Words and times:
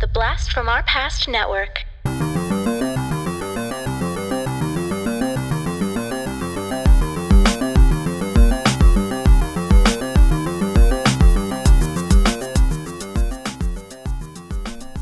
The 0.00 0.06
Blast 0.08 0.52
from 0.52 0.68
Our 0.68 0.82
Past 0.82 1.28
Network. 1.28 1.84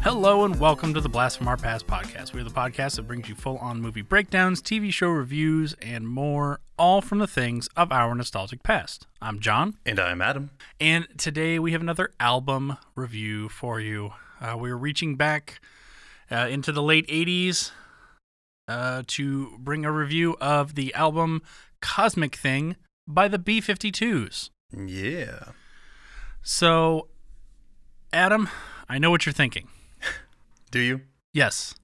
Hello 0.03 0.45
and 0.45 0.61
welcome 0.61 0.93
to 0.95 1.01
the 1.01 1.09
Blast 1.09 1.39
from 1.39 1.49
Our 1.49 1.57
Past 1.57 1.87
podcast. 1.87 2.35
We're 2.35 2.45
the 2.45 2.51
podcast 2.51 2.97
that 2.97 3.03
brings 3.09 3.29
you 3.29 3.35
full 3.35 3.57
on 3.59 3.81
movie 3.81 4.03
breakdowns, 4.03 4.61
TV 4.61 4.93
show 4.93 5.09
reviews, 5.09 5.75
and 5.81 6.07
more, 6.07 6.61
all 6.79 7.01
from 7.01 7.19
the 7.19 7.27
things 7.27 7.69
of 7.77 7.91
our 7.91 8.15
nostalgic 8.15 8.63
past. 8.63 9.07
I'm 9.23 9.41
John, 9.41 9.77
And 9.87 9.99
I'm 9.99 10.21
Adam. 10.21 10.51
and 10.81 11.07
today 11.17 11.59
we 11.59 11.73
have 11.73 11.81
another 11.81 12.11
album 12.21 12.77
review 12.95 13.49
for 13.49 13.81
you. 13.81 14.13
Uh, 14.45 14.59
we're 14.59 14.77
reaching 14.77 15.17
back 15.17 15.59
uh, 16.31 16.49
into 16.50 16.71
the 16.71 16.82
late 16.82 17.07
80s 17.07 17.71
uh, 18.68 19.03
to 19.07 19.57
bring 19.59 19.87
a 19.87 19.93
review 19.93 20.37
of 20.39 20.75
the 20.75 20.93
album 20.93 21.41
Cosmic 21.81 22.37
Thing 22.37 22.77
by 23.09 23.27
the 23.27 23.39
B 23.39 23.63
52s. 23.63 24.51
Yeah. 24.77 25.53
So, 26.43 27.09
Adam, 28.13 28.51
I 28.87 28.99
know 28.99 29.11
what 29.11 29.25
you're 29.25 29.32
thinking. 29.32 29.68
Do 30.71 30.81
you? 30.81 31.01
Yes. 31.32 31.75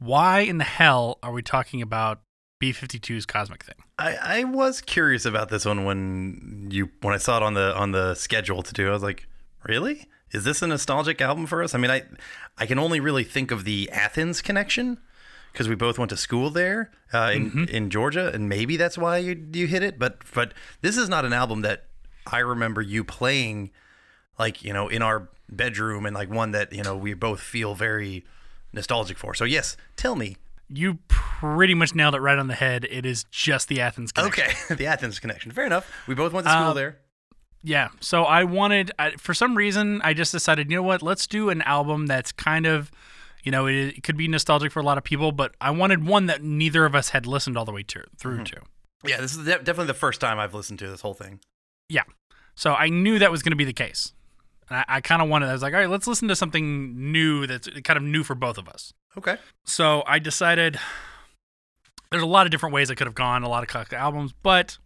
Why 0.00 0.40
in 0.40 0.58
the 0.58 0.64
hell 0.64 1.20
are 1.22 1.30
we 1.30 1.40
talking 1.42 1.80
about 1.80 2.20
B52's 2.60 3.26
Cosmic 3.26 3.62
Thing? 3.62 3.76
I, 3.96 4.16
I 4.16 4.44
was 4.44 4.80
curious 4.80 5.24
about 5.24 5.50
this 5.50 5.64
one 5.64 5.84
when 5.84 6.66
you 6.68 6.90
when 7.00 7.14
I 7.14 7.18
saw 7.18 7.36
it 7.36 7.44
on 7.44 7.54
the 7.54 7.76
on 7.76 7.92
the 7.92 8.16
schedule 8.16 8.64
to 8.64 8.72
do. 8.72 8.88
I 8.88 8.92
was 8.92 9.04
like, 9.04 9.28
really? 9.68 10.08
Is 10.32 10.44
this 10.44 10.62
a 10.62 10.66
nostalgic 10.66 11.20
album 11.20 11.46
for 11.46 11.62
us? 11.62 11.74
I 11.74 11.78
mean, 11.78 11.90
I 11.90 12.02
I 12.58 12.66
can 12.66 12.78
only 12.78 13.00
really 13.00 13.24
think 13.24 13.50
of 13.50 13.64
the 13.64 13.90
Athens 13.90 14.40
connection 14.42 14.98
because 15.52 15.68
we 15.68 15.74
both 15.74 15.98
went 15.98 16.08
to 16.10 16.16
school 16.16 16.50
there 16.50 16.90
uh, 17.12 17.30
in 17.34 17.68
in 17.68 17.90
Georgia, 17.90 18.30
and 18.32 18.48
maybe 18.48 18.76
that's 18.76 18.96
why 18.96 19.18
you 19.18 19.48
you 19.52 19.66
hit 19.66 19.82
it. 19.82 19.98
But 19.98 20.18
but 20.34 20.54
this 20.80 20.96
is 20.96 21.08
not 21.08 21.24
an 21.24 21.32
album 21.32 21.60
that 21.62 21.84
I 22.26 22.38
remember 22.38 22.80
you 22.80 23.04
playing 23.04 23.70
like 24.38 24.64
you 24.64 24.72
know 24.72 24.88
in 24.88 25.02
our 25.02 25.28
bedroom 25.48 26.06
and 26.06 26.14
like 26.14 26.30
one 26.30 26.52
that 26.52 26.72
you 26.72 26.82
know 26.82 26.96
we 26.96 27.12
both 27.14 27.40
feel 27.40 27.74
very 27.74 28.24
nostalgic 28.72 29.18
for. 29.18 29.34
So 29.34 29.44
yes, 29.44 29.76
tell 29.96 30.16
me. 30.16 30.36
You 30.74 31.00
pretty 31.08 31.74
much 31.74 31.94
nailed 31.94 32.14
it 32.14 32.20
right 32.20 32.38
on 32.38 32.46
the 32.46 32.54
head. 32.54 32.86
It 32.90 33.04
is 33.04 33.24
just 33.24 33.68
the 33.68 33.82
Athens 33.82 34.10
connection. 34.10 34.44
Okay, 34.44 34.74
the 34.76 34.86
Athens 34.86 35.18
connection. 35.18 35.50
Fair 35.52 35.66
enough. 35.66 35.92
We 36.06 36.14
both 36.14 36.32
went 36.32 36.46
to 36.46 36.50
school 36.52 36.68
Uh, 36.68 36.72
there. 36.72 36.96
Yeah. 37.62 37.88
So 38.00 38.24
I 38.24 38.44
wanted, 38.44 38.90
I, 38.98 39.12
for 39.12 39.34
some 39.34 39.56
reason, 39.56 40.00
I 40.02 40.14
just 40.14 40.32
decided, 40.32 40.70
you 40.70 40.76
know 40.76 40.82
what? 40.82 41.02
Let's 41.02 41.26
do 41.26 41.48
an 41.50 41.62
album 41.62 42.06
that's 42.06 42.32
kind 42.32 42.66
of, 42.66 42.90
you 43.44 43.52
know, 43.52 43.66
it, 43.66 43.74
it 43.74 44.02
could 44.02 44.16
be 44.16 44.26
nostalgic 44.28 44.72
for 44.72 44.80
a 44.80 44.84
lot 44.84 44.98
of 44.98 45.04
people, 45.04 45.32
but 45.32 45.54
I 45.60 45.70
wanted 45.70 46.04
one 46.06 46.26
that 46.26 46.42
neither 46.42 46.84
of 46.84 46.94
us 46.94 47.10
had 47.10 47.26
listened 47.26 47.56
all 47.56 47.64
the 47.64 47.72
way 47.72 47.82
to, 47.84 48.04
through 48.16 48.38
Mm-hmm. 48.38 48.44
to. 48.44 48.62
Yeah, 49.04 49.20
this 49.20 49.32
is 49.36 49.44
de- 49.44 49.58
definitely 49.58 49.86
the 49.86 49.94
first 49.94 50.20
time 50.20 50.38
I've 50.38 50.54
listened 50.54 50.78
to 50.80 50.88
this 50.88 51.00
whole 51.00 51.14
thing. 51.14 51.40
Yeah. 51.88 52.04
So 52.54 52.74
I 52.74 52.88
knew 52.88 53.18
that 53.18 53.30
was 53.32 53.42
going 53.42 53.50
to 53.50 53.56
be 53.56 53.64
the 53.64 53.72
case. 53.72 54.12
And 54.68 54.78
I, 54.78 54.84
I 54.96 55.00
kind 55.00 55.20
of 55.20 55.28
wanted, 55.28 55.48
I 55.48 55.52
was 55.52 55.62
like, 55.62 55.74
all 55.74 55.80
right, 55.80 55.90
let's 55.90 56.06
listen 56.06 56.28
to 56.28 56.36
something 56.36 57.10
new 57.12 57.46
that's 57.46 57.68
kind 57.82 57.96
of 57.96 58.02
new 58.02 58.22
for 58.22 58.34
both 58.34 58.58
of 58.58 58.68
us. 58.68 58.92
Okay. 59.18 59.36
So 59.64 60.02
I 60.06 60.18
decided 60.20 60.78
there's 62.10 62.22
a 62.22 62.26
lot 62.26 62.46
of 62.46 62.50
different 62.52 62.74
ways 62.74 62.90
I 62.90 62.94
could 62.94 63.06
have 63.06 63.14
gone, 63.14 63.42
a 63.42 63.48
lot 63.48 63.68
of 63.68 63.92
albums, 63.92 64.32
but 64.42 64.78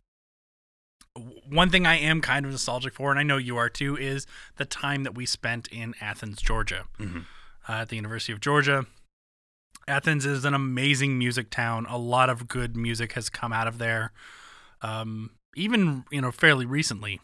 one 1.49 1.71
thing 1.71 1.87
I 1.87 1.97
am 1.99 2.21
kind 2.21 2.45
of 2.47 2.53
nostalgic 2.53 2.95
for, 2.95 3.11
and 3.11 3.19
I 3.19 3.23
know 3.23 3.37
you 3.37 3.57
are 3.57 3.69
too, 3.69 3.97
is 3.97 4.27
the 4.57 4.65
time 4.65 5.03
that 5.05 5.15
we 5.15 5.27
spent 5.27 5.69
in 5.69 5.95
Athens, 6.01 6.41
Georgia, 6.43 6.85
Mhm. 6.99 7.25
uh, 7.69 7.73
at 7.73 7.89
the 7.89 7.97
University 7.97 8.33
of 8.33 8.41
Georgia. 8.41 8.87
Athens 9.89 10.27
is 10.27 10.45
an 10.45 10.53
amazing 10.55 11.17
music 11.19 11.49
town. 11.51 11.87
A 11.89 11.97
lot 11.97 12.29
of 12.29 12.49
good 12.49 12.77
music 12.77 13.13
has 13.13 13.29
come 13.29 13.53
out 13.53 13.69
of 13.69 13.79
there, 13.79 14.13
um, 14.83 15.31
even 15.55 16.05
you 16.11 16.21
know 16.21 16.33
fairly 16.33 16.67
recently. 16.67 17.21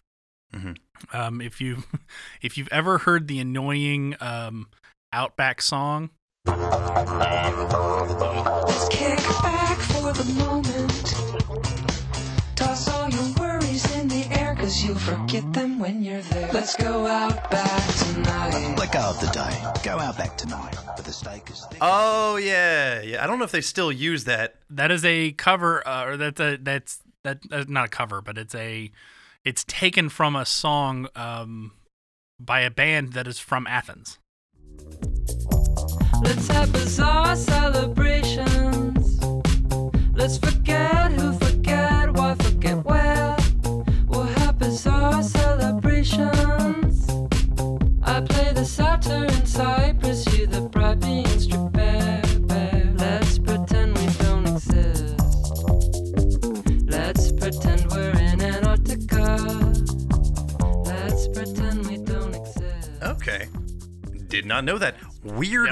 Mhm. 0.55 0.77
Um, 1.12 1.41
if 1.41 1.61
you 1.61 1.83
if 2.43 2.56
you've 2.56 2.69
ever 2.69 2.99
heard 2.99 3.27
the 3.27 3.41
annoying 3.41 4.15
um, 4.21 4.69
Outback 5.12 5.61
song, 5.61 6.11
Kick 6.47 6.55
back 9.43 9.78
for 9.78 10.12
the 10.12 10.25
moment. 10.38 10.92
Cause 14.72 14.84
you'll 14.84 14.97
forget 14.97 15.53
them 15.53 15.78
when 15.78 16.03
you're 16.03 16.22
there. 16.22 16.50
Let's 16.53 16.77
go 16.77 17.06
out 17.06 17.50
back 17.50 17.94
tonight. 17.94 18.75
Let 18.78 18.93
go 18.93 19.00
of 19.00 19.21
the 19.21 19.27
day. 19.28 19.83
Go 19.83 19.99
out 19.99 20.16
back 20.16 20.37
tonight. 20.37 20.75
But 20.97 21.05
the 21.05 21.12
steak 21.12 21.50
is 21.50 21.65
thick. 21.71 21.78
Oh 21.81 22.37
yeah, 22.37 23.03
yeah. 23.03 23.22
I 23.22 23.27
don't 23.27 23.38
know 23.38 23.44
if 23.44 23.53
they 23.53 23.61
still 23.61 23.93
use 23.93 24.25
that. 24.25 24.56
that 24.71 24.91
is 24.91 25.05
a 25.05 25.32
cover 25.32 25.87
uh, 25.87 26.06
or 26.06 26.16
that's 26.16 26.41
a 26.41 26.56
that's 26.56 27.00
that 27.25 27.38
that's 27.49 27.69
not 27.69 27.84
a 27.87 27.88
cover 27.88 28.21
but 28.21 28.37
it's 28.37 28.55
a 28.55 28.91
it's 29.44 29.65
taken 29.65 30.09
from 30.09 30.34
a 30.34 30.44
song 30.44 31.09
um 31.15 31.72
by 32.41 32.61
a 32.61 32.71
band 32.71 33.12
that 33.12 33.27
is 33.27 33.38
from 33.38 33.66
Athens. 33.66 34.19
Let's 36.22 36.49
have 36.49 36.72
bizarre 36.72 37.37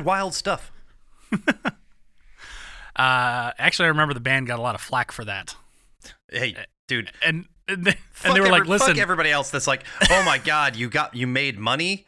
wild 0.05 0.35
stuff. 0.35 0.71
Uh 2.97 3.53
actually 3.57 3.87
I 3.87 3.89
remember 3.89 4.15
the 4.15 4.21
band 4.21 4.47
got 4.47 4.59
a 4.59 4.63
lot 4.63 4.75
of 4.75 4.81
flack 4.81 5.13
for 5.13 5.25
that. 5.25 5.55
Hey, 6.31 6.57
dude. 6.89 7.11
And 7.25 7.47
and 7.69 7.85
they, 7.85 7.95
and 8.25 8.35
they 8.35 8.41
were 8.41 8.49
like 8.49 8.67
listen 8.67 8.89
Fuck 8.89 8.99
everybody 8.99 9.31
else 9.31 9.51
that's 9.51 9.69
like, 9.69 9.85
oh 10.11 10.23
my 10.25 10.39
god, 10.45 10.75
you 10.77 10.91
got 10.91 11.15
you 11.15 11.27
made 11.27 11.57
money. 11.59 12.05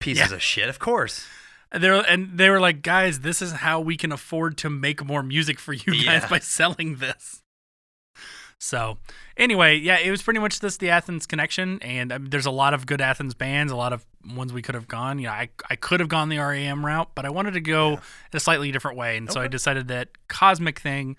Pieces 0.00 0.30
Yeah. 0.30 0.34
of 0.36 0.42
shit. 0.42 0.68
Of 0.68 0.78
course. 0.80 1.24
and 1.70 1.82
they 1.82 1.88
were 1.88 2.00
and 2.08 2.36
they 2.36 2.50
were 2.50 2.60
like 2.60 2.82
guys 2.82 3.20
this 3.20 3.40
is 3.40 3.52
how 3.52 3.80
we 3.80 3.96
can 3.96 4.10
afford 4.10 4.58
to 4.58 4.68
make 4.70 5.04
more 5.04 5.22
music 5.22 5.58
for 5.60 5.72
you 5.72 5.92
guys 5.92 6.22
Yeah. 6.22 6.28
by 6.28 6.40
selling 6.40 6.96
this. 6.96 7.42
So, 8.64 8.96
anyway, 9.36 9.76
yeah, 9.76 9.98
it 9.98 10.10
was 10.10 10.22
pretty 10.22 10.40
much 10.40 10.60
this 10.60 10.78
the 10.78 10.88
Athens 10.88 11.26
connection, 11.26 11.78
and 11.82 12.10
um, 12.10 12.26
there's 12.30 12.46
a 12.46 12.50
lot 12.50 12.72
of 12.72 12.86
good 12.86 13.02
Athens 13.02 13.34
bands, 13.34 13.70
a 13.70 13.76
lot 13.76 13.92
of 13.92 14.06
ones 14.34 14.54
we 14.54 14.62
could 14.62 14.74
have 14.74 14.88
gone. 14.88 15.18
You 15.18 15.26
know, 15.26 15.32
I 15.34 15.50
I 15.68 15.76
could 15.76 16.00
have 16.00 16.08
gone 16.08 16.30
the 16.30 16.38
REM 16.38 16.84
route, 16.84 17.10
but 17.14 17.26
I 17.26 17.28
wanted 17.30 17.52
to 17.54 17.60
go 17.60 17.98
a 18.32 18.40
slightly 18.40 18.72
different 18.72 18.96
way, 18.96 19.18
and 19.18 19.30
so 19.30 19.38
I 19.40 19.48
decided 19.48 19.88
that 19.88 20.08
Cosmic 20.28 20.78
Thing, 20.78 21.16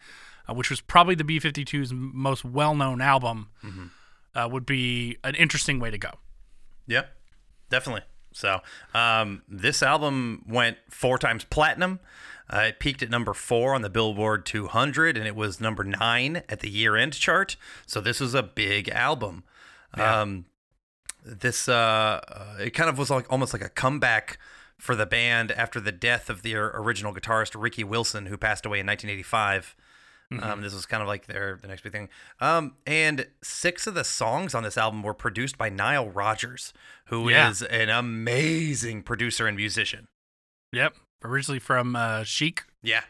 uh, 0.50 0.56
which 0.56 0.72
was 0.72 0.82
probably 0.82 1.14
the 1.14 1.24
B52's 1.24 1.94
most 1.94 2.44
well-known 2.44 3.00
album, 3.00 3.50
Mm-hmm. 3.64 3.86
uh, 4.34 4.48
would 4.48 4.66
be 4.66 5.18
an 5.24 5.36
interesting 5.36 5.80
way 5.80 5.92
to 5.92 6.00
go. 6.00 6.10
Yeah, 6.88 7.04
definitely. 7.70 8.02
So, 8.34 8.62
um, 8.96 9.44
this 9.48 9.84
album 9.84 10.46
went 10.48 10.78
four 10.90 11.20
times 11.20 11.44
platinum. 11.44 12.00
Uh, 12.52 12.66
it 12.68 12.80
peaked 12.80 13.02
at 13.02 13.10
number 13.10 13.34
four 13.34 13.74
on 13.74 13.82
the 13.82 13.90
Billboard 13.90 14.46
200, 14.46 15.18
and 15.18 15.26
it 15.26 15.36
was 15.36 15.60
number 15.60 15.84
nine 15.84 16.44
at 16.48 16.60
the 16.60 16.70
year-end 16.70 17.14
chart. 17.14 17.56
So 17.88 18.00
this 18.02 18.20
was 18.20 18.34
a 18.36 18.44
big 18.44 18.90
album. 18.90 19.44
Um, 19.96 20.46
this 21.24 21.68
uh, 21.68 22.22
uh, 22.28 22.58
it 22.60 22.72
kind 22.72 22.90
of 22.90 22.98
was 22.98 23.10
like 23.10 23.26
almost 23.32 23.54
like 23.54 23.64
a 23.64 23.70
comeback 23.70 24.38
for 24.78 24.96
the 24.96 25.06
band 25.06 25.52
after 25.54 25.80
the 25.80 25.92
death 25.92 26.30
of 26.30 26.44
their 26.44 26.68
original 26.76 27.14
guitarist 27.14 27.60
Ricky 27.60 27.84
Wilson, 27.84 28.26
who 28.28 28.38
passed 28.38 28.66
away 28.66 28.80
in 28.80 28.86
1985. 28.88 29.76
Um, 30.42 30.62
this 30.62 30.74
was 30.74 30.86
kind 30.86 31.02
of 31.02 31.08
like 31.08 31.28
their 31.28 31.58
the 31.62 31.68
next 31.68 31.82
big 31.82 31.94
thing. 31.94 32.10
Um, 32.42 32.74
and 32.86 33.28
six 33.42 33.88
of 33.88 33.94
the 33.94 34.04
songs 34.04 34.54
on 34.54 34.64
this 34.64 34.76
album 34.78 35.02
were 35.02 35.14
produced 35.14 35.58
by 35.58 35.70
Nile 35.70 36.10
Rodgers, 36.10 36.74
who 37.06 37.30
is 37.30 37.62
Yeah. 37.62 37.68
an 37.76 37.90
amazing 37.90 39.04
producer 39.04 39.48
and 39.48 39.56
musician. 39.56 40.08
Yep, 40.74 40.96
originally 41.26 41.60
from 41.60 41.96
uh, 41.96 42.24
Chic. 42.24 42.64
Yeah. 42.82 43.02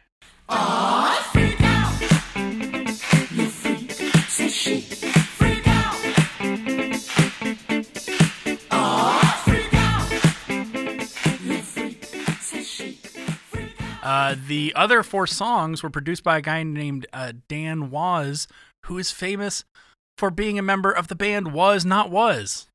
Uh, 14.04 14.36
the 14.48 14.72
other 14.76 15.02
four 15.02 15.26
songs 15.26 15.82
were 15.82 15.90
produced 15.90 16.24
by 16.24 16.38
a 16.38 16.42
guy 16.42 16.62
named 16.62 17.08
uh, 17.12 17.34
Don 17.50 17.90
Was, 17.90 18.48
who 18.86 19.00
is 19.00 19.12
famous 19.12 19.64
for 20.18 20.30
being 20.30 20.60
a 20.60 20.62
member 20.62 20.92
of 20.92 21.08
the 21.08 21.16
band 21.16 21.54
Was 21.54 21.86
Not 21.86 22.12
Was. 22.12 22.68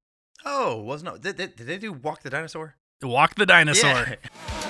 Oh, 0.45 0.81
was 0.81 1.03
not 1.03 1.21
did, 1.21 1.37
did, 1.37 1.57
did 1.57 1.67
they 1.67 1.79
do 1.79 1.93
Walk 1.93 2.23
the 2.23 2.31
Dinosaur? 2.31 2.77
Walk 3.03 3.35
the 3.35 3.47
Dinosaur. 3.47 4.07
Yeah. 4.09 4.67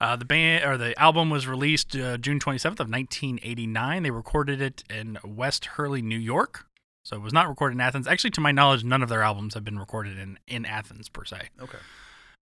Uh, 0.00 0.16
the 0.16 0.24
band 0.24 0.64
or 0.64 0.78
the 0.78 0.98
album 0.98 1.28
was 1.28 1.46
released 1.46 1.94
uh, 1.94 2.16
June 2.16 2.38
27th 2.40 2.80
of 2.80 2.90
1989. 2.90 4.02
They 4.02 4.10
recorded 4.10 4.62
it 4.62 4.82
in 4.88 5.18
West 5.24 5.66
Hurley, 5.66 6.00
New 6.00 6.18
York. 6.18 6.66
So 7.04 7.16
it 7.16 7.22
was 7.22 7.32
not 7.32 7.48
recorded 7.48 7.74
in 7.74 7.80
Athens. 7.80 8.06
Actually, 8.06 8.30
to 8.32 8.40
my 8.40 8.52
knowledge, 8.52 8.84
none 8.84 9.02
of 9.02 9.08
their 9.08 9.22
albums 9.22 9.54
have 9.54 9.64
been 9.64 9.78
recorded 9.78 10.18
in 10.18 10.38
in 10.46 10.64
Athens 10.64 11.08
per 11.08 11.24
se. 11.24 11.48
Okay. 11.60 11.78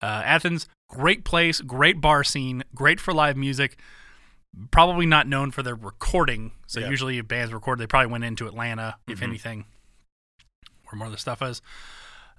Uh, 0.02 0.22
Athens, 0.26 0.68
great 0.90 1.24
place, 1.24 1.62
great 1.62 2.02
bar 2.02 2.24
scene, 2.24 2.64
great 2.74 3.00
for 3.00 3.14
live 3.14 3.38
music. 3.38 3.78
Probably 4.72 5.06
not 5.06 5.28
known 5.28 5.52
for 5.52 5.64
their 5.64 5.76
recording. 5.76 6.52
So 6.68 6.80
Yeah. 6.80 6.90
usually 6.90 7.18
if 7.18 7.28
bands 7.28 7.54
record, 7.54 7.80
they 7.80 7.88
probably 7.88 8.12
went 8.12 8.24
into 8.24 8.48
Atlanta, 8.48 8.98
if 9.08 9.22
anything, 9.22 9.66
where 10.86 10.98
more 10.98 11.08
of 11.08 11.12
the 11.12 11.18
stuff 11.18 11.42
is. 11.42 11.62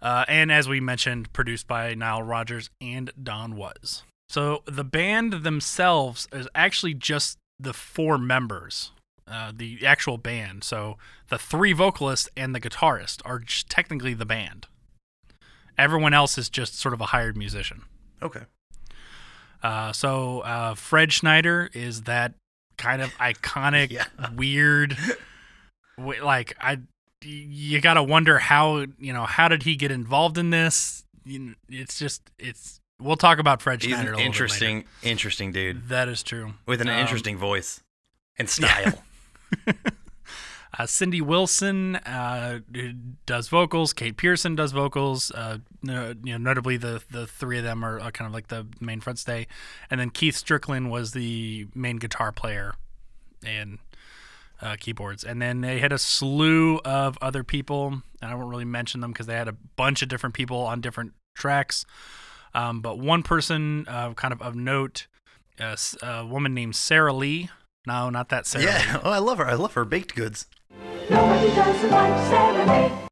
Uh, 0.02 0.24
and 0.28 0.50
as 0.52 0.68
we 0.68 0.80
mentioned, 0.80 1.32
produced 1.32 1.66
by 1.66 1.94
Nile 1.94 2.22
Rodgers 2.22 2.70
and 2.80 3.10
Don 3.22 3.56
Was. 3.56 4.02
So 4.28 4.62
the 4.66 4.84
band 4.84 5.32
themselves 5.44 6.26
is 6.32 6.48
actually 6.54 6.94
just 6.94 7.38
the 7.58 7.72
four 7.72 8.18
members, 8.18 8.90
uh, 9.28 9.52
the 9.54 9.86
actual 9.86 10.18
band. 10.18 10.64
So 10.64 10.98
the 11.28 11.38
three 11.38 11.72
vocalists 11.72 12.28
and 12.36 12.54
the 12.54 12.60
guitarist 12.60 13.22
are 13.24 13.38
just 13.38 13.70
technically 13.70 14.14
the 14.14 14.26
band. 14.26 14.66
Everyone 15.78 16.14
else 16.14 16.38
is 16.38 16.48
just 16.48 16.78
sort 16.78 16.94
of 16.94 17.00
a 17.00 17.06
hired 17.06 17.36
musician. 17.36 17.82
Okay. 18.22 18.42
Uh, 19.62 19.92
so 19.92 20.40
uh, 20.40 20.74
Fred 20.74 21.12
Schneider 21.12 21.70
is 21.72 22.02
that 22.02 22.34
kind 22.78 23.00
of 23.02 23.10
iconic, 23.14 23.90
Yeah. 23.92 24.06
weird, 24.34 24.96
like 25.98 26.56
I, 26.60 26.78
you 27.22 27.80
gotta 27.80 28.02
wonder 28.02 28.38
how 28.38 28.86
you 28.98 29.12
know 29.12 29.24
how 29.24 29.48
did 29.48 29.62
he 29.64 29.76
get 29.76 29.90
involved 29.90 30.36
in 30.38 30.50
this? 30.50 31.04
It's 31.68 31.98
just 31.98 32.22
it's. 32.38 32.80
We'll 33.00 33.16
talk 33.16 33.38
about 33.38 33.60
Fred 33.60 33.82
He's 33.82 33.92
Schneider. 33.94 34.14
an 34.14 34.20
interesting, 34.20 34.84
interesting 35.02 35.52
dude 35.52 35.88
That 35.88 36.08
is 36.08 36.22
true. 36.22 36.54
with 36.66 36.80
an 36.80 36.88
Um, 36.88 36.98
interesting 36.98 37.36
voice 37.36 37.82
and 38.38 38.48
style. 38.48 39.02
Uh, 40.78 40.84
Cindy 40.84 41.22
Wilson 41.22 41.96
uh, 41.96 42.58
who 42.74 42.92
does 43.24 43.48
vocals. 43.48 43.94
Kate 43.94 44.14
Pierson 44.18 44.54
does 44.56 44.72
vocals. 44.72 45.30
Uh, 45.30 45.58
no- 45.82 46.14
you 46.22 46.32
know, 46.32 46.36
notably 46.38 46.76
the 46.76 47.02
the 47.10 47.26
three 47.26 47.56
of 47.56 47.64
them 47.64 47.82
are, 47.82 47.98
are 47.98 48.10
kind 48.10 48.26
of 48.28 48.34
like 48.34 48.48
the 48.48 48.66
main 48.78 49.00
front 49.00 49.18
stay, 49.18 49.46
and 49.90 49.98
then 49.98 50.10
Keith 50.10 50.36
Strickland 50.36 50.90
was 50.90 51.12
the 51.12 51.66
main 51.74 51.96
guitar 51.96 52.30
player 52.30 52.74
and 53.42 53.78
uh, 54.60 54.76
keyboards. 54.78 55.24
And 55.24 55.40
then 55.40 55.62
they 55.62 55.78
had 55.78 55.92
a 55.92 55.98
slew 55.98 56.78
of 56.84 57.16
other 57.22 57.42
people. 57.42 58.02
And 58.20 58.30
I 58.30 58.34
won't 58.34 58.50
really 58.50 58.64
mention 58.66 59.00
them 59.00 59.12
because 59.12 59.26
they 59.26 59.36
had 59.36 59.48
a 59.48 59.56
bunch 59.76 60.02
of 60.02 60.08
different 60.08 60.34
people 60.34 60.58
on 60.58 60.82
different 60.82 61.12
tracks. 61.34 61.86
Um, 62.56 62.80
but 62.80 62.98
one 62.98 63.22
person, 63.22 63.84
uh, 63.86 64.14
kind 64.14 64.32
of 64.32 64.40
of 64.42 64.54
note, 64.56 65.06
uh, 65.60 65.64
s- 65.74 65.96
a 66.02 66.24
woman 66.26 66.54
named 66.54 66.74
Sara 66.74 67.12
Lee. 67.12 67.50
No, 67.86 68.10
not 68.10 68.30
that 68.30 68.46
Sarah. 68.46 68.64
Lee. 68.64 68.70
yeah. 68.70 69.00
Oh, 69.04 69.10
I 69.10 69.18
love 69.18 69.38
her. 69.38 69.46
I 69.46 69.54
love 69.54 69.74
her 69.74 69.84
baked 69.84 70.14
goods. 70.14 70.46
Nobody 71.10 71.48
doesn't 71.54 71.90
like 71.90 72.26
Sara 72.28 72.88
Lee. 72.88 72.92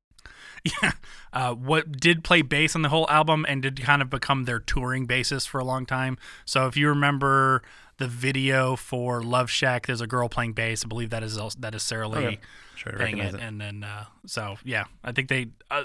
Yeah. 0.83 0.93
Uh, 1.31 1.53
what 1.53 1.93
did 2.01 2.25
play 2.25 2.41
bass 2.41 2.75
on 2.75 2.81
the 2.81 2.89
whole 2.89 3.07
album 3.11 3.45
and 3.47 3.61
did 3.61 3.83
kind 3.83 4.01
of 4.01 4.09
become 4.09 4.45
their 4.45 4.59
touring 4.59 5.07
bassist 5.07 5.47
for 5.47 5.59
a 5.61 5.65
long 5.65 5.85
time. 5.85 6.17
So 6.47 6.67
if 6.67 6.75
you 6.75 6.89
remember 6.89 7.63
the 7.99 8.09
video 8.09 8.75
for 8.75 9.23
Love 9.23 9.51
Shack, 9.51 9.87
there's 9.87 10.01
a 10.01 10.07
girl 10.07 10.31
playing 10.31 10.55
bass. 10.55 10.83
I 10.83 10.89
believe 10.89 11.11
that 11.11 11.23
is 11.23 11.37
also, 11.37 11.59
that 11.61 11.75
is 11.75 11.83
Sara 11.83 12.09
Lee 12.09 12.19
Okay. 12.25 12.39
Sure 12.77 12.95
playing 12.95 13.19
it. 13.19 13.35
it. 13.35 13.41
And 13.43 13.61
then 13.61 13.85
uh, 13.85 14.05
so 14.25 14.57
yeah, 14.65 14.85
I 15.05 15.13
think 15.13 15.29
they 15.29 15.49
uh, 15.71 15.85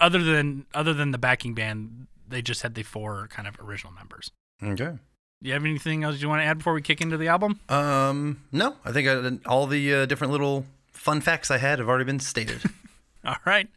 other 0.00 0.20
than 0.24 0.66
other 0.74 0.92
than 0.92 1.12
the 1.12 1.18
backing 1.18 1.54
band, 1.54 2.08
they 2.28 2.42
just 2.42 2.62
had 2.62 2.74
the 2.74 2.82
four 2.82 3.28
kind 3.30 3.48
of 3.48 3.56
original 3.60 3.92
members. 3.92 4.30
Okay. 4.62 4.98
Do 5.42 5.48
you 5.48 5.52
have 5.52 5.64
anything 5.64 6.02
else 6.02 6.20
you 6.20 6.28
want 6.28 6.40
to 6.40 6.44
add 6.44 6.58
before 6.58 6.72
we 6.72 6.80
kick 6.82 7.00
into 7.00 7.16
the 7.16 7.28
album? 7.28 7.60
Um, 7.68 8.42
no, 8.52 8.76
I 8.84 8.92
think 8.92 9.08
I, 9.08 9.48
all 9.48 9.66
the 9.66 9.94
uh, 9.94 10.06
different 10.06 10.32
little 10.32 10.64
fun 10.92 11.20
facts 11.20 11.50
I 11.50 11.58
had 11.58 11.78
have 11.78 11.88
already 11.88 12.04
been 12.04 12.20
stated. 12.20 12.62
All 13.24 13.36
right. 13.44 13.68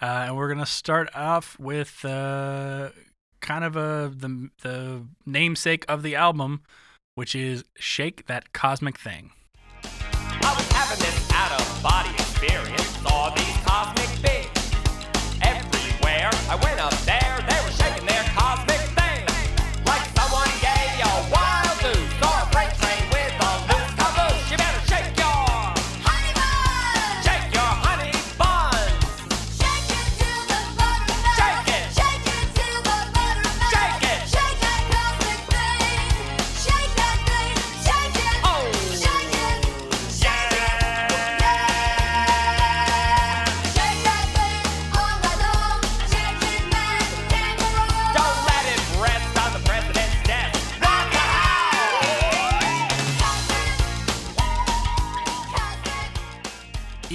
Uh, 0.00 0.26
and 0.26 0.36
we're 0.36 0.48
gonna 0.48 0.66
start 0.66 1.08
off 1.14 1.58
with 1.58 2.04
uh, 2.04 2.90
kind 3.40 3.64
of 3.64 3.76
a 3.76 4.12
the 4.14 4.50
the 4.62 5.02
namesake 5.26 5.84
of 5.88 6.02
the 6.02 6.14
album, 6.14 6.62
which 7.14 7.34
is 7.34 7.64
"Shake 7.76 8.26
That 8.26 8.52
Cosmic 8.52 8.98
Thing." 8.98 9.32
I 9.82 10.54
was 10.56 10.68
having 10.70 10.98
this 10.98 11.30
out 11.32 11.60
of 11.60 11.82
body 11.82 12.10
experience. 12.10 12.77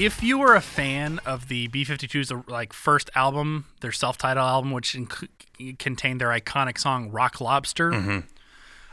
If 0.04 0.22
you 0.22 0.38
were 0.38 0.54
a 0.54 0.62
fan 0.62 1.20
of 1.26 1.48
the 1.48 1.68
B-52's 1.70 2.30
uh, 2.30 2.42
like 2.48 2.74
first 2.74 3.10
album, 3.16 3.68
their 3.80 3.94
self-titled 3.94 4.46
album, 4.46 4.72
which 4.72 4.96
inc- 4.96 5.80
contained 5.80 6.20
their 6.20 6.28
iconic 6.28 6.78
song 6.78 7.10
"Rock 7.10 7.40
Lobster," 7.40 8.24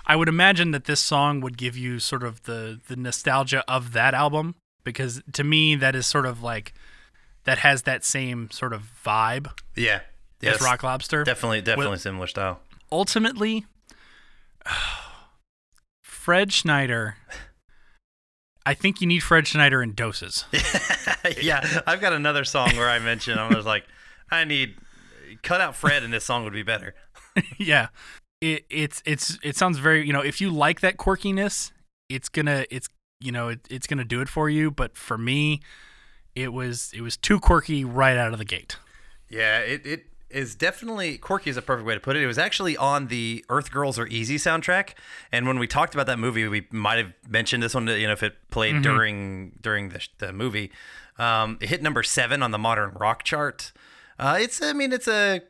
I 0.07 0.15
would 0.15 0.29
imagine 0.29 0.71
that 0.71 0.85
this 0.85 1.01
song 1.01 1.41
would 1.41 1.59
give 1.59 1.77
you 1.77 1.99
sort 1.99 2.23
of 2.23 2.45
the 2.45 2.81
the 2.87 2.95
nostalgia 2.95 3.65
of 3.67 3.93
that 3.93 4.15
album 4.15 4.55
because 4.85 5.21
to 5.33 5.43
me 5.43 5.75
that 5.75 5.97
is 5.97 6.07
sort 6.07 6.27
of 6.27 6.45
like 6.45 6.75
that 7.43 7.59
has 7.59 7.83
that 7.83 8.05
same 8.05 8.49
sort 8.53 8.73
of 8.73 8.93
vibe 9.05 9.51
yeah. 9.75 10.03
as 10.43 10.61
Yes. 10.61 10.63
Rock 10.63 10.85
Lobster. 10.85 11.25
Definitely, 11.25 11.61
definitely 11.61 11.99
similar 11.99 12.29
style. 12.29 12.61
ultimately, 12.93 13.67
Fred 16.03 16.53
Schneider. 16.53 17.17
I 18.71 18.75
think 18.75 19.01
you 19.01 19.09
need 19.09 19.19
Fred 19.19 19.49
Schneider 19.49 19.83
in 19.83 19.95
doses. 19.95 20.45
yeah, 21.43 21.83
I've 21.89 22.01
got 22.01 22.13
another 22.13 22.45
song 22.45 22.77
where 22.77 22.89
I 22.89 23.01
mentioned 23.01 23.41
I 23.41 23.53
was 23.53 23.67
like, 23.67 23.85
I 24.31 24.45
need 24.45 24.77
cut 25.43 25.61
out 25.61 25.75
Fred, 25.75 26.05
and 26.05 26.13
this 26.13 26.23
song 26.23 26.45
would 26.45 26.53
be 26.53 26.63
better. 26.63 26.95
yeah, 27.59 27.89
it, 28.41 28.67
it's 28.71 29.03
it's 29.05 29.41
it 29.43 29.57
sounds 29.57 29.79
very 29.79 30.07
you 30.07 30.13
know 30.13 30.21
if 30.21 30.41
you 30.41 30.51
like 30.51 30.83
that 30.83 30.99
quirkiness, 30.99 31.73
it's 32.09 32.29
gonna 32.29 32.65
it's 32.71 32.89
you 33.19 33.33
know 33.33 33.49
it, 33.49 33.59
it's 33.69 33.89
gonna 33.89 34.05
do 34.05 34.21
it 34.21 34.29
for 34.29 34.49
you. 34.49 34.71
But 34.71 34.97
for 34.97 35.19
me, 35.19 35.63
it 36.37 36.53
was 36.53 36.93
it 36.95 37.01
was 37.01 37.17
too 37.17 37.41
quirky 37.41 37.85
right 37.85 38.17
out 38.17 38.33
of 38.33 38.39
the 38.39 38.45
gate. 38.45 38.77
Yeah, 39.29 39.59
it, 39.59 39.85
it 39.85 40.05
is 40.31 40.55
definitely 40.55 41.19
quirky 41.19 41.51
is 41.51 41.57
a 41.57 41.63
perfect 41.63 41.87
way 41.87 41.95
to 41.95 42.01
put 42.01 42.17
it. 42.17 42.23
It 42.23 42.27
was 42.27 42.39
actually 42.39 42.77
on 42.77 43.09
the 43.09 43.45
Earth 43.49 43.71
Girls 43.71 43.99
Are 43.99 44.07
Easy 44.07 44.37
soundtrack, 44.37 44.95
and 45.33 45.47
when 45.47 45.59
we 45.59 45.67
talked 45.67 45.95
about 45.95 46.07
that 46.07 46.19
movie, 46.19 46.47
we 46.49 46.67
might 46.71 46.99
have 46.99 47.13
mentioned 47.29 47.63
this 47.63 47.75
one. 47.75 47.87
You 47.87 48.07
know, 48.07 48.13
if 48.13 48.23
it 48.23 48.37
played 48.51 48.83
during 48.83 49.59
during 49.61 49.91
the, 49.91 50.07
the 50.19 50.33
movie, 50.33 50.71
um, 51.19 51.59
it 51.61 51.69
hit 51.69 51.83
number 51.83 52.03
seven 52.03 52.43
on 52.43 52.51
the 52.51 52.59
modern 52.59 52.93
rock 52.93 53.23
chart. 53.23 53.73
Uh, 54.19 54.39
it's 54.41 54.63
I 54.63 54.73
mean 54.73 54.93
it's 54.93 55.09
a 55.09 55.43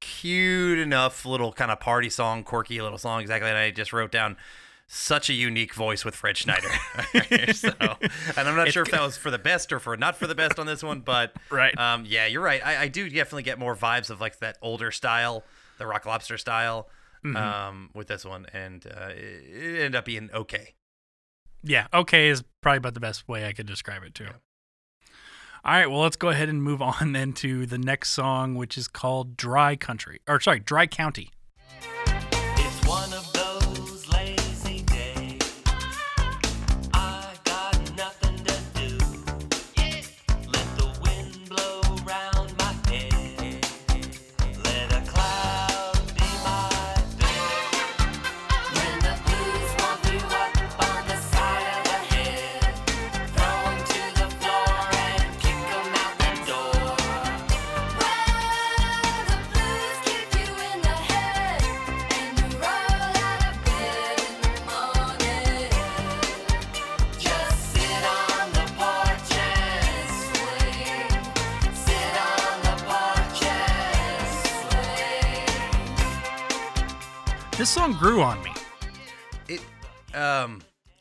cute 0.00 0.78
enough 0.78 1.24
little 1.26 1.52
kind 1.52 1.70
of 1.70 1.78
party 1.80 2.10
song, 2.10 2.42
quirky 2.42 2.80
little 2.80 2.98
song. 2.98 3.20
Exactly, 3.20 3.48
and 3.48 3.58
I 3.58 3.70
just 3.70 3.92
wrote 3.92 4.12
down. 4.12 4.36
Such 4.92 5.30
a 5.30 5.32
unique 5.34 5.72
voice 5.72 6.04
with 6.04 6.16
Fred 6.16 6.36
Schneider. 6.36 6.66
so, 7.52 7.72
and 7.78 8.48
I'm 8.48 8.56
not 8.56 8.72
sure 8.72 8.82
if 8.82 8.90
that 8.90 9.00
was 9.00 9.16
for 9.16 9.30
the 9.30 9.38
best 9.38 9.72
or 9.72 9.78
for 9.78 9.96
not 9.96 10.16
for 10.16 10.26
the 10.26 10.34
best 10.34 10.58
on 10.58 10.66
this 10.66 10.82
one, 10.82 10.98
but 10.98 11.32
Right. 11.48 11.78
um, 11.78 12.04
yeah, 12.08 12.26
you're 12.26 12.42
right. 12.42 12.60
I, 12.66 12.82
I 12.82 12.88
do 12.88 13.08
definitely 13.08 13.44
get 13.44 13.56
more 13.56 13.76
vibes 13.76 14.10
of 14.10 14.20
like 14.20 14.40
that 14.40 14.58
older 14.60 14.90
style, 14.90 15.44
the 15.78 15.86
Rock 15.86 16.06
Lobster 16.06 16.36
style, 16.36 16.88
um, 17.36 17.90
with 17.94 18.08
this 18.08 18.24
one, 18.24 18.46
and 18.52 18.84
uh, 18.84 19.10
it, 19.10 19.44
it 19.48 19.76
ended 19.76 19.94
up 19.94 20.06
being 20.06 20.28
okay. 20.34 20.74
Yeah, 21.62 21.86
okay 21.94 22.28
is 22.28 22.42
probably 22.60 22.78
about 22.78 22.94
the 22.94 23.00
best 23.00 23.28
way 23.28 23.46
I 23.46 23.52
could 23.52 23.66
describe 23.66 24.02
it 24.02 24.16
too. 24.16 24.26
All 25.64 25.72
right, 25.72 25.86
well 25.88 26.00
let's 26.00 26.16
go 26.16 26.30
ahead 26.30 26.48
and 26.48 26.60
move 26.60 26.82
on 27.00 27.12
then 27.12 27.32
to 27.34 27.64
the 27.64 27.78
next 27.78 28.10
song, 28.10 28.56
which 28.56 28.76
is 28.76 28.88
called 28.88 29.36
"Dry 29.36 29.76
Country," 29.76 30.18
or 30.26 30.40
sorry, 30.40 30.58
"Dry 30.58 30.88
County." 30.88 31.30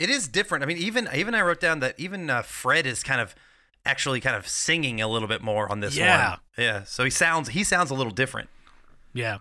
It 0.09 0.15
is 0.15 0.27
different. 0.27 0.63
I 0.63 0.67
mean, 0.67 0.77
even 0.77 1.07
even 1.13 1.35
I 1.35 1.41
wrote 1.41 1.59
down 1.59 1.79
that 1.81 1.95
even 1.99 2.29
uh, 2.29 2.41
Fred 2.41 2.85
is 2.85 3.03
kind 3.03 3.21
of 3.21 3.35
actually 3.85 4.19
kind 4.19 4.35
of 4.35 4.47
singing 4.47 5.01
a 5.01 5.07
little 5.07 5.27
bit 5.27 5.41
more 5.41 5.71
on 5.71 5.79
this 5.79 5.95
Yeah. 5.95 6.29
one. 6.31 6.39
Yeah. 6.57 6.63
Yeah. 6.63 6.83
So 6.83 7.03
he 7.03 7.09
sounds 7.09 7.49
he 7.49 7.63
sounds 7.63 7.91
a 7.91 7.95
little 7.95 8.11
different. 8.13 8.49
Yeah, 9.13 9.37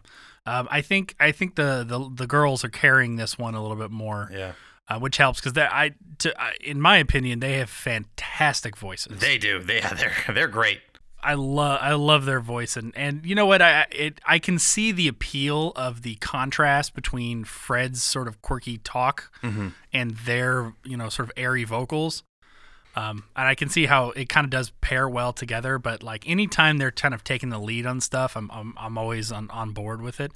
um, 0.46 0.66
I 0.70 0.80
think 0.80 1.14
I 1.20 1.30
think 1.32 1.56
the, 1.56 1.84
the 1.86 2.08
the 2.14 2.26
girls 2.26 2.64
are 2.64 2.70
carrying 2.70 3.16
this 3.16 3.36
one 3.38 3.54
a 3.54 3.60
little 3.60 3.76
bit 3.76 3.90
more, 3.90 4.30
Yeah. 4.32 4.52
uh, 4.88 4.98
which 4.98 5.18
helps 5.18 5.40
because 5.40 5.56
I, 5.58 5.92
to, 6.20 6.40
I, 6.40 6.52
in 6.64 6.80
my 6.80 6.96
opinion, 6.96 7.40
they 7.40 7.58
have 7.58 7.68
fantastic 7.68 8.76
voices. 8.76 9.18
They 9.18 9.36
do. 9.36 9.58
They 9.60 9.76
yeah, 9.78 9.92
they're 10.26 10.34
they're 10.34 10.48
great. 10.48 10.80
I 11.28 11.34
love 11.34 11.78
I 11.82 11.92
love 11.92 12.24
their 12.24 12.40
voice 12.40 12.74
and 12.74 12.90
and 12.96 13.26
you 13.26 13.34
know 13.34 13.44
what 13.44 13.60
I 13.60 13.84
it 13.92 14.18
I 14.24 14.38
can 14.38 14.58
see 14.58 14.92
the 14.92 15.08
appeal 15.08 15.72
of 15.76 16.00
the 16.00 16.14
contrast 16.14 16.94
between 16.94 17.44
Fred's 17.44 18.02
sort 18.02 18.28
of 18.28 18.40
quirky 18.40 18.78
talk 18.78 19.30
mm-hmm. 19.42 19.68
and 19.92 20.12
their 20.12 20.72
you 20.84 20.96
know 20.96 21.10
sort 21.10 21.28
of 21.28 21.34
airy 21.36 21.64
vocals. 21.64 22.22
Um, 22.98 23.24
and 23.36 23.46
I 23.46 23.54
can 23.54 23.68
see 23.68 23.86
how 23.86 24.10
it 24.10 24.28
kind 24.28 24.44
of 24.44 24.50
does 24.50 24.70
pair 24.80 25.08
well 25.08 25.32
together, 25.32 25.78
but 25.78 26.02
like 26.02 26.28
anytime 26.28 26.78
they're 26.78 26.90
kind 26.90 27.14
of 27.14 27.22
taking 27.22 27.50
the 27.50 27.58
lead 27.58 27.86
on 27.86 28.00
stuff, 28.00 28.36
I'm 28.36 28.50
I'm, 28.50 28.74
I'm 28.76 28.98
always 28.98 29.30
on, 29.30 29.48
on 29.50 29.70
board 29.72 30.02
with 30.02 30.20
it. 30.20 30.32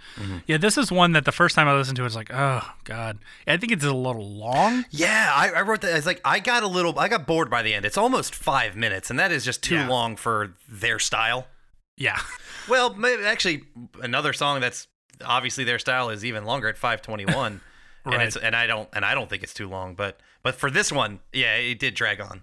Yeah, 0.46 0.58
this 0.58 0.78
is 0.78 0.92
one 0.92 1.12
that 1.12 1.24
the 1.24 1.32
first 1.32 1.56
time 1.56 1.66
I 1.66 1.74
listened 1.74 1.96
to 1.96 2.04
it, 2.04 2.06
it's 2.06 2.14
like, 2.14 2.30
oh 2.32 2.62
god, 2.84 3.18
I 3.46 3.56
think 3.56 3.72
it's 3.72 3.84
a 3.84 3.92
little 3.92 4.28
long. 4.30 4.84
Yeah, 4.90 5.32
I, 5.34 5.48
I 5.50 5.62
wrote 5.62 5.80
that. 5.80 5.96
It's 5.96 6.06
like 6.06 6.20
I 6.24 6.38
got 6.38 6.62
a 6.62 6.68
little, 6.68 6.96
I 6.98 7.08
got 7.08 7.26
bored 7.26 7.50
by 7.50 7.62
the 7.62 7.74
end. 7.74 7.84
It's 7.84 7.98
almost 7.98 8.34
five 8.34 8.76
minutes, 8.76 9.10
and 9.10 9.18
that 9.18 9.32
is 9.32 9.44
just 9.44 9.62
too 9.62 9.74
Yeah. 9.76 9.88
long 9.88 10.14
for 10.16 10.54
their 10.68 10.98
style. 10.98 11.48
Yeah, 11.96 12.20
Well, 12.68 12.94
maybe, 12.94 13.24
actually, 13.24 13.64
another 14.00 14.32
song 14.32 14.60
that's 14.60 14.86
obviously 15.24 15.64
their 15.64 15.78
style 15.80 16.10
is 16.10 16.24
even 16.24 16.44
longer 16.44 16.68
at 16.68 16.76
five 16.78 17.02
twenty 17.02 17.26
one, 17.26 17.60
and 18.04 18.14
Right. 18.14 18.26
it's 18.28 18.36
and 18.36 18.54
I 18.54 18.66
don't 18.68 18.88
and 18.92 19.04
I 19.04 19.14
don't 19.14 19.28
think 19.28 19.42
it's 19.42 19.54
too 19.54 19.68
long, 19.68 19.94
but 19.94 20.20
but 20.44 20.54
for 20.54 20.70
this 20.70 20.92
one, 20.92 21.20
yeah, 21.32 21.56
it 21.56 21.78
did 21.80 21.94
drag 21.94 22.20
on. 22.20 22.42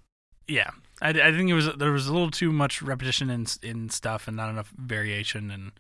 Yeah. 0.50 0.72
I, 1.02 1.10
I 1.10 1.32
think 1.32 1.50
it 1.50 1.54
was 1.54 1.70
there 1.78 1.92
was 1.92 2.08
a 2.08 2.14
little 2.14 2.32
too 2.32 2.52
much 2.52 2.82
repetition 2.82 3.30
in 3.30 3.46
in 3.64 3.90
stuff 3.90 4.28
and 4.28 4.36
not 4.36 4.50
enough 4.50 4.70
variation 4.78 5.50
and 5.52 5.72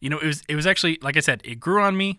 you 0.00 0.08
know 0.08 0.18
it 0.18 0.26
was 0.26 0.42
it 0.48 0.54
was 0.54 0.66
actually 0.66 0.98
like 1.02 1.16
I 1.16 1.20
said 1.20 1.40
it 1.44 1.56
grew 1.56 1.82
on 1.82 1.96
me. 1.96 2.18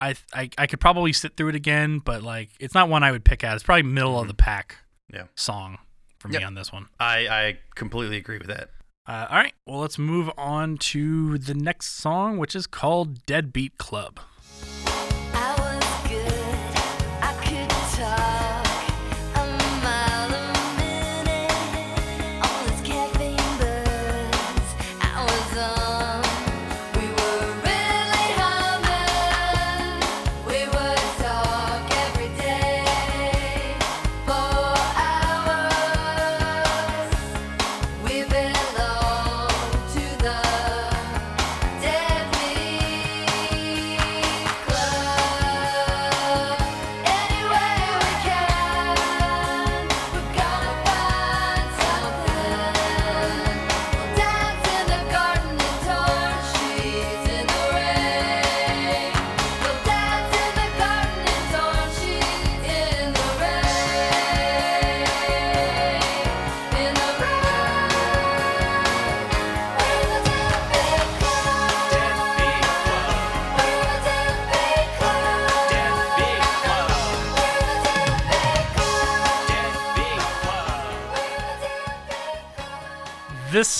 I 0.00 0.14
I, 0.34 0.50
I 0.58 0.66
could 0.66 0.80
probably 0.80 1.12
sit 1.12 1.36
through 1.36 1.48
it 1.50 1.54
again, 1.54 2.00
but 2.00 2.22
like 2.22 2.50
it's 2.58 2.74
not 2.74 2.88
one 2.88 3.02
I 3.04 3.12
would 3.12 3.24
pick 3.24 3.44
out. 3.44 3.54
It's 3.54 3.62
probably 3.64 3.84
middle 3.84 4.18
of 4.18 4.26
the 4.28 4.34
pack 4.34 4.78
Yeah. 5.12 5.24
song 5.36 5.78
for 6.18 6.28
me 6.28 6.42
on 6.42 6.54
this 6.54 6.72
one. 6.72 6.86
I 6.98 7.28
I 7.28 7.58
completely 7.76 8.16
agree 8.16 8.38
with 8.38 8.48
that. 8.48 8.70
Uh, 9.08 9.26
all 9.30 9.36
right, 9.36 9.54
well 9.66 9.78
let's 9.78 9.98
move 9.98 10.28
on 10.36 10.76
to 10.78 11.38
the 11.38 11.54
next 11.54 11.94
song, 11.94 12.38
which 12.38 12.56
is 12.56 12.66
called 12.66 13.24
Deadbeat 13.26 13.78
Club. 13.78 14.18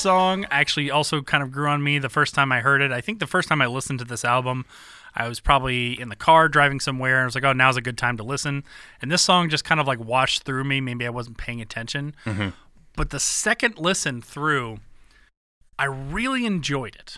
Song 0.07 0.47
actually 0.53 0.89
also 0.89 1.21
kind 1.21 1.43
of 1.43 1.51
grew 1.51 1.67
on 1.67 1.83
me 1.83 1.99
the 1.99 2.09
first 2.09 2.33
time 2.33 2.53
I 2.53 2.61
heard 2.61 2.81
it. 2.81 2.93
I 2.93 3.01
think 3.01 3.19
the 3.19 3.27
first 3.27 3.49
time 3.49 3.61
I 3.61 3.67
listened 3.67 3.99
to 3.99 4.05
this 4.05 4.25
album, 4.25 4.65
I 5.17 5.27
was 5.27 5.41
probably 5.41 6.01
in 6.01 6.11
the 6.11 6.15
car 6.15 6.49
driving 6.49 6.79
somewhere 6.79 7.17
and 7.17 7.23
I 7.23 7.25
was 7.25 7.35
like, 7.35 7.43
oh, 7.43 7.53
now's 7.53 7.77
a 7.77 7.81
good 7.81 7.99
time 7.99 8.17
to 8.19 8.23
listen. 8.23 8.63
And 9.03 9.11
this 9.11 9.21
song 9.21 9.49
just 9.49 9.65
kind 9.65 9.81
of 9.81 9.89
like 9.89 9.99
washed 9.99 10.45
through 10.45 10.63
me. 10.63 10.81
Maybe 10.81 11.05
I 11.05 11.11
wasn't 11.11 11.39
paying 11.39 11.61
attention. 11.61 12.15
Mm-hmm. 12.25 12.51
But 12.95 13.11
the 13.11 13.19
second 13.19 13.81
listen 13.81 14.23
through, 14.23 14.79
I 15.77 15.87
really 15.87 16.47
enjoyed 16.47 16.95
it. 16.95 17.17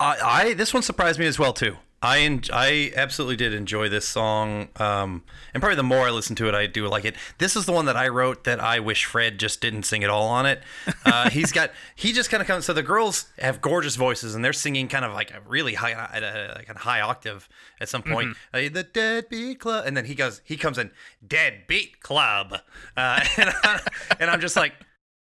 I, 0.00 0.16
I 0.24 0.54
this 0.54 0.72
one 0.72 0.82
surprised 0.82 1.20
me 1.20 1.26
as 1.26 1.38
well 1.38 1.52
too. 1.52 1.76
I 2.04 2.18
en- 2.18 2.42
I 2.52 2.92
absolutely 2.94 3.36
did 3.36 3.54
enjoy 3.54 3.88
this 3.88 4.06
song, 4.06 4.68
um, 4.76 5.22
and 5.54 5.62
probably 5.62 5.76
the 5.76 5.82
more 5.82 6.06
I 6.06 6.10
listen 6.10 6.36
to 6.36 6.48
it, 6.48 6.54
I 6.54 6.66
do 6.66 6.86
like 6.86 7.06
it. 7.06 7.14
This 7.38 7.56
is 7.56 7.64
the 7.64 7.72
one 7.72 7.86
that 7.86 7.96
I 7.96 8.08
wrote 8.08 8.44
that 8.44 8.60
I 8.60 8.78
wish 8.78 9.06
Fred 9.06 9.38
just 9.38 9.62
didn't 9.62 9.84
sing 9.84 10.04
at 10.04 10.10
all 10.10 10.28
on 10.28 10.46
it. 10.46 10.62
Uh, 11.06 11.28
he's 11.28 11.52
got 11.52 11.70
he 11.94 12.12
just 12.12 12.30
kind 12.30 12.40
of 12.40 12.46
comes. 12.46 12.64
So 12.64 12.72
the 12.72 12.82
girls 12.82 13.26
have 13.38 13.60
gorgeous 13.60 13.94
voices, 13.94 14.34
and 14.34 14.42
they're 14.42 14.54
singing 14.54 14.88
kind 14.88 15.04
of 15.04 15.12
like 15.12 15.30
a 15.30 15.40
really 15.46 15.74
high, 15.74 15.92
at 15.92 16.22
a, 16.22 16.54
like 16.56 16.68
a 16.68 16.78
high 16.78 17.02
octave 17.02 17.46
at 17.78 17.90
some 17.90 18.02
point. 18.02 18.34
Uh, 18.54 18.68
the 18.72 18.82
Deadbeat 18.82 19.60
Club, 19.60 19.84
and 19.86 19.96
then 19.96 20.06
he 20.06 20.14
goes, 20.14 20.40
he 20.44 20.56
comes 20.56 20.78
in 20.78 20.90
Deadbeat 21.26 22.00
Club, 22.00 22.54
uh, 22.96 23.24
and, 23.36 23.50
I, 23.62 23.80
and 24.18 24.30
I'm 24.30 24.40
just 24.40 24.56
like. 24.56 24.72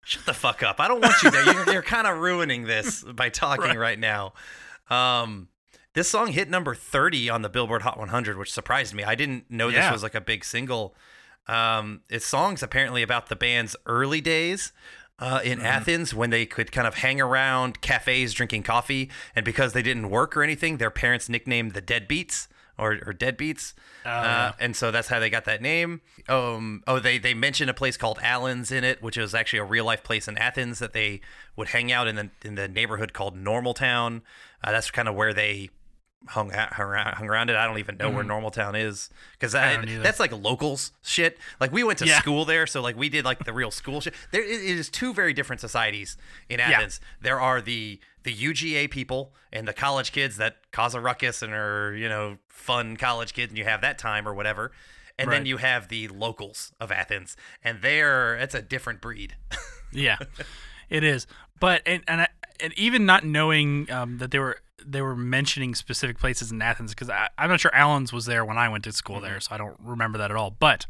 Shut 0.05 0.27
the 0.27 0.35
fuck 0.35 0.65
up! 0.65 0.81
I 0.81 0.89
don't 0.89 1.01
want 1.01 1.15
you 1.23 1.31
there. 1.31 1.45
You're, 1.53 1.73
you're 1.75 1.83
kind 1.83 2.09
of 2.09 2.19
ruining 2.19 2.65
this 2.65 3.05
by 3.05 3.29
talking 3.29 3.77
right 3.79 3.99
now. 3.99 4.33
Um, 4.91 5.47
this 5.95 6.09
song 6.09 6.29
hit 6.33 6.49
number 6.49 6.75
30 6.75 7.29
on 7.31 7.43
the 7.43 7.49
Billboard 7.49 7.83
Hot 7.83 7.99
100, 7.99 8.39
which 8.39 8.53
surprised 8.53 8.95
me. 8.95 9.05
I 9.05 9.15
didn't 9.15 9.51
know 9.51 9.69
Yeah. 9.69 9.83
this 9.87 9.93
was 9.93 10.03
like 10.03 10.15
a 10.15 10.21
big 10.21 10.45
single. 10.45 10.95
Um, 11.47 12.03
it's 12.09 12.25
songs 12.27 12.63
apparently 12.63 13.03
about 13.03 13.29
the 13.29 13.37
band's 13.37 13.75
early 13.87 14.21
days 14.21 14.73
uh, 15.19 15.41
in 15.45 15.61
Athens 15.61 16.15
when 16.15 16.31
they 16.31 16.47
could 16.47 16.73
kind 16.73 16.87
of 16.87 16.95
hang 16.95 17.21
around 17.21 17.81
cafes 17.81 18.33
drinking 18.33 18.63
coffee. 18.63 19.11
And 19.37 19.45
because 19.45 19.73
they 19.73 19.83
didn't 19.83 20.09
work 20.11 20.37
or 20.37 20.43
anything, 20.43 20.79
their 20.79 20.91
parents 20.91 21.29
nicknamed 21.29 21.73
the 21.73 21.83
Deadbeats 21.83 22.49
or, 22.79 22.93
or 23.07 23.13
Deadbeats. 23.13 23.75
uh, 24.07 24.53
and 24.59 24.75
so 24.75 24.91
that's 24.91 25.09
how 25.09 25.19
they 25.21 25.29
got 25.31 25.45
that 25.45 25.61
name. 25.61 26.01
Um, 26.29 26.83
oh, 26.87 26.99
they, 27.01 27.19
they 27.19 27.35
mentioned 27.35 27.71
a 27.71 27.75
place 27.75 27.97
called 27.97 28.19
Allen's 28.23 28.73
in 28.73 28.83
it, 28.83 29.03
which 29.03 29.17
was 29.19 29.35
actually 29.35 29.59
a 29.61 29.65
real 29.65 29.85
life 29.85 30.03
place 30.03 30.27
in 30.27 30.39
Athens 30.39 30.79
that 30.79 30.93
they 30.93 31.21
would 31.55 31.69
hang 31.69 31.93
out 31.93 32.09
in 32.09 32.17
the, 32.17 32.31
in 32.45 32.55
the 32.55 32.67
neighborhood 32.69 33.13
called 33.13 33.37
Normaltown. 33.37 34.23
Uh, 34.65 34.73
that's 34.73 34.91
kind 34.91 35.07
of 35.09 35.15
where 35.15 35.35
they 35.35 35.71
hung 36.29 36.52
out, 36.52 36.73
hung 36.75 36.87
around, 36.87 37.14
hung 37.14 37.29
around 37.29 37.50
it. 37.50 37.57
I 37.57 37.67
don't 37.67 37.79
even 37.79 37.97
know 37.97 38.11
where 38.11 38.25
Normaltown 38.25 38.79
is 38.81 39.11
because 39.33 39.55
Mm-hmm. 39.55 39.88
either. 39.88 40.02
that's 40.02 40.21
like 40.21 40.33
locals 40.33 40.93
shit. 41.02 41.38
Like 41.61 41.73
we 41.73 41.83
went 41.85 41.99
to 42.00 42.07
Yeah. 42.07 42.19
school 42.21 42.45
there, 42.45 42.67
so 42.67 42.81
like 42.81 42.97
we 42.97 43.09
did 43.09 43.25
like 43.25 43.45
the 43.45 43.52
real 43.52 43.71
school 43.71 44.00
shit. 44.00 44.14
There 44.31 44.43
is 44.43 44.88
two 44.88 45.12
very 45.14 45.33
different 45.33 45.61
societies 45.61 46.17
in 46.49 46.61
Athens. 46.61 47.00
There 47.21 47.41
are 47.41 47.61
the 47.61 48.00
the 48.25 48.33
UGA 48.35 48.88
people 48.91 49.35
and 49.52 49.67
the 49.67 49.73
college 49.73 50.12
kids 50.12 50.37
that 50.37 50.71
cause 50.71 50.95
a 50.95 51.00
ruckus 51.00 51.43
and 51.43 51.52
are 51.52 51.95
you 51.97 52.09
know 52.09 52.38
fun 52.49 52.97
college 52.97 53.35
kids, 53.35 53.50
and 53.50 53.59
you 53.59 53.64
have 53.64 53.81
that 53.81 53.99
time 53.99 54.26
or 54.29 54.35
whatever. 54.35 54.73
And 55.19 55.31
then 55.31 55.45
you 55.47 55.59
have 55.59 55.88
the 55.88 56.09
locals 56.09 56.73
of 56.81 56.91
Athens, 56.91 57.37
and 57.62 57.81
they're 57.83 58.35
it's 58.37 58.55
a 58.55 58.62
different 58.62 59.00
breed. 59.00 59.37
Yeah, 59.95 60.17
it 60.88 61.05
is. 61.05 61.26
But 61.61 61.83
and 61.85 62.02
and, 62.09 62.23
I, 62.23 62.29
and 62.62 62.73
even 62.78 63.04
not 63.04 63.25
knowing 63.25 63.90
um, 63.90 64.19
that 64.19 64.31
they 64.31 64.38
were 64.38 64.59
they 64.85 65.02
were 65.02 65.16
mentioning 65.16 65.75
specific 65.75 66.19
places 66.19 66.50
in 66.50 66.62
Athens 66.62 66.95
because 66.95 67.11
I'm 67.11 67.50
not 67.50 67.61
sure 67.61 67.75
Allen's 67.75 68.12
was 68.12 68.26
there 68.26 68.45
when 68.45 68.59
I 68.59 68.69
went 68.69 68.85
to 68.85 68.92
school 68.92 69.21
there, 69.21 69.38
so 69.40 69.54
I 69.54 69.59
don't 69.59 69.76
remember 69.83 70.19
that 70.19 70.31
at 70.31 70.37
all. 70.37 70.50
But 70.50 70.87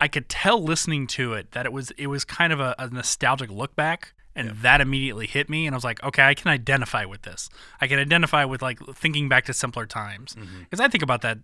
I 0.00 0.08
could 0.08 0.28
tell 0.28 0.62
listening 0.62 1.06
to 1.08 1.34
it 1.34 1.52
that 1.52 1.66
it 1.66 1.72
was 1.72 1.90
it 1.92 2.08
was 2.08 2.24
kind 2.24 2.52
of 2.52 2.60
a, 2.60 2.74
a 2.78 2.88
nostalgic 2.88 3.50
look 3.50 3.76
back. 3.76 4.12
And 4.36 4.50
that 4.58 4.80
immediately 4.80 5.26
hit 5.26 5.50
me, 5.50 5.66
and 5.66 5.74
I 5.74 5.76
was 5.76 5.82
like, 5.82 6.00
"Okay, 6.04 6.22
I 6.22 6.32
can 6.32 6.46
identify 6.48 7.04
with 7.04 7.22
this. 7.22 7.50
I 7.80 7.88
can 7.88 7.98
identify 7.98 8.44
with 8.44 8.62
like 8.62 8.78
thinking 8.94 9.28
back 9.28 9.46
to 9.46 9.52
simpler 9.52 9.84
times, 9.84 10.36
because 10.60 10.78
I 10.78 10.86
think 10.86 11.02
about 11.02 11.22
that, 11.22 11.38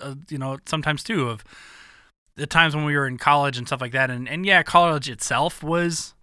uh, 0.00 0.16
you 0.28 0.36
know, 0.36 0.58
sometimes 0.66 1.04
too. 1.04 1.28
Of 1.28 1.44
the 2.34 2.48
times 2.48 2.74
when 2.74 2.84
we 2.84 2.96
were 2.96 3.06
in 3.06 3.18
college 3.18 3.56
and 3.56 3.68
stuff 3.68 3.80
like 3.80 3.92
that, 3.92 4.10
and 4.10 4.28
and 4.28 4.44
yeah, 4.44 4.64
college 4.64 5.08
itself 5.08 5.62
was 5.62 6.14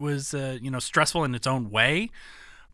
was 0.00 0.34
uh, 0.34 0.58
you 0.60 0.70
know 0.70 0.78
stressful 0.80 1.24
in 1.24 1.34
its 1.34 1.46
own 1.46 1.70
way, 1.70 2.10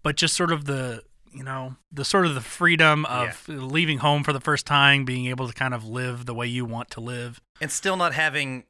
but 0.03 0.17
just 0.17 0.35
sort 0.35 0.53
of 0.53 0.65
the 0.67 1.03
you 1.33 1.43
know 1.45 1.77
the 1.93 2.05
sort 2.05 2.25
of 2.27 2.35
the 2.35 2.41
freedom 2.41 3.05
of 3.07 3.47
leaving 3.49 3.99
home 3.99 4.23
for 4.25 4.33
the 4.33 4.41
first 4.41 4.67
time, 4.67 5.05
being 5.05 5.27
able 5.27 5.47
to 5.49 5.55
kind 5.55 5.75
of 5.75 5.85
live 5.87 6.25
the 6.27 6.35
way 6.35 6.47
you 6.47 6.65
want 6.65 6.91
to 6.93 7.01
live. 7.01 7.41
and 7.61 7.71
still 7.71 7.97
not 7.97 8.15
having 8.15 8.65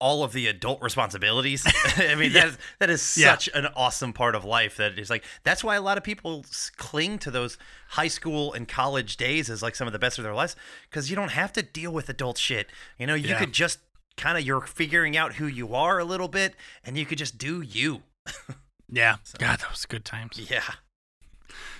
all 0.00 0.22
of 0.24 0.32
the 0.32 0.48
adult 0.48 0.82
responsibilities. 0.82 1.64
I 1.96 2.14
mean, 2.16 2.32
that 2.34 2.48
is, 2.48 2.58
that 2.80 2.90
is 2.90 3.16
Yeah. 3.16 3.30
such 3.30 3.48
an 3.54 3.66
awesome 3.74 4.12
part 4.12 4.34
of 4.34 4.44
life 4.44 4.76
that 4.76 4.98
is 4.98 5.08
like 5.08 5.24
that's 5.44 5.64
why 5.64 5.76
a 5.76 5.80
lot 5.80 5.96
of 5.96 6.04
people 6.04 6.44
cling 6.76 7.18
to 7.20 7.30
those 7.30 7.56
high 7.90 8.08
school 8.08 8.52
and 8.52 8.68
college 8.68 9.16
days 9.16 9.48
as 9.48 9.62
like 9.62 9.74
some 9.76 9.86
of 9.86 9.92
the 9.92 9.98
best 9.98 10.18
of 10.18 10.24
their 10.24 10.34
lives 10.34 10.56
because 10.90 11.08
you 11.10 11.16
don't 11.16 11.30
have 11.30 11.52
to 11.54 11.62
deal 11.62 11.92
with 11.92 12.08
adult 12.08 12.36
shit. 12.38 12.70
You 12.98 13.06
know, 13.06 13.14
you 13.14 13.30
Yeah. 13.30 13.38
could 13.38 13.52
just 13.52 13.78
kind 14.16 14.38
of 14.38 14.44
you're 14.44 14.60
figuring 14.60 15.16
out 15.16 15.34
who 15.34 15.46
you 15.46 15.74
are 15.74 15.98
a 15.98 16.04
little 16.04 16.28
bit 16.28 16.54
and 16.84 16.96
you 16.96 17.04
could 17.06 17.18
just 17.18 17.38
do 17.38 17.60
you. 17.60 18.02
Yeah, 18.86 19.16
God, 19.38 19.58
that 19.60 19.70
was 19.70 19.86
good 19.86 20.04
times. 20.04 20.38
Yeah. 20.38 20.62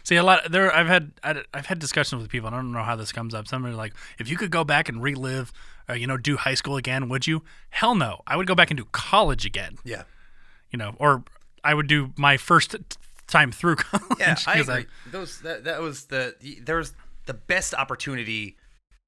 See, 0.03 0.17
a 0.17 0.23
lot 0.23 0.51
there. 0.51 0.75
I've 0.75 0.87
had 0.87 1.13
I- 1.23 1.45
I've 1.53 1.67
had 1.67 1.79
discussions 1.79 2.21
with 2.23 2.31
people. 2.31 2.47
and 2.49 2.57
I 2.57 2.59
don't 2.59 2.73
know 2.73 2.83
how 2.83 2.97
this 2.97 3.13
comes 3.13 3.35
up. 3.35 3.47
Somebody 3.47 3.75
like, 3.75 3.93
if 4.19 4.29
you 4.29 4.37
could 4.37 4.51
go 4.51 4.65
back 4.65 4.89
and 4.89 5.03
relive, 5.03 5.53
uh, 5.89 5.93
you 5.93 6.07
know, 6.07 6.17
do 6.17 6.37
high 6.39 6.55
school 6.55 6.77
again, 6.77 7.09
would 7.11 7.27
you? 7.27 7.43
Hell 7.71 7.95
no. 7.95 8.23
I 8.27 8.37
would 8.37 8.47
go 8.47 8.55
back 8.55 8.71
and 8.71 8.79
do 8.79 8.87
college 8.91 9.45
again. 9.45 9.77
Yeah. 9.85 10.05
You 10.71 10.79
know, 10.79 10.95
or 10.99 11.25
I 11.63 11.75
would 11.75 11.87
do 11.87 12.13
my 12.17 12.37
first 12.37 12.73
t- 12.73 12.79
time 13.29 13.53
through 13.53 13.77
college. 13.77 14.19
Yeah, 14.19 14.37
I 14.47 14.59
agree. 14.61 14.87
Those 15.11 15.41
that, 15.43 15.65
that 15.65 15.81
was 15.83 16.07
the 16.07 16.35
there 16.63 16.79
was 16.79 16.95
the 17.27 17.35
best 17.35 17.75
opportunity 17.75 18.57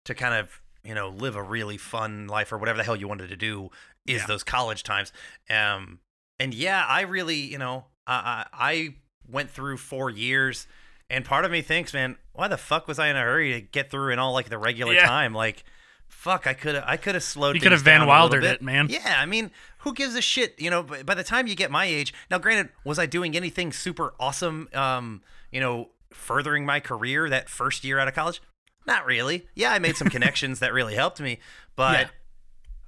to 0.04 0.14
kind 0.14 0.34
of 0.34 0.60
you 0.86 0.94
know 0.94 1.08
live 1.08 1.36
a 1.36 1.42
really 1.42 1.76
fun 1.76 2.26
life 2.28 2.52
or 2.52 2.58
whatever 2.58 2.78
the 2.78 2.84
hell 2.84 2.96
you 2.96 3.08
wanted 3.08 3.28
to 3.28 3.36
do 3.36 3.70
is 4.06 4.20
Yeah. 4.22 4.26
those 4.26 4.44
college 4.44 4.82
times. 4.82 5.12
Um, 5.50 5.98
and 6.38 6.54
yeah, 6.54 6.84
I 6.88 7.02
really 7.02 7.36
you 7.36 7.58
know 7.58 7.86
I 8.06 8.46
I, 8.52 8.70
I 8.72 8.94
went 9.28 9.50
through 9.50 9.78
four 9.78 10.08
years, 10.10 10.66
and 11.10 11.24
part 11.24 11.44
of 11.44 11.50
me 11.50 11.62
thinks, 11.62 11.92
man, 11.92 12.16
why 12.32 12.48
the 12.48 12.56
fuck 12.56 12.86
was 12.86 12.98
I 12.98 13.08
in 13.08 13.16
a 13.16 13.20
hurry 13.22 13.52
to 13.54 13.60
get 13.60 13.90
through 13.90 14.12
in 14.12 14.18
all 14.18 14.32
like 14.32 14.48
the 14.48 14.58
regular 14.58 14.94
Yeah. 14.94 15.06
time? 15.06 15.34
Like, 15.34 15.64
fuck, 16.08 16.46
I 16.46 16.54
could 16.54 16.76
have 16.76 16.84
I 16.86 16.96
could 16.96 17.14
have 17.14 17.24
slowed. 17.24 17.56
You 17.56 17.60
could 17.60 17.72
have 17.72 17.80
Van 17.82 18.00
down 18.00 18.08
a 18.08 18.12
little 18.12 18.28
Wildered 18.28 18.44
it, 18.44 18.62
man. 18.62 18.86
Yeah, 18.88 19.16
I 19.18 19.26
mean, 19.26 19.50
who 19.78 19.92
gives 19.92 20.14
a 20.14 20.20
shit? 20.22 20.60
You 20.60 20.70
know, 20.70 20.82
by, 20.84 21.02
by 21.02 21.14
the 21.14 21.24
time 21.24 21.46
you 21.48 21.56
get 21.56 21.70
my 21.70 21.84
age, 21.86 22.14
now 22.30 22.38
granted, 22.38 22.68
was 22.84 22.98
I 22.98 23.06
doing 23.06 23.34
anything 23.36 23.72
super 23.72 24.14
awesome? 24.20 24.68
Um, 24.74 25.22
you 25.50 25.60
know, 25.60 25.90
furthering 26.12 26.64
my 26.64 26.78
career 26.80 27.28
that 27.28 27.48
first 27.48 27.82
year 27.82 27.98
out 27.98 28.06
of 28.08 28.14
college? 28.14 28.40
Not 28.86 29.04
really. 29.06 29.46
Yeah, 29.54 29.72
I 29.72 29.78
made 29.78 29.96
some 29.96 30.08
connections 30.08 30.60
that 30.60 30.72
really 30.72 30.94
helped 30.94 31.20
me, 31.20 31.40
but 31.74 32.00
Yeah. 32.00 32.08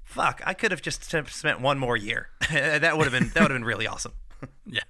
fuck, 0.05 0.41
I 0.47 0.55
could 0.55 0.71
have 0.71 0.81
just 0.83 1.03
spent 1.05 1.61
one 1.61 1.79
more 1.79 1.97
year. 1.97 2.29
that 2.51 2.97
would 2.97 3.05
have 3.05 3.13
been 3.13 3.31
that 3.35 3.43
would 3.43 3.51
have 3.51 3.57
been 3.61 3.65
really 3.65 3.87
awesome. 3.87 4.13
Yeah. 4.67 4.81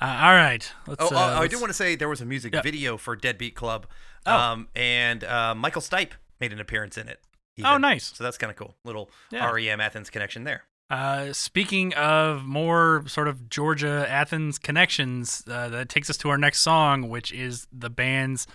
Uh, 0.00 0.18
all 0.22 0.32
right. 0.34 0.70
Let's. 0.86 1.02
Oh, 1.02 1.06
uh, 1.14 1.18
uh, 1.18 1.22
I 1.36 1.40
let's- 1.40 1.54
do 1.54 1.60
want 1.60 1.70
to 1.70 1.74
say 1.74 1.94
there 1.96 2.08
was 2.08 2.20
a 2.20 2.26
music 2.26 2.52
Yeah. 2.52 2.62
video 2.62 2.96
for 2.96 3.16
Deadbeat 3.16 3.54
Club, 3.54 3.86
Oh. 4.26 4.36
um, 4.36 4.68
and 4.74 5.22
uh, 5.24 5.54
Michael 5.54 5.80
Stipe 5.82 6.12
made 6.40 6.52
an 6.52 6.60
appearance 6.60 6.98
in 6.98 7.08
it. 7.08 7.20
Oh, 7.64 7.76
nice. 7.78 8.12
So 8.14 8.24
that's 8.24 8.36
kind 8.36 8.50
of 8.50 8.56
cool. 8.56 8.76
Little 8.84 9.08
Yeah. 9.30 9.48
REM 9.48 9.80
Athens 9.80 10.10
connection 10.10 10.42
there. 10.42 10.64
Uh, 10.90 11.32
speaking 11.32 11.94
of 11.94 12.44
more 12.44 13.04
sort 13.06 13.28
of 13.28 13.48
Georgia 13.48 14.04
Athens 14.08 14.58
connections, 14.58 15.44
uh, 15.48 15.68
that 15.68 15.88
takes 15.88 16.10
us 16.10 16.16
to 16.18 16.28
our 16.30 16.36
next 16.36 16.60
song, 16.60 17.08
which 17.08 17.32
is 17.32 17.68
the 17.72 17.88
band's 17.88 18.46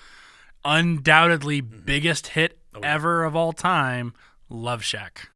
undoubtedly 0.69 1.62
Mm-hmm. 1.62 1.86
biggest 1.86 2.27
hit 2.27 2.58
Oh, 2.75 2.79
ever 2.84 3.23
of 3.23 3.36
all 3.36 3.51
time, 3.51 4.13
"Love 4.47 4.84
Shack." 4.84 5.29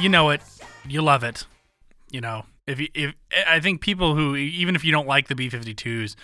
You 0.00 0.08
know 0.08 0.30
it, 0.30 0.40
you 0.86 1.02
love 1.02 1.24
it. 1.24 1.44
You 2.10 2.20
know, 2.20 2.44
if 2.66 2.80
you, 2.80 2.88
if 2.94 3.14
I 3.46 3.60
think 3.60 3.80
people 3.80 4.14
who 4.14 4.36
even 4.36 4.74
if 4.74 4.84
you 4.84 4.92
don't 4.92 5.06
like 5.06 5.28
the 5.28 5.34
B52s, 5.34 6.16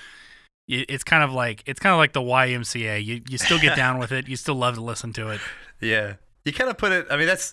y- 0.69 0.85
it's 0.89 1.05
kind 1.05 1.23
of 1.23 1.33
like 1.33 1.63
it's 1.67 1.81
kind 1.81 1.93
of 1.93 1.99
like 1.99 2.13
the 2.13 2.21
YMCA. 2.21 3.05
You 3.05 3.21
you 3.29 3.39
still 3.39 3.59
get 3.59 3.77
down 3.77 3.99
with 3.99 4.13
it. 4.13 4.29
You 4.29 4.37
still 4.37 4.55
love 4.55 4.75
to 4.77 4.81
listen 4.81 5.13
to 5.15 5.31
it. 5.31 5.41
Yeah. 5.81 6.15
You 6.47 6.53
kind 6.53 6.71
of 6.71 6.79
put 6.79 6.93
it 6.93 7.07
I 7.11 7.19
mean 7.19 7.27
that's 7.27 7.53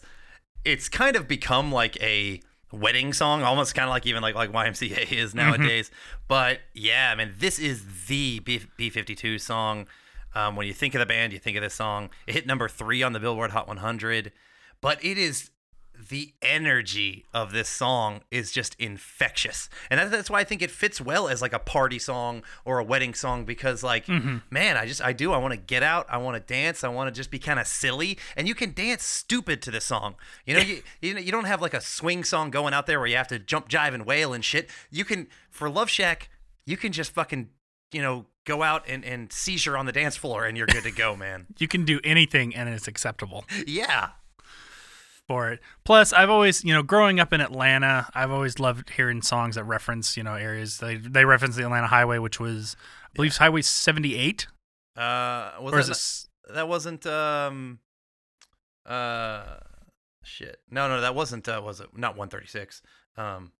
it's 0.63 0.87
kind 0.87 1.17
of 1.17 1.27
become 1.27 1.69
like 1.69 2.01
a 2.01 2.39
wedding 2.71 3.11
song, 3.11 3.43
almost 3.43 3.75
kind 3.75 3.85
of 3.85 3.89
like 3.89 4.05
even 4.05 4.21
like 4.21 4.35
like 4.35 4.53
YMCA 4.53 5.11
is 5.17 5.35
nowadays. 5.35 5.91
But 6.29 6.59
yeah, 6.73 7.09
I 7.11 7.15
mean 7.15 7.33
this 7.37 7.59
is 7.59 8.05
the 8.07 8.39
B 8.39 8.61
B52 8.79 9.41
song. 9.41 9.87
Um, 10.33 10.55
when 10.55 10.65
you 10.65 10.71
think 10.71 10.95
of 10.95 10.99
the 10.99 11.05
band, 11.05 11.33
you 11.33 11.39
think 11.39 11.57
of 11.57 11.63
this 11.63 11.73
song. 11.73 12.09
It 12.25 12.35
hit 12.35 12.47
number 12.47 12.69
3 12.69 13.03
on 13.03 13.11
the 13.11 13.19
Billboard 13.19 13.51
Hot 13.51 13.67
100, 13.67 14.31
but 14.79 15.03
it 15.03 15.17
is 15.17 15.49
the 16.09 16.33
energy 16.41 17.25
of 17.33 17.51
this 17.51 17.69
song 17.69 18.21
is 18.31 18.51
just 18.51 18.75
infectious. 18.79 19.69
And 19.89 19.99
that, 19.99 20.11
that's 20.11 20.29
why 20.29 20.39
i 20.39 20.43
think 20.43 20.61
it 20.61 20.71
fits 20.71 20.99
well 21.01 21.27
as 21.27 21.41
like 21.41 21.53
a 21.53 21.59
party 21.59 21.99
song 21.99 22.43
or 22.65 22.79
a 22.79 22.83
wedding 22.83 23.13
song 23.13 23.45
because 23.45 23.83
like 23.83 24.05
mm-hmm. 24.05 24.37
man 24.49 24.77
i 24.77 24.85
just 24.85 25.01
i 25.01 25.13
do. 25.13 25.31
I 25.31 25.37
want 25.37 25.53
to 25.53 25.59
get 25.59 25.83
out. 25.83 26.05
I 26.09 26.17
want 26.17 26.35
to 26.35 26.53
dance. 26.53 26.83
I 26.83 26.89
want 26.89 27.13
to 27.13 27.17
just 27.17 27.31
be 27.31 27.39
kind 27.39 27.59
of 27.59 27.67
silly. 27.67 28.17
And 28.35 28.47
you 28.47 28.55
can 28.55 28.73
dance 28.73 29.03
stupid 29.03 29.61
to 29.63 29.71
this 29.71 29.85
song. 29.85 30.15
You 30.45 30.55
know 30.55 30.61
you, 30.61 30.83
you 31.01 31.13
know 31.13 31.19
you 31.19 31.31
don't 31.31 31.45
have 31.45 31.61
like 31.61 31.73
a 31.73 31.81
swing 31.81 32.23
song 32.23 32.51
going 32.51 32.73
out 32.73 32.85
there 32.87 32.99
where 32.99 33.07
you 33.07 33.17
have 33.17 33.27
to 33.29 33.39
jump 33.39 33.69
jive 33.69 33.93
and 33.93 34.05
wail 34.05 34.33
and 34.33 34.43
shit. 34.43 34.69
You 34.89 35.05
can 35.05 35.27
for 35.49 35.69
love 35.69 35.89
shack 35.89 36.29
you 36.65 36.77
can 36.77 36.91
just 36.91 37.11
fucking 37.11 37.49
you 37.91 38.01
know 38.01 38.25
go 38.45 38.63
out 38.63 38.83
and, 38.87 39.05
and 39.05 39.31
seizure 39.31 39.77
on 39.77 39.85
the 39.85 39.91
dance 39.91 40.17
floor 40.17 40.45
and 40.45 40.57
you're 40.57 40.67
good 40.67 40.83
to 40.83 40.91
go 40.91 41.15
man. 41.15 41.47
You 41.59 41.67
can 41.67 41.85
do 41.85 41.99
anything 42.03 42.55
and 42.55 42.69
it's 42.69 42.87
acceptable. 42.87 43.45
yeah 43.67 44.09
for 45.31 45.49
it. 45.51 45.59
Plus, 45.85 46.11
I've 46.11 46.29
always, 46.29 46.63
you 46.63 46.73
know, 46.73 46.83
growing 46.83 47.19
up 47.19 47.31
in 47.31 47.39
Atlanta, 47.41 48.07
I've 48.13 48.31
always 48.31 48.59
loved 48.59 48.89
hearing 48.89 49.21
songs 49.21 49.55
that 49.55 49.63
reference, 49.63 50.17
you 50.17 50.23
know, 50.23 50.35
areas. 50.35 50.79
They 50.79 50.97
they 50.97 51.23
reference 51.25 51.55
the 51.55 51.63
Atlanta 51.63 51.87
Highway, 51.87 52.17
which 52.17 52.39
was, 52.39 52.75
I 53.05 53.09
believe, 53.15 53.37
Highway 53.37 53.61
78. 53.61 54.47
uh 54.97 55.51
was 55.61 55.73
Or 55.73 55.79
is 55.79 56.27
that 56.47 56.53
that 56.55 56.67
wasn't 56.67 57.05
um 57.07 57.79
uh 58.85 59.43
shit 60.23 60.59
no 60.69 60.87
no 60.87 60.99
that 61.01 61.15
wasn't 61.15 61.47
uh 61.47 61.61
was 61.63 61.79
it 61.79 61.87
not 61.95 62.17
136 62.17 62.81
um 63.17 63.51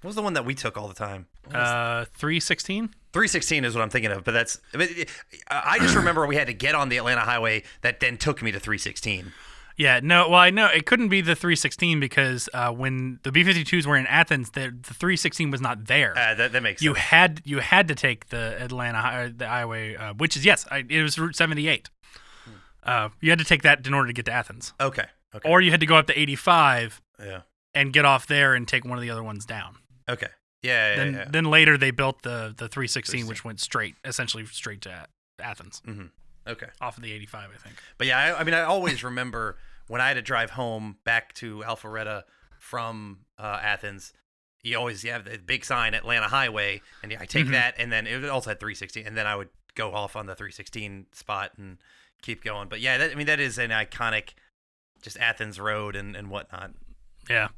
what 0.00 0.08
was 0.08 0.14
the 0.16 0.22
one 0.22 0.32
that 0.34 0.44
we 0.44 0.54
took 0.54 0.76
all 0.76 0.88
the 0.88 0.94
time 0.94 1.26
uh 1.54 2.04
316? 2.16 2.88
316 3.12 3.64
is 3.64 3.74
what 3.74 3.82
i'm 3.82 3.90
thinking 3.90 4.10
of 4.10 4.24
but 4.24 4.32
that's 4.32 4.58
but 4.72 4.82
it- 4.90 5.10
i 5.50 5.78
just 5.78 5.94
remember 5.94 6.26
we 6.26 6.36
had 6.36 6.46
to 6.48 6.52
get 6.54 6.74
on 6.74 6.88
the 6.88 6.96
atlanta 6.96 7.20
highway 7.22 7.62
that 7.82 8.00
then 8.00 8.16
took 8.16 8.42
me 8.42 8.50
to 8.50 8.58
316 8.60 9.32
Yeah, 9.76 10.00
no, 10.02 10.30
well, 10.30 10.40
I 10.40 10.48
know 10.50 10.66
it 10.66 10.86
couldn't 10.86 11.08
be 11.08 11.20
the 11.20 11.34
316 11.36 12.00
because 12.00 12.48
uh, 12.54 12.70
when 12.72 13.20
the 13.24 13.30
B52s 13.30 13.84
were 13.86 13.96
in 13.96 14.06
Athens, 14.06 14.52
the, 14.52 14.70
the 14.70 14.94
316 14.94 15.50
was 15.50 15.60
not 15.60 15.84
there. 15.84 16.16
uh, 16.16 16.34
that, 16.34 16.52
that 16.52 16.62
makes 16.62 16.80
you 16.82 16.94
sense 16.94 17.04
had 17.06 17.42
you 17.44 17.58
had 17.58 17.88
to 17.88 17.94
take 17.94 18.28
the 18.30 18.56
Atlanta 18.62 19.32
the 19.36 19.46
highway, 19.46 19.94
uh, 19.96 20.14
which 20.14 20.34
is 20.36 20.44
yes, 20.46 20.66
I, 20.70 20.84
it 20.88 21.02
was 21.02 21.18
Route 21.18 21.36
78. 21.36 21.90
Uh, 22.82 23.08
you 23.20 23.30
had 23.30 23.38
to 23.38 23.44
take 23.44 23.62
that 23.62 23.86
in 23.86 23.92
order 23.92 24.06
to 24.06 24.12
get 24.12 24.24
to 24.26 24.32
Athens, 24.32 24.72
okay 24.80 25.06
okay 25.34 25.48
or 25.50 25.60
you 25.60 25.70
had 25.72 25.80
to 25.80 25.86
go 25.86 25.96
up 25.96 26.06
to 26.06 26.18
85 26.18 27.02
yeah 27.18 27.40
and 27.74 27.92
get 27.92 28.04
off 28.04 28.26
there 28.28 28.54
and 28.54 28.66
take 28.68 28.84
one 28.84 28.96
of 28.96 29.02
the 29.02 29.10
other 29.10 29.24
ones 29.24 29.44
down. 29.44 29.76
okay 30.08 30.28
yeah 30.62 30.90
yeah, 30.90 30.96
then 30.96 31.14
yeah. 31.14 31.24
then 31.28 31.44
later 31.46 31.76
they 31.76 31.90
built 31.90 32.22
the 32.22 32.54
the 32.56 32.68
316 32.68 33.26
which 33.26 33.44
went 33.44 33.58
straight 33.60 33.96
essentially 34.04 34.46
straight 34.46 34.80
to 34.82 35.06
Athens 35.40 35.82
Mhm. 35.84 36.10
Okay 36.46 36.68
off 36.80 36.96
of 36.96 37.02
the 37.02 37.12
85 37.12 37.50
I 37.54 37.56
think. 37.58 37.76
But 37.98 38.06
yeah, 38.06 38.18
I, 38.18 38.40
I 38.40 38.44
mean, 38.44 38.54
I 38.54 38.62
always 38.62 39.02
remember 39.04 39.56
when 39.88 40.00
I 40.00 40.08
had 40.08 40.14
to 40.14 40.22
drive 40.22 40.50
home 40.50 40.96
back 41.04 41.32
to 41.34 41.58
Alpharetta 41.66 42.22
from 42.58 43.20
uh, 43.38 43.58
Athens. 43.62 44.12
You 44.62 44.76
always 44.78 45.04
you 45.04 45.12
have 45.12 45.24
the 45.24 45.38
big 45.38 45.64
sign 45.64 45.94
Atlanta 45.94 46.26
Highway, 46.28 46.82
and 47.02 47.12
I 47.20 47.24
take 47.26 47.46
Mhm. 47.46 47.50
that, 47.52 47.74
and 47.78 47.92
then 47.92 48.06
it 48.06 48.24
also 48.28 48.50
had 48.50 48.58
316, 48.58 49.06
and 49.06 49.16
then 49.16 49.26
I 49.26 49.36
would 49.36 49.48
go 49.76 49.94
off 49.94 50.16
on 50.16 50.26
the 50.26 50.34
316 50.34 51.06
spot 51.12 51.52
and 51.56 51.78
keep 52.22 52.42
going. 52.42 52.68
But 52.68 52.80
yeah, 52.80 52.98
that, 52.98 53.12
I 53.12 53.14
mean, 53.14 53.26
that 53.26 53.38
is 53.38 53.58
an 53.58 53.70
iconic, 53.70 54.30
just 55.02 55.16
Athens 55.18 55.60
Road 55.60 55.94
and 55.94 56.16
and 56.16 56.30
whatnot. 56.30 56.72
Yeah. 57.30 57.48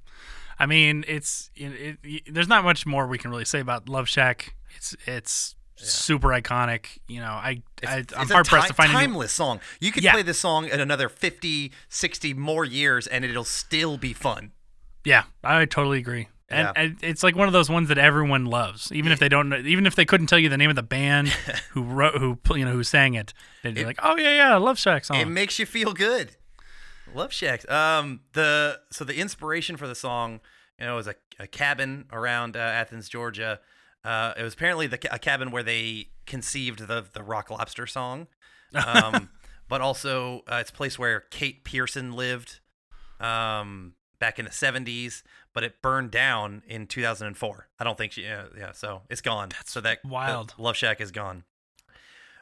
I 0.58 0.66
mean, 0.66 1.04
it's 1.08 1.50
it, 1.54 1.98
it, 2.02 2.34
there's 2.34 2.48
not 2.48 2.64
much 2.64 2.84
more 2.84 3.06
we 3.06 3.16
can 3.16 3.30
really 3.30 3.44
say 3.46 3.60
about 3.60 3.88
Love 3.88 4.08
Shack. 4.08 4.54
It's 4.76 4.94
it's 5.06 5.54
super 5.78 6.28
iconic. 6.28 6.98
You 7.08 7.20
know, 7.20 7.26
I, 7.32 7.62
I 7.86 7.98
It's 7.98 8.12
I'm 8.14 8.30
a 8.30 8.32
hard 8.32 8.46
pressed 8.46 8.68
to 8.68 8.74
find 8.74 8.90
a 8.90 8.94
timeless 8.94 9.32
song. 9.32 9.60
You 9.80 9.92
could 9.92 10.02
Yeah. 10.02 10.12
play 10.12 10.22
this 10.22 10.38
song 10.38 10.68
in 10.68 10.80
another 10.80 11.08
50, 11.08 11.72
60 11.88 12.34
more 12.34 12.64
years, 12.64 13.06
and 13.06 13.24
it'll 13.24 13.44
still 13.44 13.96
be 13.96 14.12
fun. 14.12 14.52
Yeah, 15.04 15.24
I 15.42 15.64
totally 15.64 15.98
agree. 15.98 16.28
And, 16.50 16.66
Yeah. 16.74 16.82
and 16.82 16.96
it's 17.02 17.22
like 17.22 17.36
one 17.36 17.46
of 17.46 17.52
those 17.52 17.68
ones 17.70 17.88
that 17.88 17.98
everyone 17.98 18.46
loves, 18.46 18.90
even 18.92 19.12
if 19.12 19.18
they 19.18 19.28
don't, 19.28 19.52
even 19.66 19.86
if 19.86 19.94
they 19.94 20.04
couldn't 20.04 20.28
tell 20.28 20.38
you 20.38 20.48
the 20.48 20.56
name 20.56 20.70
of 20.70 20.76
the 20.76 20.82
band 20.82 21.28
who 21.70 21.82
wrote, 21.82 22.14
who 22.18 22.38
you 22.56 22.64
know, 22.64 22.72
who 22.72 22.82
sang 22.82 23.14
it, 23.14 23.34
they'd 23.62 23.74
be 23.74 23.84
like, 23.84 23.98
"Oh 24.02 24.16
yeah, 24.16 24.34
yeah, 24.34 24.56
Love 24.56 24.78
Shack 24.78 25.04
song." 25.04 25.18
It 25.18 25.28
makes 25.28 25.58
you 25.58 25.66
feel 25.66 25.92
good. 25.92 26.36
Love 27.14 27.32
Shacks. 27.32 27.68
Um, 27.70 28.20
the 28.32 28.80
so 28.90 29.04
the 29.04 29.16
inspiration 29.18 29.76
for 29.76 29.86
the 29.86 29.94
song, 29.94 30.40
you 30.78 30.86
know, 30.86 30.96
was 30.96 31.06
a, 31.06 31.14
a 31.38 31.46
cabin 31.46 32.06
around 32.12 32.56
uh, 32.56 32.60
Athens, 32.60 33.08
Georgia. 33.08 33.60
Uh, 34.04 34.32
it 34.36 34.42
was 34.42 34.54
apparently 34.54 34.86
the 34.86 34.98
a 35.12 35.18
cabin 35.18 35.50
where 35.50 35.62
they 35.62 36.08
conceived 36.26 36.86
the 36.86 37.04
the 37.12 37.22
Rock 37.22 37.50
Lobster 37.50 37.86
song, 37.86 38.28
um, 38.86 39.30
but 39.68 39.80
also 39.80 40.42
uh, 40.50 40.56
it's 40.60 40.70
a 40.70 40.74
place 40.74 40.98
where 40.98 41.20
Kate 41.30 41.64
Pierson 41.64 42.12
lived 42.12 42.60
um, 43.20 43.94
back 44.18 44.38
in 44.38 44.44
the 44.44 44.50
'70s. 44.50 45.22
But 45.54 45.64
it 45.64 45.82
burned 45.82 46.12
down 46.12 46.62
in 46.68 46.86
2004. 46.86 47.68
I 47.80 47.84
don't 47.84 47.98
think 47.98 48.12
she. 48.12 48.22
Yeah, 48.22 48.44
yeah 48.56 48.72
so 48.72 49.02
it's 49.10 49.20
gone. 49.20 49.50
so 49.64 49.80
that 49.80 50.04
wild. 50.04 50.54
Love 50.56 50.76
Shack 50.76 51.00
is 51.00 51.10
gone. 51.10 51.44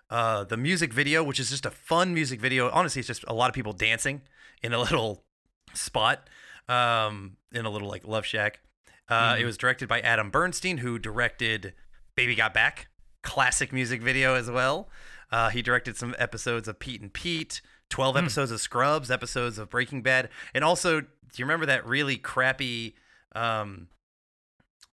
Uh, 0.08 0.44
the 0.44 0.56
music 0.56 0.92
video, 0.92 1.24
which 1.24 1.40
is 1.40 1.50
just 1.50 1.66
a 1.66 1.70
fun 1.70 2.14
music 2.14 2.40
video. 2.40 2.70
Honestly, 2.70 3.00
it's 3.00 3.08
just 3.08 3.24
a 3.26 3.34
lot 3.34 3.48
of 3.48 3.54
people 3.54 3.72
dancing 3.72 4.22
in 4.62 4.72
a 4.72 4.78
little 4.78 5.24
spot, 5.74 6.28
um, 6.68 7.36
in 7.52 7.64
a 7.64 7.70
little 7.70 7.88
like 7.88 8.06
Love 8.06 8.26
Shack. 8.26 8.60
Uh, 9.08 9.36
It 9.38 9.44
was 9.44 9.56
directed 9.56 9.88
by 9.88 10.00
Adam 10.00 10.30
Bernstein, 10.30 10.78
who 10.78 10.98
directed 10.98 11.74
Baby 12.16 12.34
Got 12.34 12.52
Back, 12.54 12.88
classic 13.22 13.72
music 13.72 14.02
video 14.02 14.34
as 14.34 14.50
well. 14.50 14.88
Uh, 15.30 15.48
he 15.50 15.62
directed 15.62 15.96
some 15.96 16.14
episodes 16.18 16.68
of 16.68 16.78
Pete 16.78 17.00
and 17.00 17.12
Pete, 17.12 17.60
12 17.90 18.16
episodes 18.16 18.50
of 18.50 18.60
Scrubs, 18.60 19.10
episodes 19.10 19.58
of 19.58 19.70
Breaking 19.70 20.02
Bad, 20.02 20.28
and 20.54 20.64
also, 20.64 21.00
do 21.00 21.06
you 21.36 21.44
remember 21.44 21.66
that 21.66 21.86
really 21.86 22.16
crappy? 22.16 22.94
Um, 23.34 23.88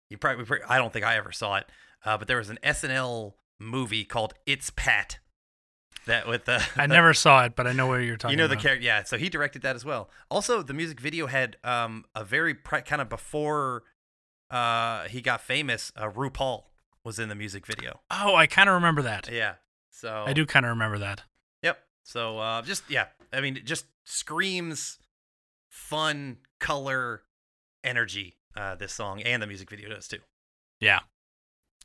you 0.09 0.17
probably, 0.17 0.45
I 0.67 0.77
don't 0.77 0.91
think 0.93 1.05
I 1.05 1.15
ever 1.17 1.31
saw 1.31 1.55
it, 1.57 1.65
uh, 2.05 2.17
but 2.17 2.27
there 2.27 2.37
was 2.37 2.49
an 2.49 2.59
SNL 2.63 3.33
movie 3.59 4.05
called 4.05 4.33
It's 4.45 4.69
Pat. 4.75 5.19
That 6.05 6.27
with 6.27 6.43
the 6.45 6.61
I 6.75 6.85
never 6.85 7.13
saw 7.15 7.45
it, 7.45 7.55
but 7.55 7.65
I 7.65 7.71
know 7.71 7.87
what 7.87 7.97
you're 8.01 8.17
talking. 8.17 8.37
you 8.37 8.41
know 8.43 8.49
the 8.49 8.57
character, 8.57 8.83
yeah. 8.83 9.03
So 9.03 9.17
he 9.17 9.29
directed 9.29 9.61
that 9.61 9.75
as 9.77 9.85
well. 9.85 10.09
Also, 10.29 10.61
the 10.61 10.73
music 10.73 10.99
video 10.99 11.27
had 11.27 11.55
um, 11.63 12.03
a 12.13 12.25
very 12.25 12.53
pre- 12.53 12.81
kind 12.81 13.01
of 13.01 13.07
before 13.07 13.83
uh, 14.53 15.07
he 15.07 15.21
got 15.21 15.41
famous. 15.41 15.91
Uh, 15.95 16.09
RuPaul 16.09 16.63
was 17.03 17.19
in 17.19 17.29
the 17.29 17.35
music 17.35 17.65
video. 17.65 18.01
Oh, 18.11 18.35
I 18.35 18.47
kind 18.47 18.69
of 18.69 18.75
remember 18.75 19.01
that. 19.01 19.29
Yeah. 19.31 19.55
So 19.89 20.23
I 20.27 20.33
do 20.33 20.45
kind 20.45 20.65
of 20.65 20.69
remember 20.69 20.99
that. 20.99 21.23
Yep. 21.63 21.79
So 22.03 22.39
uh, 22.39 22.61
just 22.61 22.83
yeah, 22.89 23.07
I 23.31 23.41
mean, 23.41 23.57
it 23.57 23.65
just 23.65 23.85
screams 24.05 24.99
fun, 25.69 26.37
color, 26.59 27.23
energy. 27.83 28.37
Uh, 28.55 28.75
this 28.75 28.93
song 28.93 29.19
and 29.23 29.41
the 29.41 29.47
music 29.47 29.67
video 29.67 29.89
does 29.89 30.07
too. 30.07 30.19
Yeah. 30.79 30.99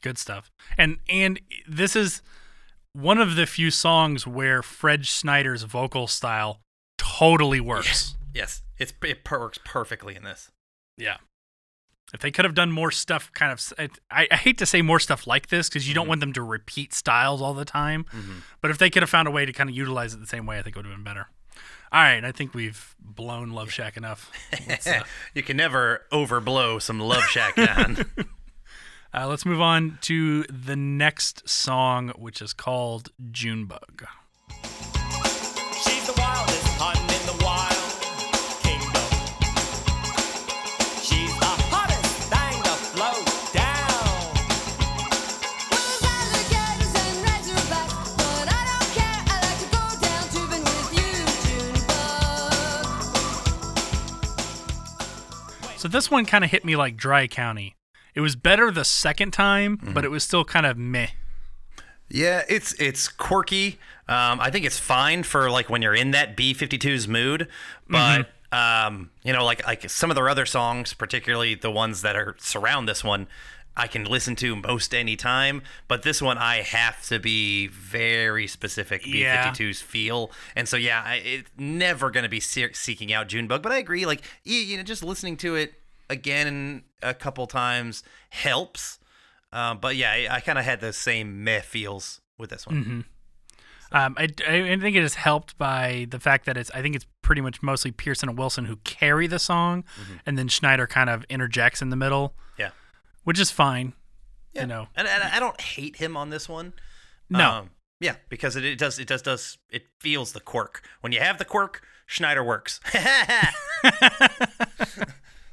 Good 0.02 0.18
stuff. 0.18 0.50
And 0.76 0.98
and 1.08 1.40
this 1.66 1.96
is 1.96 2.20
one 2.92 3.18
of 3.18 3.36
the 3.36 3.46
few 3.46 3.70
songs 3.70 4.26
where 4.26 4.62
Fred 4.62 5.06
Schneider's 5.06 5.62
vocal 5.62 6.06
style 6.06 6.60
totally 6.98 7.60
works. 7.60 8.16
Yes, 8.34 8.62
it's 8.76 8.92
it 9.02 9.28
works 9.30 9.58
perfectly 9.64 10.14
in 10.14 10.24
this. 10.24 10.50
Yeah. 10.98 11.16
If 12.14 12.20
they 12.20 12.30
could 12.30 12.46
have 12.46 12.54
done 12.54 12.72
more 12.72 12.90
stuff, 12.90 13.30
kind 13.34 13.52
of, 13.52 13.72
I, 14.10 14.26
I 14.30 14.36
hate 14.36 14.56
to 14.58 14.66
say 14.66 14.80
more 14.80 14.98
stuff 14.98 15.26
like 15.26 15.48
this 15.48 15.68
because 15.68 15.86
you 15.86 15.94
don't 15.94 16.08
want 16.08 16.20
them 16.20 16.32
to 16.32 16.42
repeat 16.42 16.94
styles 16.94 17.42
all 17.42 17.52
the 17.52 17.66
time. 17.66 18.06
But 18.62 18.70
if 18.70 18.78
they 18.78 18.88
could 18.88 19.02
have 19.02 19.10
found 19.10 19.28
a 19.28 19.30
way 19.30 19.44
to 19.44 19.52
kind 19.52 19.68
of 19.68 19.76
utilize 19.76 20.14
it 20.14 20.20
the 20.20 20.26
same 20.26 20.46
way, 20.46 20.58
I 20.58 20.62
think 20.62 20.74
it 20.74 20.78
would 20.78 20.86
have 20.86 20.94
been 20.94 21.04
better. 21.04 21.28
All 21.90 22.02
right, 22.02 22.22
I 22.22 22.32
think 22.32 22.52
we've 22.52 22.94
blown 23.00 23.50
Love 23.50 23.70
Shack 23.70 23.96
enough. 23.96 24.30
Uh, 24.86 25.00
you 25.34 25.42
can 25.42 25.56
never 25.56 26.02
overblow 26.12 26.82
some 26.82 27.00
Love 27.00 27.24
Shack 27.24 27.56
down. 27.56 28.04
uh, 29.14 29.26
let's 29.26 29.46
move 29.46 29.60
on 29.60 29.98
to 30.02 30.44
the 30.44 30.76
next 30.76 31.48
song, 31.48 32.10
which 32.10 32.42
is 32.42 32.52
called 32.52 33.10
Junebug. 33.30 34.04
She's 35.82 36.06
the 36.06 36.14
wildest 36.18 36.57
So 55.78 55.86
this 55.86 56.10
one 56.10 56.26
kind 56.26 56.42
of 56.42 56.50
hit 56.50 56.64
me 56.64 56.74
like 56.74 56.96
Dry 56.96 57.28
County. 57.28 57.76
It 58.14 58.20
was 58.20 58.34
better 58.34 58.72
the 58.72 58.84
second 58.84 59.30
time, 59.30 59.78
but 59.94 60.04
it 60.04 60.10
was 60.10 60.24
still 60.24 60.44
kind 60.44 60.66
of 60.66 60.76
meh. 60.76 61.08
Yeah, 62.08 62.42
it's 62.48 62.72
it's 62.80 63.06
quirky. 63.06 63.78
Um, 64.08 64.40
I 64.40 64.50
think 64.50 64.64
it's 64.64 64.78
fine 64.78 65.22
for 65.22 65.50
like 65.50 65.70
when 65.70 65.80
you're 65.80 65.94
in 65.94 66.10
that 66.10 66.36
B52's 66.36 67.06
mood, 67.06 67.46
but 67.88 68.28
um, 68.50 69.10
you 69.22 69.32
know, 69.32 69.44
like 69.44 69.64
like 69.66 69.88
some 69.88 70.10
of 70.10 70.16
their 70.16 70.28
other 70.28 70.46
songs, 70.46 70.94
particularly 70.94 71.54
the 71.54 71.70
ones 71.70 72.02
that 72.02 72.16
are 72.16 72.34
surround 72.38 72.88
this 72.88 73.04
one, 73.04 73.28
I 73.78 73.86
can 73.86 74.04
listen 74.04 74.34
to 74.36 74.56
most 74.56 74.94
any 74.94 75.16
time. 75.16 75.62
But 75.86 76.02
this 76.02 76.20
one, 76.20 76.36
I 76.36 76.56
have 76.62 77.00
to 77.06 77.18
be 77.18 77.68
very 77.68 78.46
specific 78.46 79.06
Yeah. 79.06 79.50
B52's 79.52 79.80
feel, 79.80 80.30
and 80.56 80.68
so 80.68 80.76
yeah, 80.76 81.02
I, 81.04 81.14
it's 81.16 81.50
never 81.56 82.10
gonna 82.10 82.28
be 82.28 82.40
se- 82.40 82.72
seeking 82.74 83.12
out 83.12 83.28
Junebug. 83.28 83.62
But 83.62 83.72
I 83.72 83.78
agree, 83.78 84.04
like 84.04 84.22
you, 84.44 84.76
know, 84.76 84.82
just 84.82 85.02
listening 85.04 85.36
to 85.38 85.54
it 85.54 85.74
again 86.10 86.82
a 87.02 87.14
couple 87.14 87.46
times 87.46 88.02
helps. 88.30 88.98
Um, 89.52 89.78
but 89.78 89.96
yeah, 89.96 90.10
I, 90.12 90.26
I 90.36 90.40
kind 90.40 90.58
of 90.58 90.64
had 90.64 90.80
the 90.80 90.92
same 90.92 91.42
meh 91.44 91.60
feels 91.60 92.20
with 92.36 92.50
this 92.50 92.66
one. 92.66 93.04
Um, 93.90 94.14
I, 94.18 94.24
I 94.46 94.76
think 94.78 94.96
it 94.96 95.02
is 95.02 95.14
helped 95.14 95.56
by 95.56 96.06
the 96.10 96.20
fact 96.20 96.44
that 96.44 96.58
it's. 96.58 96.70
I 96.74 96.82
think 96.82 96.94
it's 96.94 97.06
pretty 97.22 97.40
much 97.40 97.62
mostly 97.62 97.90
Pierson 97.90 98.28
and 98.28 98.36
Wilson 98.38 98.66
who 98.66 98.76
carry 98.84 99.26
the 99.26 99.38
song, 99.38 99.84
and 100.26 100.36
then 100.36 100.48
Schneider 100.48 100.86
kind 100.86 101.08
of 101.08 101.24
interjects 101.30 101.80
in 101.80 101.88
the 101.88 101.96
middle, 101.96 102.34
Yeah. 102.58 102.70
Which 103.28 103.38
is 103.38 103.50
fine. 103.50 103.92
Yeah. 104.54 104.62
You 104.62 104.66
know, 104.68 104.86
and, 104.96 105.06
and 105.06 105.22
I 105.22 105.38
don't 105.38 105.60
hate 105.60 105.96
him 105.96 106.16
on 106.16 106.30
this 106.30 106.48
one. 106.48 106.72
No. 107.28 107.50
Um, 107.50 107.70
yeah, 108.00 108.14
because 108.30 108.56
it, 108.56 108.64
it 108.64 108.78
does 108.78 108.98
it 108.98 109.06
does 109.06 109.20
does 109.20 109.58
it 109.68 109.82
feels 110.00 110.32
the 110.32 110.40
quirk. 110.40 110.82
When 111.02 111.12
you 111.12 111.20
have 111.20 111.36
the 111.36 111.44
quirk, 111.44 111.82
Schneider 112.06 112.42
works. 112.42 112.80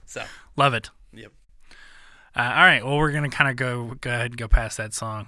so 0.06 0.24
love 0.56 0.74
it. 0.74 0.90
yep. 1.12 1.34
Uh, 2.34 2.44
all 2.44 2.64
right, 2.64 2.82
well, 2.82 2.96
we're 2.96 3.12
gonna 3.12 3.28
kind 3.28 3.50
of 3.50 3.58
go 3.58 3.96
go 4.00 4.10
ahead 4.10 4.28
and 4.28 4.38
go 4.38 4.48
past 4.48 4.78
that 4.78 4.94
song, 4.94 5.28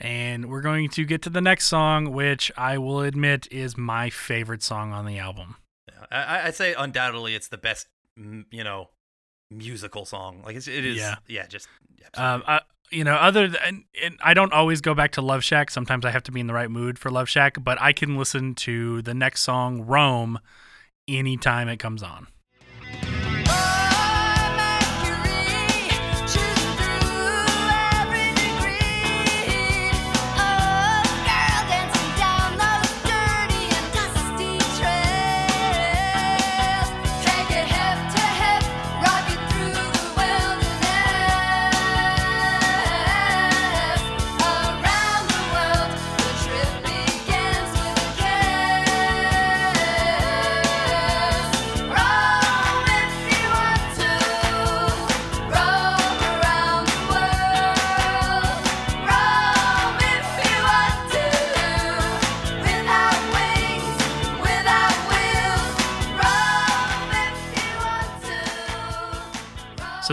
and 0.00 0.46
we're 0.46 0.62
going 0.62 0.88
to 0.88 1.04
get 1.04 1.22
to 1.22 1.30
the 1.30 1.40
next 1.40 1.68
song, 1.68 2.12
which 2.12 2.50
I 2.56 2.78
will 2.78 3.02
admit 3.02 3.46
is 3.52 3.76
my 3.76 4.10
favorite 4.10 4.64
song 4.64 4.92
on 4.92 5.06
the 5.06 5.20
album. 5.20 5.54
Yeah. 5.86 6.06
I, 6.10 6.48
I'd 6.48 6.56
say 6.56 6.74
undoubtedly 6.74 7.36
it's 7.36 7.46
the 7.46 7.56
best, 7.56 7.86
you 8.16 8.64
know, 8.64 8.88
musical 9.50 10.04
song. 10.04 10.42
Like 10.44 10.56
it's, 10.56 10.68
it 10.68 10.84
is. 10.84 10.96
Yeah. 10.96 11.16
Yeah. 11.26 11.46
Just. 11.46 11.68
Um. 12.14 12.42
I, 12.46 12.60
you 12.90 13.04
know, 13.04 13.14
other 13.14 13.48
than 13.48 13.84
and 14.02 14.18
I 14.22 14.34
don't 14.34 14.52
always 14.52 14.80
go 14.80 14.94
back 14.94 15.12
to 15.12 15.22
Love 15.22 15.44
Shack. 15.44 15.70
Sometimes 15.70 16.04
I 16.04 16.10
have 16.10 16.22
to 16.24 16.32
be 16.32 16.40
in 16.40 16.46
the 16.46 16.54
right 16.54 16.70
mood 16.70 16.98
for 16.98 17.10
Love 17.10 17.28
Shack, 17.28 17.62
but 17.62 17.80
I 17.80 17.92
can 17.92 18.16
listen 18.16 18.54
to 18.56 19.02
the 19.02 19.14
next 19.14 19.42
song, 19.42 19.82
Rome, 19.82 20.38
anytime 21.06 21.68
it 21.68 21.78
comes 21.78 22.02
on. 22.02 22.28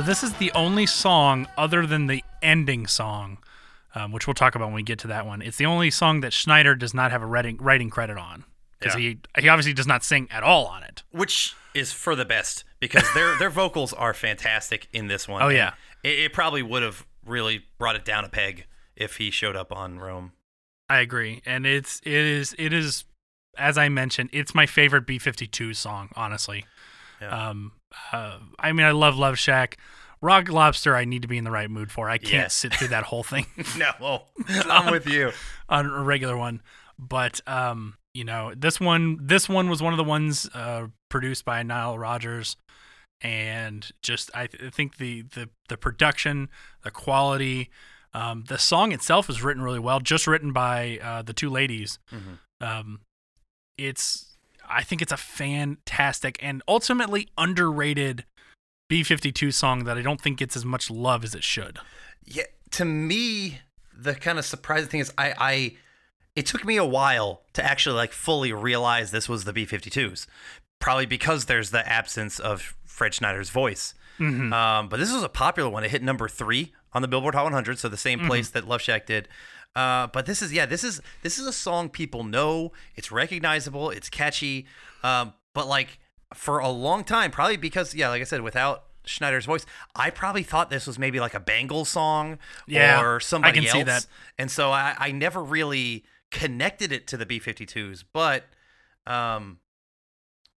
This 0.05 0.23
is 0.23 0.33
the 0.35 0.51
only 0.53 0.85
song 0.85 1.47
other 1.57 1.85
than 1.85 2.07
the 2.07 2.23
ending 2.41 2.87
song 2.87 3.37
um, 3.97 4.11
which 4.11 4.27
we'll 4.27 4.33
talk 4.33 4.55
about 4.55 4.65
when 4.65 4.73
we 4.75 4.83
get 4.83 4.99
to 4.99 5.07
that 5.07 5.25
one. 5.25 5.41
It's 5.41 5.55
the 5.55 5.65
only 5.65 5.89
song 5.89 6.19
that 6.19 6.33
Schneider 6.33 6.75
does 6.75 6.93
not 6.93 7.11
have 7.11 7.21
a 7.21 7.25
writing 7.25 7.55
writing 7.61 7.89
credit 7.89 8.17
on 8.17 8.43
because 8.77 8.93
Yeah. 8.95 9.13
he 9.35 9.41
he 9.41 9.47
obviously 9.49 9.71
does 9.73 9.87
not 9.87 10.03
sing 10.03 10.27
at 10.31 10.43
all 10.43 10.65
on 10.65 10.83
it. 10.83 11.03
which 11.11 11.53
is 11.73 11.91
for 11.93 12.13
the 12.15 12.25
best 12.25 12.65
because 12.81 13.05
their 13.13 13.37
their 13.39 13.49
vocals 13.61 13.93
are 13.93 14.13
fantastic 14.13 14.87
in 14.91 15.07
this 15.07 15.27
one. 15.29 15.41
Oh, 15.41 15.47
yeah. 15.47 15.75
it, 16.03 16.19
it 16.19 16.33
probably 16.33 16.61
would 16.61 16.83
have 16.83 17.05
really 17.25 17.63
brought 17.77 17.95
it 17.95 18.03
down 18.03 18.25
a 18.25 18.29
peg 18.29 18.65
if 18.97 19.15
he 19.17 19.31
showed 19.31 19.55
up 19.55 19.71
on 19.71 19.97
Rome. 19.99 20.33
I 20.89 20.99
agree, 20.99 21.41
and 21.45 21.65
it's 21.65 22.01
it 22.03 22.11
is 22.13 22.53
it 22.59 22.73
is 22.73 23.05
as 23.57 23.77
I 23.77 23.87
mentioned, 23.87 24.29
it's 24.33 24.53
my 24.53 24.65
favorite 24.65 25.07
B52 25.07 25.73
song. 25.73 26.09
Honestly, 26.17 26.65
Yeah. 27.21 27.49
um, 27.49 27.71
uh, 28.11 28.39
I 28.59 28.71
mean, 28.73 28.85
I 28.85 28.91
love 28.91 29.17
Love 29.17 29.37
Shack. 29.39 29.77
Rock 30.21 30.49
Lobster, 30.49 30.95
I 30.95 31.05
need 31.05 31.21
to 31.21 31.27
be 31.27 31.37
in 31.37 31.43
the 31.43 31.51
right 31.51 31.69
mood 31.69 31.91
for. 31.91 32.09
I 32.09 32.17
can't 32.17 32.33
Yes. 32.33 32.53
sit 32.55 32.73
through 32.73 32.87
that 32.87 33.03
whole 33.03 33.21
thing. 33.23 33.45
no, 33.77 34.23
I'm 34.47 34.89
with 34.91 35.07
you. 35.07 35.31
on 35.69 35.85
a 35.85 36.01
regular 36.03 36.35
one. 36.37 36.61
But 36.97 37.41
um, 37.47 37.95
you 38.13 38.23
know, 38.23 38.53
this 38.55 38.79
one 38.79 39.17
this 39.21 39.47
one 39.49 39.69
was 39.69 39.81
one 39.83 39.93
of 39.93 39.97
the 39.97 40.03
ones 40.03 40.49
uh, 40.53 40.87
produced 41.09 41.43
by 41.45 41.61
Nile 41.63 41.99
Rodgers, 41.99 42.55
and 43.21 43.91
just 44.01 44.31
I, 44.33 44.47
th- 44.47 44.63
I 44.63 44.69
think 44.69 44.97
the 44.97 45.23
the 45.23 45.49
the 45.67 45.77
production, 45.77 46.49
the 46.83 46.91
quality, 46.91 47.69
um, 48.13 48.45
the 48.47 48.57
song 48.57 48.93
itself 48.93 49.29
is 49.29 49.43
written 49.43 49.61
really 49.61 49.79
well. 49.79 49.99
Just 49.99 50.25
written 50.25 50.53
by 50.53 50.99
uh, 51.03 51.21
the 51.21 51.33
two 51.33 51.49
ladies. 51.49 51.99
Um, 52.61 53.01
it's 53.77 54.34
I 54.69 54.83
think 54.83 55.01
it's 55.01 55.11
a 55.11 55.17
fantastic 55.17 56.37
and 56.41 56.61
ultimately 56.67 57.27
underrated 57.37 58.25
B52 58.91 59.53
song 59.53 59.83
that 59.85 59.97
I 59.97 60.01
don't 60.01 60.21
think 60.21 60.37
gets 60.39 60.55
as 60.55 60.65
much 60.65 60.89
love 60.91 61.23
as 61.23 61.33
it 61.35 61.43
should. 61.43 61.79
Yeah, 62.25 62.43
to 62.71 62.85
me, 62.85 63.61
the 63.97 64.15
kind 64.15 64.37
of 64.39 64.45
surprising 64.45 64.89
thing 64.89 64.99
is 64.99 65.11
I, 65.17 65.33
I, 65.37 65.77
it 66.35 66.45
took 66.45 66.65
me 66.65 66.77
a 66.77 66.85
while 66.85 67.41
to 67.53 67.63
actually 67.63 67.95
like 67.95 68.11
fully 68.11 68.53
realize 68.53 69.11
this 69.11 69.29
was 69.29 69.43
the 69.43 69.53
B52s, 69.53 70.27
probably 70.79 71.05
because 71.05 71.45
there's 71.45 71.71
the 71.71 71.87
absence 71.87 72.39
of 72.39 72.75
Fred 72.85 73.13
Schneider's 73.13 73.49
voice. 73.49 73.93
Mm-hmm. 74.19 74.53
Um, 74.53 74.87
but 74.87 74.99
this 74.99 75.11
was 75.13 75.23
a 75.23 75.29
popular 75.29 75.69
one. 75.69 75.83
It 75.83 75.91
hit 75.91 76.03
number 76.03 76.27
three 76.27 76.73
on 76.93 77.01
the 77.01 77.07
Billboard 77.07 77.35
Hot 77.35 77.43
100, 77.43 77.79
so 77.79 77.89
the 77.89 77.97
same 77.97 78.19
Mm-hmm. 78.19 78.27
place 78.27 78.49
that 78.51 78.67
Love 78.67 78.81
Shack 78.81 79.05
did. 79.05 79.27
Uh, 79.75 80.07
but 80.07 80.25
this 80.25 80.41
is 80.41 80.53
yeah, 80.53 80.65
this 80.65 80.83
is 80.83 81.01
this 81.21 81.37
is 81.37 81.45
a 81.45 81.53
song 81.53 81.89
people 81.89 82.23
know. 82.23 82.71
It's 82.95 83.11
recognizable. 83.11 83.89
It's 83.89 84.09
catchy. 84.09 84.65
Um, 85.03 85.33
but 85.53 85.67
like 85.67 85.99
for 86.33 86.59
a 86.59 86.69
long 86.69 87.03
time, 87.03 87.31
probably 87.31 87.57
because 87.57 87.93
yeah, 87.93 88.09
like 88.09 88.21
I 88.21 88.25
said, 88.25 88.41
without 88.41 88.85
Schneider's 89.05 89.45
voice, 89.45 89.65
I 89.95 90.09
probably 90.09 90.43
thought 90.43 90.69
this 90.69 90.87
was 90.87 90.97
maybe 90.97 91.19
like 91.19 91.33
a 91.33 91.39
Bangles 91.39 91.89
song 91.89 92.39
Yeah, 92.67 93.01
or 93.01 93.17
I 93.17 93.19
somebody 93.19 93.59
can 93.61 93.69
see 93.69 93.79
else. 93.81 93.85
that. 93.87 94.07
And 94.39 94.49
so 94.49 94.71
I, 94.71 94.95
I 94.97 95.11
never 95.11 95.43
really 95.43 96.05
connected 96.31 96.91
it 96.91 97.05
to 97.07 97.17
the 97.17 97.25
B52s, 97.25 98.03
but 98.13 98.45
um, 99.05 99.59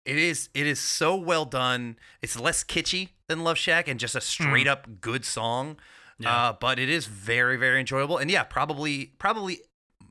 it 0.05 0.16
is 0.18 0.48
it 0.55 0.66
is 0.66 0.79
so 0.79 1.16
well 1.16 1.44
done. 1.44 1.96
It's 2.22 2.38
less 2.38 2.62
kitschy 2.62 3.11
than 3.29 3.42
Love 3.42 3.59
Shack 3.59 3.88
and 3.88 3.98
just 3.98 4.14
a 4.14 4.20
straight 4.20 4.68
up 4.68 5.00
good 5.00 5.24
song. 5.24 5.76
Yeah. 6.18 6.35
Uh, 6.35 6.52
but 6.59 6.79
it 6.79 6.88
is 6.88 7.07
very 7.07 7.57
very 7.57 7.79
enjoyable 7.81 8.16
and 8.18 8.31
yeah, 8.31 8.42
probably 8.44 9.12
probably 9.18 9.61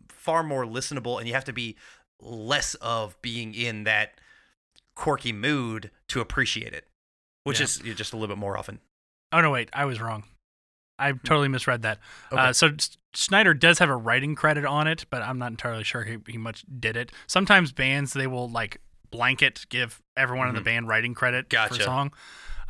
far 0.09 0.43
more 0.43 0.65
listenable 0.65 1.17
and 1.19 1.27
you 1.27 1.33
have 1.33 1.45
to 1.45 1.53
be 1.53 1.75
less 2.19 2.75
of 2.75 3.19
being 3.21 3.53
in 3.53 3.83
that 3.85 4.19
quirky 4.95 5.33
mood 5.33 5.91
to 6.07 6.21
appreciate 6.21 6.73
it, 6.73 6.87
which 7.43 7.59
Yeah. 7.59 7.65
is 7.65 7.77
just 7.95 8.13
a 8.13 8.17
little 8.17 8.33
bit 8.35 8.39
more 8.39 8.57
often. 8.57 8.79
Oh 9.31 9.41
no, 9.41 9.51
wait, 9.51 9.69
I 9.73 9.85
was 9.85 9.99
wrong. 9.99 10.23
I 10.97 11.11
totally 11.11 11.49
misread 11.49 11.81
that. 11.81 11.99
Okay. 12.31 12.41
Uh, 12.41 12.53
so 12.53 12.67
S- 12.69 12.97
Schneider 13.13 13.53
does 13.53 13.79
have 13.79 13.89
a 13.89 13.95
writing 13.97 14.33
credit 14.35 14.63
on 14.63 14.87
it, 14.87 15.05
but 15.09 15.21
I'm 15.21 15.37
not 15.37 15.51
entirely 15.51 15.83
sure 15.83 16.03
he, 16.03 16.17
he 16.27 16.37
much 16.37 16.63
did 16.79 16.95
it. 16.95 17.11
Sometimes 17.27 17.71
bands 17.73 18.13
they 18.13 18.27
will 18.27 18.49
like 18.49 18.79
blanket 19.11 19.65
give 19.69 20.01
everyone 20.15 20.47
in 20.49 20.55
the 20.55 20.61
band 20.61 20.87
writing 20.87 21.13
credit 21.13 21.49
for 21.49 21.57
Mm-hmm. 21.57 21.81
A 21.81 21.83
song. 21.83 22.13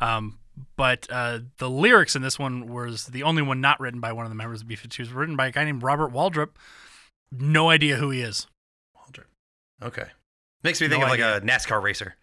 Um, 0.00 0.38
but 0.76 1.06
uh, 1.10 1.40
the 1.58 1.68
lyrics 1.70 2.16
in 2.16 2.22
this 2.22 2.38
one 2.38 2.66
was 2.72 3.06
the 3.06 3.22
only 3.22 3.42
one 3.42 3.60
not 3.60 3.80
written 3.80 4.00
by 4.00 4.12
one 4.12 4.24
of 4.24 4.30
the 4.30 4.36
members 4.36 4.62
of 4.62 4.68
B52. 4.68 4.84
It 4.94 4.98
was 5.00 5.12
written 5.12 5.36
by 5.36 5.48
a 5.48 5.52
guy 5.52 5.64
named 5.64 5.82
Robert 5.82 6.12
Waldrop. 6.12 6.50
No 7.32 7.68
idea 7.70 7.96
who 7.96 8.10
he 8.10 8.20
is. 8.22 8.46
Waldrop. 8.96 9.24
Okay. 9.82 10.06
Makes 10.62 10.80
me 10.80 10.88
think 10.88 11.00
No 11.00 11.06
of 11.06 11.10
like 11.10 11.20
a 11.20 11.40
NASCAR 11.44 11.82
racer. 11.82 12.16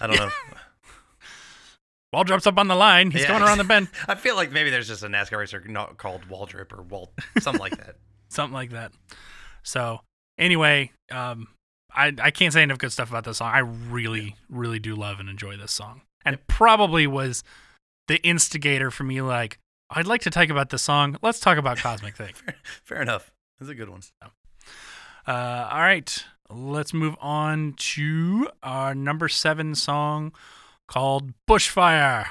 I 0.00 0.06
don't 0.06 0.16
know. 0.16 0.30
Waldrop's 2.14 2.46
up 2.46 2.58
on 2.58 2.68
the 2.68 2.74
line. 2.74 3.10
He's 3.10 3.22
Yeah. 3.22 3.28
going 3.28 3.42
around 3.42 3.58
the 3.58 3.64
bend. 3.64 3.88
I 4.08 4.14
feel 4.14 4.36
like 4.36 4.50
maybe 4.52 4.70
there's 4.70 4.88
just 4.88 5.02
a 5.02 5.08
NASCAR 5.08 5.38
racer 5.38 5.62
not 5.66 5.98
called 5.98 6.22
Waldrop 6.28 6.72
or 6.72 6.82
Walt, 6.82 7.12
something 7.40 7.60
like 7.60 7.76
that. 7.78 7.96
something 8.28 8.54
like 8.54 8.70
that. 8.70 8.92
So 9.62 10.00
anyway, 10.38 10.92
um, 11.10 11.48
I 11.94 12.12
I 12.20 12.30
can't 12.30 12.52
say 12.52 12.62
enough 12.62 12.78
good 12.78 12.92
stuff 12.92 13.10
about 13.10 13.24
this 13.24 13.38
song. 13.38 13.52
I 13.52 13.58
really 13.58 14.36
really 14.48 14.78
do 14.78 14.94
love 14.94 15.20
and 15.20 15.28
enjoy 15.28 15.56
this 15.56 15.72
song, 15.72 16.02
and 16.24 16.38
probably 16.46 17.06
was 17.06 17.42
the 18.08 18.16
instigator 18.22 18.90
for 18.90 19.04
me. 19.04 19.20
Like 19.20 19.58
I'd 19.90 20.06
like 20.06 20.22
to 20.22 20.30
talk 20.30 20.48
about 20.48 20.70
the 20.70 20.78
song. 20.78 21.16
Let's 21.22 21.40
talk 21.40 21.58
about 21.58 21.78
Cosmic 21.78 22.16
Thing. 22.16 22.34
Fair 22.84 23.02
enough. 23.02 23.30
That's 23.58 23.70
a 23.70 23.74
good 23.74 23.88
one. 23.88 24.00
Uh, 25.26 25.68
all 25.72 25.80
right, 25.80 26.24
let's 26.50 26.92
move 26.94 27.16
on 27.20 27.74
to 27.76 28.48
our 28.62 28.94
number 28.94 29.28
seven 29.28 29.74
song 29.74 30.32
called 30.86 31.32
Bushfire. 31.48 32.26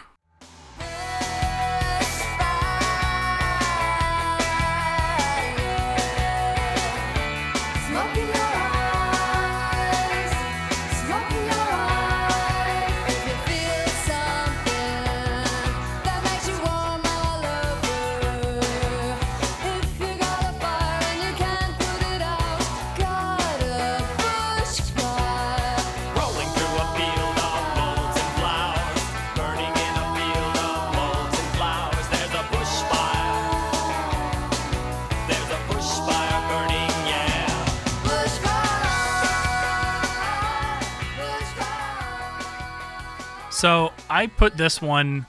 So 43.56 43.94
I 44.10 44.28
put 44.28 44.58
this 44.58 44.82
one 44.82 45.26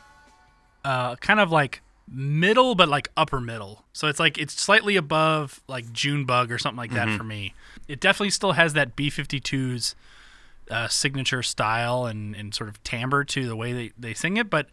uh, 0.85 1.15
kind 1.17 1.39
of 1.41 1.53
like 1.53 1.81
middle, 2.09 2.75
but 2.75 2.89
like 2.89 3.09
upper 3.17 3.41
middle. 3.41 3.85
So 3.93 4.09
it's 4.09 4.19
like 4.21 4.37
it's 4.37 4.61
slightly 4.61 4.97
above 4.97 5.63
like 5.69 5.93
Junebug 5.93 6.51
or 6.51 6.59
something 6.59 6.77
like 6.77 6.93
that 6.93 7.17
for 7.17 7.23
me. 7.25 7.55
It 7.89 8.01
definitely 8.01 8.31
still 8.31 8.53
has 8.53 8.73
that 8.73 8.97
B52's 8.97 9.95
uh, 10.71 10.89
signature 10.89 11.43
style 11.43 12.07
and, 12.07 12.35
and 12.35 12.53
sort 12.53 12.69
of 12.69 12.83
timbre 12.83 13.23
to 13.25 13.47
the 13.47 13.55
way 13.55 13.73
they, 13.73 13.93
they 13.97 14.13
sing 14.13 14.37
it. 14.37 14.51
But 14.51 14.67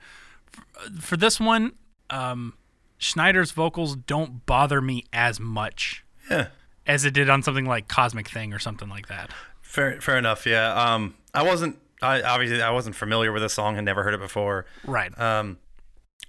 f- 0.76 0.90
for 1.00 1.16
this 1.16 1.40
one, 1.40 1.74
um, 2.10 2.56
Schneider's 2.98 3.52
vocals 3.52 3.96
don't 3.96 4.44
bother 4.48 4.82
me 4.82 5.04
as 5.14 5.40
much 5.40 6.04
Yeah. 6.30 6.48
as 6.88 7.06
it 7.06 7.14
did 7.14 7.30
on 7.30 7.44
something 7.44 7.66
like 7.66 7.88
Cosmic 7.88 8.28
Thing 8.28 8.52
or 8.52 8.58
something 8.60 8.90
like 8.90 9.08
that. 9.10 9.30
Fair, 9.62 10.02
fair 10.02 10.18
enough. 10.18 10.48
Yeah. 10.48 10.74
Um, 10.74 11.14
I 11.36 11.44
wasn't. 11.44 11.78
I 12.04 12.22
obviously 12.22 12.62
I 12.62 12.72
wasn't 12.72 12.96
familiar 12.96 13.32
with 13.32 13.42
this 13.42 13.54
song. 13.54 13.78
and 13.78 13.86
never 13.86 14.04
heard 14.04 14.14
it 14.14 14.20
before. 14.20 14.66
Right. 14.86 15.18
Um, 15.20 15.58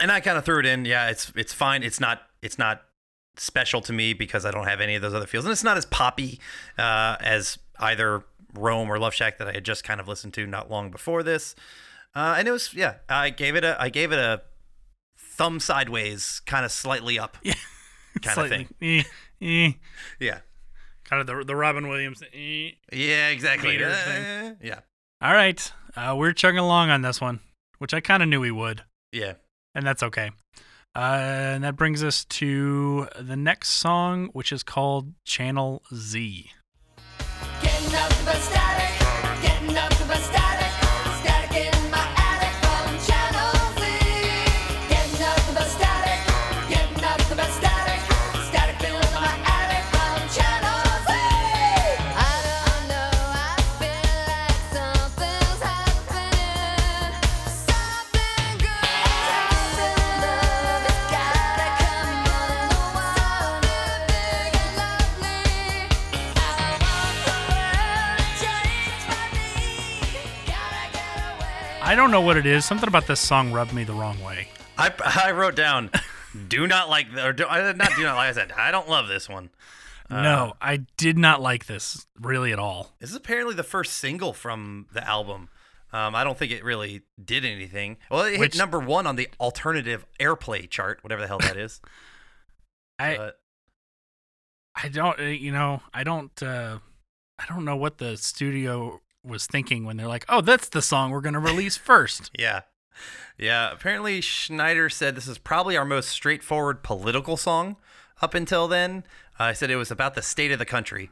and 0.00 0.10
I 0.10 0.20
kind 0.20 0.38
of 0.38 0.44
threw 0.44 0.60
it 0.60 0.66
in. 0.66 0.84
Yeah, 0.84 1.08
it's 1.10 1.32
it's 1.36 1.52
fine. 1.52 1.82
It's 1.82 2.00
not 2.00 2.22
it's 2.42 2.58
not 2.58 2.82
special 3.36 3.80
to 3.82 3.92
me 3.92 4.12
because 4.12 4.44
I 4.46 4.50
don't 4.50 4.66
have 4.66 4.80
any 4.80 4.94
of 4.94 5.02
those 5.02 5.14
other 5.14 5.26
feels, 5.26 5.44
and 5.44 5.52
it's 5.52 5.64
not 5.64 5.76
as 5.76 5.84
poppy 5.86 6.40
uh, 6.78 7.16
as 7.20 7.58
either 7.80 8.24
Rome 8.54 8.88
or 8.90 8.98
Love 8.98 9.14
Shack 9.14 9.38
that 9.38 9.48
I 9.48 9.52
had 9.52 9.64
just 9.64 9.82
kind 9.84 10.00
of 10.00 10.06
listened 10.08 10.34
to 10.34 10.46
not 10.46 10.70
long 10.70 10.90
before 10.90 11.22
this. 11.22 11.54
Uh, 12.14 12.36
and 12.38 12.46
it 12.46 12.52
was 12.52 12.72
yeah, 12.74 12.94
I 13.08 13.30
gave 13.30 13.56
it 13.56 13.64
a 13.64 13.76
I 13.80 13.88
gave 13.88 14.12
it 14.12 14.18
a 14.18 14.42
thumb 15.18 15.58
sideways, 15.58 16.40
kind 16.46 16.64
of 16.64 16.70
slightly 16.70 17.18
up, 17.18 17.36
kind 18.22 18.38
of 18.38 18.48
thing. 18.48 18.68
Eh, 18.80 19.02
eh. 19.42 19.72
Yeah, 20.20 20.38
Kind 21.04 21.20
of 21.20 21.26
the, 21.26 21.44
the 21.44 21.56
Robin 21.56 21.88
Williams. 21.88 22.22
eh. 22.32 22.70
yeah, 22.92 23.28
exactly. 23.28 23.82
Uh, 23.82 24.54
yeah, 24.62 24.80
All 25.24 25.32
right. 25.32 25.72
Uh, 25.96 26.14
we're 26.18 26.34
chugging 26.34 26.58
along 26.58 26.90
on 26.90 27.00
this 27.00 27.18
one, 27.18 27.40
which 27.78 27.94
I 27.94 28.00
kind 28.00 28.22
of 28.22 28.28
knew 28.28 28.40
we 28.40 28.50
would, 28.50 28.84
yeah. 29.10 29.32
and 29.74 29.86
that's 29.86 30.02
okay. 30.02 30.32
Uh, 30.94 30.98
and 31.18 31.64
that 31.64 31.76
brings 31.76 32.04
us 32.04 32.26
to 32.26 33.08
the 33.18 33.34
next 33.34 33.70
song, 33.70 34.28
which 34.34 34.52
is 34.52 34.62
called 34.62 35.14
Channel 35.24 35.82
Z. 35.94 36.50
know 72.14 72.20
what 72.20 72.36
it 72.36 72.46
is. 72.46 72.64
Something 72.64 72.86
about 72.86 73.08
this 73.08 73.18
song 73.18 73.50
rubbed 73.50 73.72
me 73.72 73.82
the 73.82 73.92
wrong 73.92 74.22
way. 74.22 74.46
I, 74.78 74.92
I 75.04 75.32
wrote 75.32 75.56
down, 75.56 75.90
do 76.46 76.64
not 76.68 76.88
like, 76.88 77.08
or 77.16 77.32
do, 77.32 77.44
not 77.44 77.74
do 77.96 78.04
not 78.04 78.14
like. 78.14 78.28
I 78.28 78.32
said 78.32 78.52
I 78.52 78.70
don't 78.70 78.88
love 78.88 79.08
this 79.08 79.28
one. 79.28 79.50
Uh, 80.08 80.22
no, 80.22 80.52
I 80.60 80.82
did 80.96 81.18
not 81.18 81.42
like 81.42 81.66
this 81.66 82.06
really 82.20 82.52
at 82.52 82.58
all. 82.60 82.92
This 83.00 83.10
is 83.10 83.16
apparently 83.16 83.56
the 83.56 83.64
first 83.64 83.94
single 83.94 84.32
from 84.32 84.86
the 84.92 85.04
album. 85.04 85.48
Um, 85.92 86.14
I 86.14 86.22
don't 86.22 86.38
think 86.38 86.52
it 86.52 86.62
really 86.62 87.02
did 87.22 87.44
anything. 87.44 87.96
Well, 88.12 88.22
it 88.22 88.38
Which- 88.38 88.52
hit 88.52 88.58
number 88.58 88.78
one 88.78 89.08
on 89.08 89.16
the 89.16 89.28
alternative 89.40 90.06
airplay 90.20 90.70
chart, 90.70 91.02
whatever 91.02 91.20
the 91.20 91.26
hell 91.26 91.38
that 91.38 91.56
is. 91.56 91.80
I 93.00 93.16
But 93.16 93.40
I 94.76 94.88
don't 94.88 95.18
uh, 95.18 95.22
you 95.24 95.50
know, 95.50 95.82
I 95.92 96.04
don't 96.04 96.40
uh 96.44 96.78
I 97.40 97.46
don't 97.48 97.64
know 97.64 97.76
what 97.76 97.98
the 97.98 98.16
studio 98.16 99.00
was 99.24 99.46
thinking 99.46 99.84
when 99.84 99.96
they're 99.96 100.08
like, 100.08 100.24
"Oh, 100.28 100.40
that's 100.40 100.68
the 100.68 100.82
song 100.82 101.10
we're 101.10 101.20
going 101.20 101.34
to 101.34 101.40
release 101.40 101.76
first. 101.76 102.30
yeah, 102.38 102.62
yeah. 103.38 103.72
Apparently, 103.72 104.20
Schneider 104.20 104.88
said 104.88 105.14
this 105.14 105.26
is 105.26 105.38
probably 105.38 105.76
our 105.76 105.84
most 105.84 106.08
straightforward 106.10 106.82
political 106.82 107.36
song 107.36 107.76
up 108.20 108.34
until 108.34 108.68
then. 108.68 109.04
Uh, 109.38 109.44
I 109.44 109.52
said 109.52 109.70
it 109.70 109.76
was 109.76 109.90
about 109.90 110.14
the 110.14 110.22
state 110.22 110.52
of 110.52 110.58
the 110.58 110.64
country. 110.66 111.10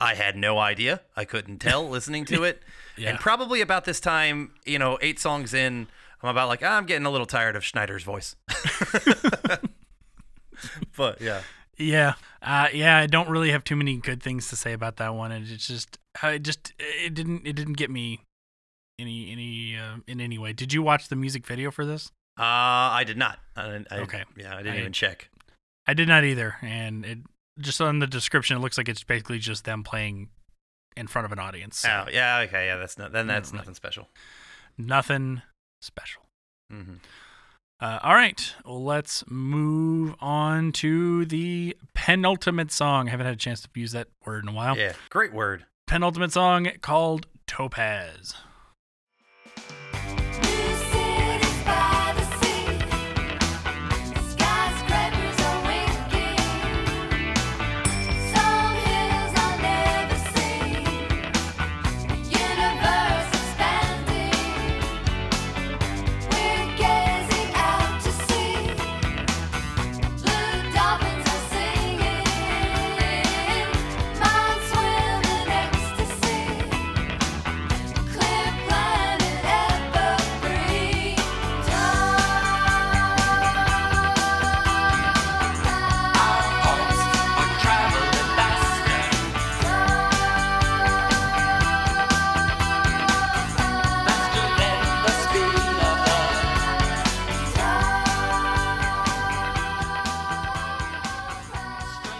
I 0.00 0.14
had 0.14 0.36
no 0.36 0.58
idea. 0.58 1.02
I 1.16 1.24
couldn't 1.24 1.58
tell 1.58 1.88
listening 1.90 2.24
to 2.26 2.44
it. 2.44 2.62
Yeah. 2.96 3.10
And 3.10 3.18
probably 3.18 3.60
about 3.60 3.84
this 3.84 4.00
time, 4.00 4.52
you 4.64 4.78
know, 4.78 4.98
eight 5.02 5.18
songs 5.18 5.52
in, 5.54 5.88
I'm 6.22 6.30
about 6.30 6.48
like, 6.48 6.62
I'm 6.62 6.86
getting 6.86 7.06
a 7.06 7.10
little 7.10 7.26
tired 7.26 7.56
of 7.56 7.64
Schneider's 7.64 8.04
voice. 8.04 8.36
but 10.96 11.20
yeah. 11.20 11.42
Yeah. 11.78 12.14
Uh, 12.42 12.68
yeah, 12.72 12.98
I 12.98 13.06
don't 13.06 13.28
really 13.28 13.50
have 13.50 13.64
too 13.64 13.76
many 13.76 13.96
good 13.96 14.22
things 14.22 14.48
to 14.48 14.56
say 14.56 14.72
about 14.72 14.96
that 14.96 15.14
one. 15.14 15.32
It's 15.32 15.66
just, 15.66 15.98
it 16.22 16.42
just, 16.42 16.72
it 16.78 17.14
didn't, 17.14 17.46
it 17.46 17.54
didn't 17.54 17.74
get 17.74 17.90
me 17.90 18.20
any, 18.98 19.30
any, 19.32 19.76
uh, 19.76 19.98
in 20.06 20.20
any 20.20 20.38
way. 20.38 20.52
Did 20.52 20.72
you 20.72 20.82
watch 20.82 21.08
the 21.08 21.16
music 21.16 21.46
video 21.46 21.70
for 21.70 21.84
this? 21.84 22.10
Uh, 22.38 22.42
I 22.42 23.04
did 23.06 23.16
not. 23.16 23.38
I, 23.56 23.66
didn't- 23.66 23.88
I, 23.90 23.98
Okay. 23.98 24.24
Yeah, 24.36 24.54
I 24.54 24.58
didn't 24.62 24.76
I- 24.76 24.80
even 24.80 24.92
check. 24.92 25.30
I 25.86 25.94
did 25.94 26.08
not 26.08 26.24
either. 26.24 26.56
And 26.62 27.04
it 27.06 27.18
just 27.58 27.80
on 27.80 27.98
the 27.98 28.06
description, 28.06 28.56
it 28.56 28.60
looks 28.60 28.76
like 28.76 28.88
it's 28.88 29.02
basically 29.04 29.38
just 29.38 29.64
them 29.64 29.82
playing 29.82 30.28
in 30.96 31.06
front 31.06 31.26
of 31.26 31.32
an 31.32 31.38
audience. 31.38 31.78
So 31.78 31.88
Oh, 32.06 32.10
yeah. 32.10 32.40
Okay. 32.40 32.66
Yeah. 32.66 32.76
That's 32.76 32.98
not. 32.98 33.12
Then 33.12 33.26
that's 33.26 33.50
really. 33.50 33.60
nothing 33.60 33.74
special. 33.74 34.08
nothing 34.76 35.42
special. 35.80 36.22
hmm 36.70 36.94
Uh, 37.80 38.00
all 38.02 38.14
right, 38.14 38.54
well, 38.64 38.82
let's 38.82 39.22
move 39.28 40.14
on 40.20 40.72
to 40.72 41.24
the 41.26 41.76
penultimate 41.94 42.72
song. 42.72 43.06
I 43.06 43.12
haven't 43.12 43.26
had 43.26 43.34
a 43.36 43.38
chance 43.38 43.60
to 43.60 43.68
use 43.74 43.92
that 43.92 44.08
word 44.26 44.42
in 44.42 44.48
a 44.48 44.52
while. 44.52 44.76
Yeah. 44.76 44.94
Great 45.10 45.32
word. 45.32 45.64
Penultimate 45.86 46.32
song 46.32 46.68
called 46.80 47.28
Topaz. 47.46 48.34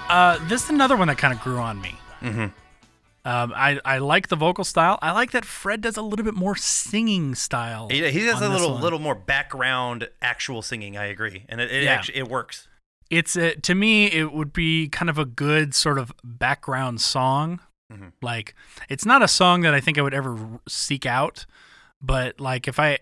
Uh, 0.08 0.38
this 0.48 0.64
is 0.64 0.70
another 0.70 0.96
one 0.96 1.08
that 1.08 1.18
kind 1.18 1.34
of 1.34 1.40
grew 1.40 1.58
on 1.58 1.80
me. 1.80 1.94
Mm-hmm. 2.22 2.46
Um, 3.24 3.52
I, 3.54 3.78
I 3.84 3.98
like 3.98 4.28
the 4.28 4.36
vocal 4.36 4.64
style. 4.64 4.98
I 5.02 5.10
like 5.12 5.32
that 5.32 5.44
Fred 5.44 5.82
does 5.82 5.96
a 5.98 6.02
little 6.02 6.24
bit 6.24 6.34
more 6.34 6.56
singing 6.56 7.34
style. 7.34 7.88
He, 7.90 8.08
he 8.10 8.24
does 8.24 8.40
a 8.40 8.48
little 8.48 8.72
one. 8.72 8.80
little 8.80 8.98
more 9.00 9.14
background 9.14 10.08
actual 10.22 10.62
singing. 10.62 10.96
I 10.96 11.06
agree, 11.06 11.44
and 11.48 11.60
it, 11.60 11.70
it 11.70 11.84
Yeah. 11.84 11.92
actually 11.92 12.18
it 12.18 12.28
works. 12.28 12.68
It's 13.10 13.36
a, 13.36 13.54
to 13.56 13.74
me, 13.74 14.06
it 14.06 14.32
would 14.32 14.52
be 14.52 14.88
kind 14.88 15.10
of 15.10 15.18
a 15.18 15.24
good 15.26 15.74
sort 15.74 15.98
of 15.98 16.12
background 16.24 17.00
song. 17.02 17.60
Mhm. 17.92 18.12
Like, 18.22 18.54
it's 18.88 19.04
not 19.06 19.22
a 19.22 19.28
song 19.28 19.62
that 19.62 19.74
I 19.74 19.80
think 19.80 19.98
I 19.98 20.02
would 20.02 20.14
ever 20.14 20.38
seek 20.68 21.04
out, 21.06 21.44
but 22.02 22.38
like 22.40 22.66
if 22.68 22.78
I, 22.78 22.98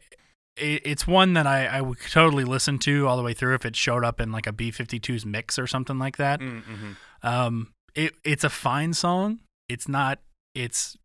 it, 0.56 0.82
it's 0.84 1.06
one 1.06 1.34
that 1.34 1.46
I, 1.46 1.66
I 1.66 1.80
would 1.80 1.98
totally 2.10 2.44
listen 2.44 2.78
to 2.80 3.06
all 3.06 3.16
the 3.16 3.22
way 3.22 3.34
through 3.34 3.54
if 3.54 3.64
it 3.66 3.76
showed 3.76 4.04
up 4.04 4.20
in 4.20 4.32
like 4.32 4.46
a 4.46 4.52
B52's 4.52 5.24
mix 5.26 5.58
or 5.58 5.66
something 5.66 5.98
like 5.98 6.16
that. 6.16 6.40
Mm-hmm. 6.40 6.92
Um, 7.22 7.72
it 7.94 8.14
it's 8.24 8.44
a 8.44 8.50
fine 8.50 8.92
song. 8.94 9.40
It's 9.68 9.88
not. 9.88 10.18
It's 10.54 10.96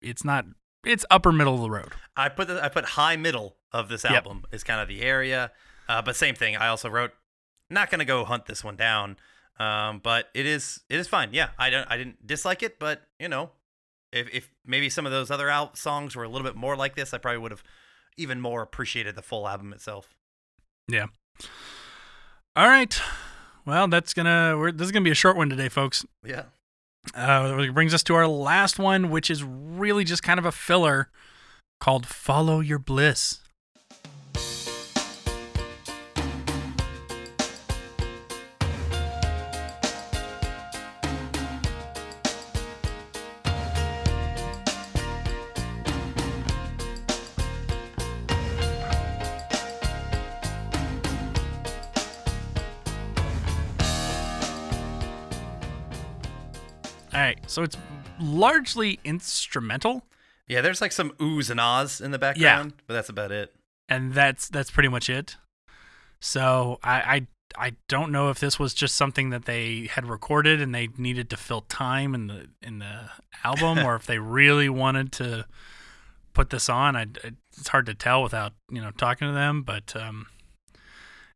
it's 0.00 0.24
not. 0.24 0.44
It's 0.84 1.04
upper 1.10 1.32
middle 1.32 1.54
of 1.54 1.60
the 1.60 1.70
road. 1.70 1.92
I 2.16 2.28
put 2.28 2.48
the, 2.48 2.62
I 2.64 2.68
put 2.68 2.84
high 2.84 3.16
middle 3.16 3.56
of 3.72 3.88
this 3.88 4.04
Yep. 4.04 4.12
album 4.12 4.44
is 4.50 4.64
kind 4.64 4.80
of 4.80 4.88
the 4.88 5.02
area, 5.02 5.52
uh, 5.88 6.02
but 6.02 6.16
same 6.16 6.34
thing. 6.34 6.56
I 6.56 6.68
also 6.68 6.88
wrote 6.88 7.12
not 7.68 7.90
gonna 7.90 8.04
go 8.04 8.24
hunt 8.24 8.46
this 8.46 8.64
one 8.64 8.76
down, 8.76 9.16
um, 9.58 10.00
but 10.02 10.28
it 10.34 10.46
is 10.46 10.80
it 10.88 10.98
is 10.98 11.06
fine. 11.08 11.30
Yeah, 11.32 11.50
I 11.58 11.70
don't 11.70 11.86
I 11.90 11.96
didn't 11.96 12.26
dislike 12.26 12.62
it, 12.62 12.78
but 12.78 13.02
you 13.18 13.28
know, 13.28 13.50
if 14.12 14.28
if 14.32 14.50
maybe 14.64 14.88
some 14.88 15.06
of 15.06 15.12
those 15.12 15.30
other 15.30 15.48
al- 15.50 15.74
songs 15.74 16.16
were 16.16 16.24
a 16.24 16.28
little 16.28 16.46
bit 16.46 16.56
more 16.56 16.76
like 16.76 16.94
this, 16.96 17.12
I 17.14 17.18
probably 17.18 17.38
would 17.38 17.50
have 17.52 17.62
even 18.16 18.40
more 18.40 18.62
appreciated 18.62 19.16
the 19.16 19.22
full 19.22 19.48
album 19.48 19.72
itself. 19.72 20.14
Yeah. 20.88 21.06
All 22.56 22.66
right. 22.66 23.00
Well, 23.64 23.88
that's 23.88 24.14
gonna. 24.14 24.56
We're, 24.58 24.72
this 24.72 24.86
is 24.86 24.92
gonna 24.92 25.04
be 25.04 25.10
a 25.10 25.14
short 25.14 25.36
one 25.36 25.50
today, 25.50 25.68
folks. 25.68 26.04
Yeah. 26.24 26.44
Uh, 27.14 27.56
it 27.60 27.74
brings 27.74 27.94
us 27.94 28.02
to 28.04 28.14
our 28.14 28.26
last 28.26 28.78
one, 28.78 29.10
which 29.10 29.30
is 29.30 29.42
really 29.42 30.04
just 30.04 30.22
kind 30.22 30.38
of 30.38 30.44
a 30.44 30.52
filler 30.52 31.08
called 31.80 32.06
"Follow 32.06 32.60
Your 32.60 32.78
Bliss." 32.78 33.40
All 57.20 57.26
right, 57.26 57.50
so 57.50 57.62
it's 57.62 57.76
largely 58.18 58.98
instrumental. 59.04 60.06
Yeah, 60.48 60.62
there's 60.62 60.80
like 60.80 60.90
some 60.90 61.10
oohs 61.18 61.50
and 61.50 61.60
ahs 61.60 62.00
in 62.00 62.12
the 62.12 62.18
background, 62.18 62.72
but 62.86 62.94
that's 62.94 63.10
about 63.10 63.30
it. 63.30 63.54
and 63.90 64.14
that's 64.14 64.48
that's 64.48 64.70
pretty 64.70 64.88
much 64.88 65.10
it. 65.10 65.36
So 66.20 66.78
I, 66.82 67.26
I 67.56 67.66
I 67.66 67.72
don't 67.88 68.10
know 68.10 68.30
if 68.30 68.40
this 68.40 68.58
was 68.58 68.72
just 68.72 68.94
something 68.94 69.28
that 69.30 69.44
they 69.44 69.90
had 69.90 70.06
recorded 70.06 70.62
and 70.62 70.74
they 70.74 70.88
needed 70.96 71.28
to 71.28 71.36
fill 71.36 71.60
time 71.60 72.14
in 72.14 72.26
the 72.28 72.46
in 72.62 72.78
the 72.78 73.10
album, 73.44 73.78
or 73.84 73.96
if 73.96 74.06
they 74.06 74.18
really 74.18 74.70
wanted 74.70 75.12
to 75.12 75.44
put 76.32 76.48
this 76.48 76.70
on. 76.70 76.96
I 76.96 77.04
it's 77.52 77.68
hard 77.68 77.84
to 77.84 77.94
tell 77.94 78.22
without 78.22 78.54
you 78.70 78.80
know 78.80 78.92
talking 78.92 79.28
to 79.28 79.34
them, 79.34 79.62
but 79.62 79.94
um, 79.94 80.24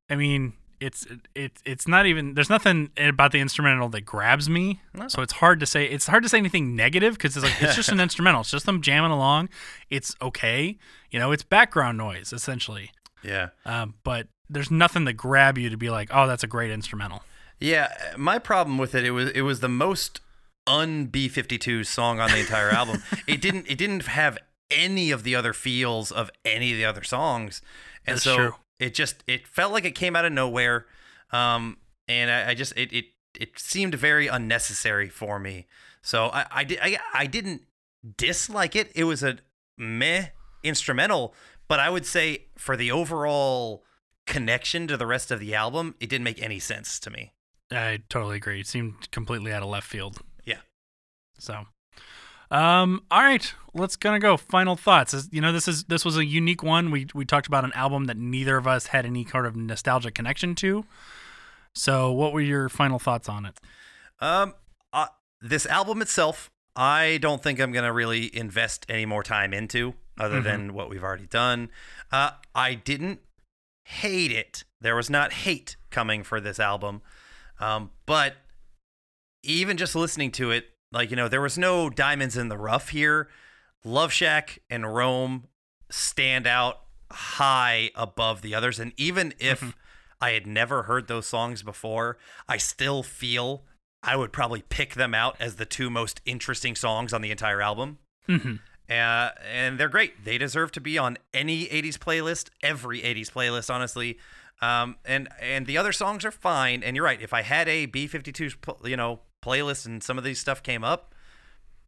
I 0.08 0.16
mean 0.16 0.54
it's 0.80 1.06
it's 1.34 1.62
it's 1.64 1.88
not 1.88 2.06
even 2.06 2.34
there's 2.34 2.50
nothing 2.50 2.90
about 2.96 3.32
the 3.32 3.40
instrumental 3.40 3.88
that 3.90 4.02
grabs 4.02 4.48
me. 4.48 4.80
No. 4.92 5.08
So 5.08 5.22
it's 5.22 5.34
hard 5.34 5.60
to 5.60 5.66
say 5.66 5.86
it's 5.86 6.06
hard 6.06 6.22
to 6.22 6.28
say 6.28 6.38
anything 6.38 6.76
negative 6.76 7.14
because 7.14 7.36
it's 7.36 7.44
like 7.44 7.60
it's 7.62 7.76
just 7.76 7.90
an 7.90 8.00
instrumental. 8.08 8.42
It's 8.42 8.50
just 8.50 8.66
them 8.66 8.80
jamming 8.82 9.10
along. 9.10 9.48
It's 9.90 10.14
okay, 10.20 10.78
you 11.10 11.18
know. 11.18 11.32
It's 11.32 11.42
background 11.42 11.98
noise 11.98 12.32
essentially. 12.32 12.90
Yeah. 13.22 13.48
Um, 13.64 13.94
but 14.04 14.28
there's 14.48 14.70
nothing 14.70 15.06
to 15.06 15.12
grab 15.12 15.56
you 15.58 15.70
to 15.70 15.76
be 15.76 15.90
like, 15.90 16.10
oh, 16.12 16.26
that's 16.26 16.44
a 16.44 16.48
great 16.48 16.70
instrumental. 16.70 17.22
Yeah, 17.60 17.88
my 18.16 18.38
problem 18.38 18.78
with 18.78 18.94
it 18.94 19.04
it 19.04 19.12
was 19.12 19.30
it 19.30 19.42
was 19.42 19.60
the 19.60 19.68
most 19.68 20.20
un 20.66 21.08
B52 21.08 21.86
song 21.86 22.20
on 22.20 22.30
the 22.30 22.38
entire 22.38 22.70
album. 22.70 23.02
It 23.26 23.40
didn't 23.40 23.66
it 23.68 23.78
didn't 23.78 24.06
have 24.06 24.38
any 24.70 25.10
of 25.10 25.22
the 25.22 25.34
other 25.34 25.52
feels 25.52 26.10
of 26.10 26.30
any 26.44 26.72
of 26.72 26.78
the 26.78 26.84
other 26.84 27.02
songs. 27.02 27.62
And 28.06 28.16
That's 28.16 28.24
so 28.24 28.36
true. 28.36 28.54
It 28.78 28.94
just 28.94 29.22
it 29.26 29.46
felt 29.46 29.72
like 29.72 29.84
it 29.84 29.94
came 29.94 30.16
out 30.16 30.24
of 30.24 30.32
nowhere. 30.32 30.86
Um 31.30 31.78
and 32.08 32.30
I, 32.30 32.50
I 32.50 32.54
just 32.54 32.76
it, 32.76 32.92
it 32.92 33.06
it 33.38 33.58
seemed 33.58 33.94
very 33.94 34.26
unnecessary 34.26 35.08
for 35.08 35.38
me. 35.38 35.66
So 36.02 36.26
I 36.26 36.46
I, 36.50 36.66
I 36.82 36.98
I 37.14 37.26
didn't 37.26 37.62
dislike 38.16 38.76
it. 38.76 38.92
It 38.94 39.04
was 39.04 39.22
a 39.22 39.38
meh 39.78 40.26
instrumental, 40.62 41.34
but 41.68 41.80
I 41.80 41.90
would 41.90 42.06
say 42.06 42.46
for 42.56 42.76
the 42.76 42.90
overall 42.90 43.84
connection 44.26 44.86
to 44.88 44.96
the 44.96 45.06
rest 45.06 45.30
of 45.30 45.40
the 45.40 45.54
album, 45.54 45.94
it 46.00 46.08
didn't 46.08 46.24
make 46.24 46.42
any 46.42 46.58
sense 46.58 46.98
to 47.00 47.10
me. 47.10 47.32
I 47.70 48.00
totally 48.08 48.36
agree. 48.36 48.60
It 48.60 48.66
seemed 48.66 49.10
completely 49.10 49.52
out 49.52 49.62
of 49.62 49.68
left 49.68 49.86
field. 49.86 50.20
Yeah. 50.44 50.60
So, 51.38 51.66
um, 52.54 53.02
all 53.10 53.20
right, 53.20 53.52
let's 53.74 53.96
gonna 53.96 54.20
go. 54.20 54.36
Final 54.36 54.76
thoughts. 54.76 55.28
You 55.32 55.40
know, 55.40 55.52
this 55.52 55.66
is 55.66 55.84
this 55.84 56.04
was 56.04 56.16
a 56.16 56.24
unique 56.24 56.62
one. 56.62 56.92
We 56.92 57.08
we 57.12 57.24
talked 57.24 57.48
about 57.48 57.64
an 57.64 57.72
album 57.74 58.04
that 58.04 58.16
neither 58.16 58.56
of 58.56 58.68
us 58.68 58.86
had 58.86 59.04
any 59.04 59.24
kind 59.24 59.44
of 59.44 59.56
nostalgic 59.56 60.14
connection 60.14 60.54
to. 60.56 60.84
So, 61.74 62.12
what 62.12 62.32
were 62.32 62.40
your 62.40 62.68
final 62.68 63.00
thoughts 63.00 63.28
on 63.28 63.44
it? 63.44 63.58
Um, 64.20 64.54
uh, 64.92 65.08
this 65.40 65.66
album 65.66 66.00
itself, 66.00 66.48
I 66.76 67.18
don't 67.20 67.42
think 67.42 67.58
I'm 67.58 67.72
gonna 67.72 67.92
really 67.92 68.34
invest 68.36 68.86
any 68.88 69.04
more 69.04 69.24
time 69.24 69.52
into, 69.52 69.94
other 70.16 70.40
than 70.40 70.74
what 70.74 70.88
we've 70.88 71.02
already 71.02 71.26
done. 71.26 71.70
Uh, 72.12 72.30
I 72.54 72.74
didn't 72.74 73.18
hate 73.86 74.30
it. 74.30 74.62
There 74.80 74.94
was 74.94 75.10
not 75.10 75.32
hate 75.32 75.74
coming 75.90 76.22
for 76.22 76.40
this 76.40 76.60
album, 76.60 77.02
um, 77.58 77.90
but 78.06 78.34
even 79.42 79.76
just 79.76 79.96
listening 79.96 80.30
to 80.32 80.52
it, 80.52 80.66
like 80.94 81.10
you 81.10 81.16
know, 81.16 81.28
there 81.28 81.40
was 81.40 81.58
no 81.58 81.90
diamonds 81.90 82.36
in 82.36 82.48
the 82.48 82.56
rough 82.56 82.90
here. 82.90 83.28
Love 83.84 84.12
Shack 84.12 84.60
and 84.70 84.94
Roam 84.94 85.48
stand 85.90 86.46
out 86.46 86.80
high 87.10 87.90
above 87.94 88.40
the 88.40 88.54
others, 88.54 88.78
and 88.78 88.92
even 88.96 89.34
if 89.38 89.74
I 90.20 90.30
had 90.30 90.46
never 90.46 90.84
heard 90.84 91.08
those 91.08 91.26
songs 91.26 91.62
before, 91.62 92.16
I 92.48 92.56
still 92.56 93.02
feel 93.02 93.64
I 94.02 94.16
would 94.16 94.32
probably 94.32 94.62
pick 94.62 94.94
them 94.94 95.14
out 95.14 95.36
as 95.40 95.56
the 95.56 95.66
two 95.66 95.90
most 95.90 96.20
interesting 96.24 96.76
songs 96.76 97.12
on 97.12 97.22
the 97.22 97.30
entire 97.30 97.60
album. 97.60 97.98
Mm-hmm. 98.28 98.54
Uh, 98.88 99.30
and 99.50 99.78
they're 99.78 99.88
great. 99.88 100.24
They 100.24 100.38
deserve 100.38 100.72
to 100.72 100.80
be 100.80 100.98
on 100.98 101.16
any 101.32 101.66
80s 101.66 101.96
playlist, 101.96 102.50
every 102.62 103.00
80s 103.00 103.30
playlist, 103.30 103.72
honestly. 103.72 104.18
Um, 104.60 104.96
and 105.04 105.28
and 105.40 105.66
the 105.66 105.76
other 105.78 105.92
songs 105.92 106.24
are 106.24 106.30
fine. 106.30 106.82
And 106.82 106.94
you're 106.94 107.04
right. 107.04 107.20
If 107.20 107.32
I 107.32 107.42
had 107.42 107.68
a 107.68 107.86
B52, 107.86 108.60
pl- 108.60 108.80
you 108.84 108.96
know, 108.96 109.20
playlist 109.44 109.86
and 109.86 110.02
some 110.02 110.18
of 110.18 110.24
these 110.24 110.38
stuff 110.38 110.62
came 110.62 110.84
up, 110.84 111.14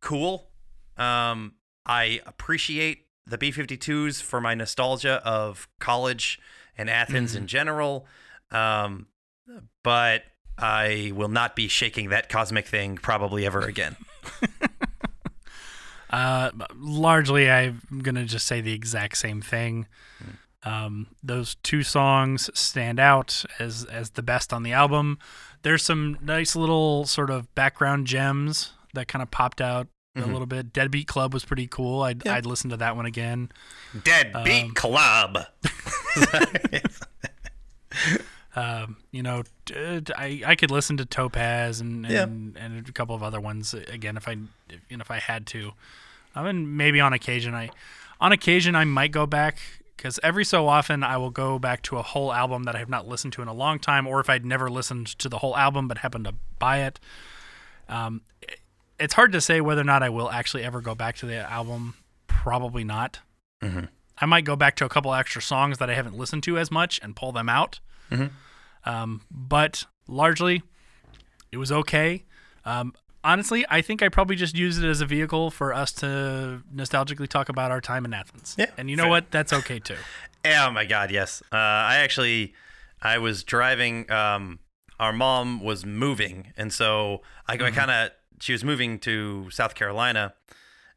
cool. 0.00 0.48
Um, 0.96 1.54
I 1.84 2.20
appreciate 2.26 3.06
the 3.26 3.38
B52s 3.38 4.22
for 4.22 4.40
my 4.40 4.54
nostalgia 4.54 5.20
of 5.24 5.68
college 5.80 6.38
and 6.78 6.88
Athens 6.90 7.34
in 7.34 7.46
general. 7.46 8.06
Um, 8.50 9.06
but 9.82 10.22
I 10.58 11.12
will 11.14 11.28
not 11.28 11.56
be 11.56 11.68
shaking 11.68 12.10
that 12.10 12.28
cosmic 12.28 12.66
thing 12.66 12.96
probably 12.96 13.46
ever 13.46 13.60
again. 13.60 13.96
Uh, 16.08 16.50
largely, 16.76 17.50
I'm 17.50 17.80
gonna 18.00 18.24
just 18.24 18.46
say 18.46 18.60
the 18.60 18.72
exact 18.72 19.18
same 19.18 19.42
thing. 19.42 19.86
Um, 20.66 21.06
those 21.22 21.54
two 21.62 21.82
songs 21.84 22.50
stand 22.58 22.98
out 22.98 23.44
as 23.60 23.84
as 23.84 24.10
the 24.10 24.22
best 24.22 24.52
on 24.52 24.62
the 24.64 24.72
album. 24.72 25.18
There's 25.62 25.82
some 25.84 26.18
nice 26.22 26.56
little 26.56 27.06
sort 27.06 27.30
of 27.30 27.54
background 27.54 28.06
gems 28.08 28.72
that 28.94 29.06
kind 29.08 29.22
of 29.22 29.30
popped 29.30 29.60
out 29.60 29.86
a 30.16 30.20
little 30.26 30.46
bit. 30.46 30.72
Deadbeat 30.72 31.06
Club 31.06 31.32
was 31.34 31.44
pretty 31.44 31.66
cool. 31.66 32.02
I'd 32.02 32.26
I'd 32.26 32.46
listen 32.46 32.70
to 32.70 32.76
that 32.78 32.96
one 32.96 33.04
again. 33.06 33.50
Deadbeat 34.04 34.74
Club. 34.74 35.38
Um, 38.54 38.96
you 39.12 39.22
know, 39.22 39.42
I 40.16 40.40
I 40.46 40.54
could 40.54 40.70
listen 40.70 40.96
to 40.96 41.04
Topaz 41.04 41.80
and 41.80 42.06
Yeah. 42.06 42.22
and, 42.22 42.56
and 42.56 42.88
a 42.88 42.92
couple 42.92 43.14
of 43.14 43.22
other 43.22 43.38
ones 43.38 43.74
again 43.74 44.16
if 44.16 44.26
I 44.26 44.38
if, 44.70 44.80
you 44.88 44.96
know 44.96 45.02
if 45.02 45.10
I 45.10 45.18
had 45.18 45.46
to. 45.48 45.72
I 46.34 46.42
mean, 46.42 46.74
maybe 46.76 46.98
on 47.00 47.12
occasion 47.12 47.54
I, 47.54 47.68
on 48.18 48.32
occasion 48.32 48.74
I 48.74 48.84
might 48.84 49.12
go 49.12 49.26
back 49.26 49.58
because 49.96 50.20
every 50.22 50.44
so 50.44 50.68
often 50.68 51.02
I 51.02 51.16
will 51.16 51.30
go 51.30 51.58
back 51.58 51.82
to 51.82 51.96
a 51.96 52.02
whole 52.02 52.32
album 52.32 52.64
that 52.64 52.76
I 52.76 52.78
have 52.78 52.88
not 52.88 53.08
listened 53.08 53.32
to 53.34 53.42
in 53.42 53.48
a 53.48 53.54
long 53.54 53.78
time, 53.78 54.06
or 54.06 54.20
if 54.20 54.28
I'd 54.28 54.44
never 54.44 54.70
listened 54.70 55.06
to 55.18 55.28
the 55.28 55.38
whole 55.38 55.56
album 55.56 55.88
but 55.88 55.98
happened 55.98 56.26
to 56.26 56.34
buy 56.58 56.82
it. 56.82 57.00
Um, 57.88 58.22
it's 58.98 59.14
hard 59.14 59.32
to 59.32 59.40
say 59.40 59.60
whether 59.60 59.80
or 59.80 59.84
not 59.84 60.02
I 60.02 60.08
will 60.08 60.30
actually 60.30 60.62
ever 60.64 60.80
go 60.80 60.94
back 60.94 61.16
to 61.16 61.26
the 61.26 61.38
album. 61.50 61.94
Probably 62.26 62.84
not. 62.84 63.20
I 64.18 64.26
might 64.26 64.44
go 64.44 64.56
back 64.56 64.76
to 64.76 64.84
a 64.84 64.88
couple 64.88 65.12
extra 65.14 65.42
songs 65.42 65.78
that 65.78 65.90
I 65.90 65.94
haven't 65.94 66.16
listened 66.16 66.42
to 66.44 66.58
as 66.58 66.70
much 66.70 66.98
and 67.02 67.14
pull 67.14 67.32
them 67.32 67.48
out. 67.48 67.80
Um, 68.84 69.22
but 69.30 69.84
largely, 70.08 70.62
it 71.52 71.56
was 71.58 71.72
okay. 71.72 72.24
Um, 72.64 72.94
honestly, 73.26 73.66
I 73.68 73.82
think 73.82 74.02
I 74.02 74.08
probably 74.08 74.36
just 74.36 74.56
used 74.56 74.82
it 74.82 74.88
as 74.88 75.00
a 75.02 75.06
vehicle 75.06 75.50
for 75.50 75.74
us 75.74 75.92
to 75.94 76.62
nostalgically 76.74 77.28
talk 77.28 77.48
about 77.50 77.70
our 77.70 77.80
time 77.80 78.04
in 78.06 78.14
Athens. 78.14 78.54
Yeah, 78.56 78.70
and 78.78 78.88
you 78.88 78.96
know 78.96 79.02
fair. 79.04 79.10
what? 79.10 79.30
That's 79.30 79.52
okay 79.52 79.78
too. 79.78 79.96
Oh 80.48 80.70
my 80.70 80.84
God, 80.84 81.10
yes. 81.10 81.42
Uh, 81.52 81.56
I 81.56 81.96
actually, 81.96 82.54
I 83.02 83.18
was 83.18 83.42
driving. 83.42 84.08
Um, 84.12 84.60
our 85.00 85.12
mom 85.12 85.60
was 85.60 85.84
moving, 85.84 86.52
and 86.56 86.72
so 86.72 87.22
I, 87.48 87.54
I 87.54 87.72
kind 87.72 87.90
of 87.90 88.10
she 88.40 88.52
was 88.52 88.62
moving 88.62 89.00
to 89.00 89.50
South 89.50 89.74
Carolina, 89.74 90.34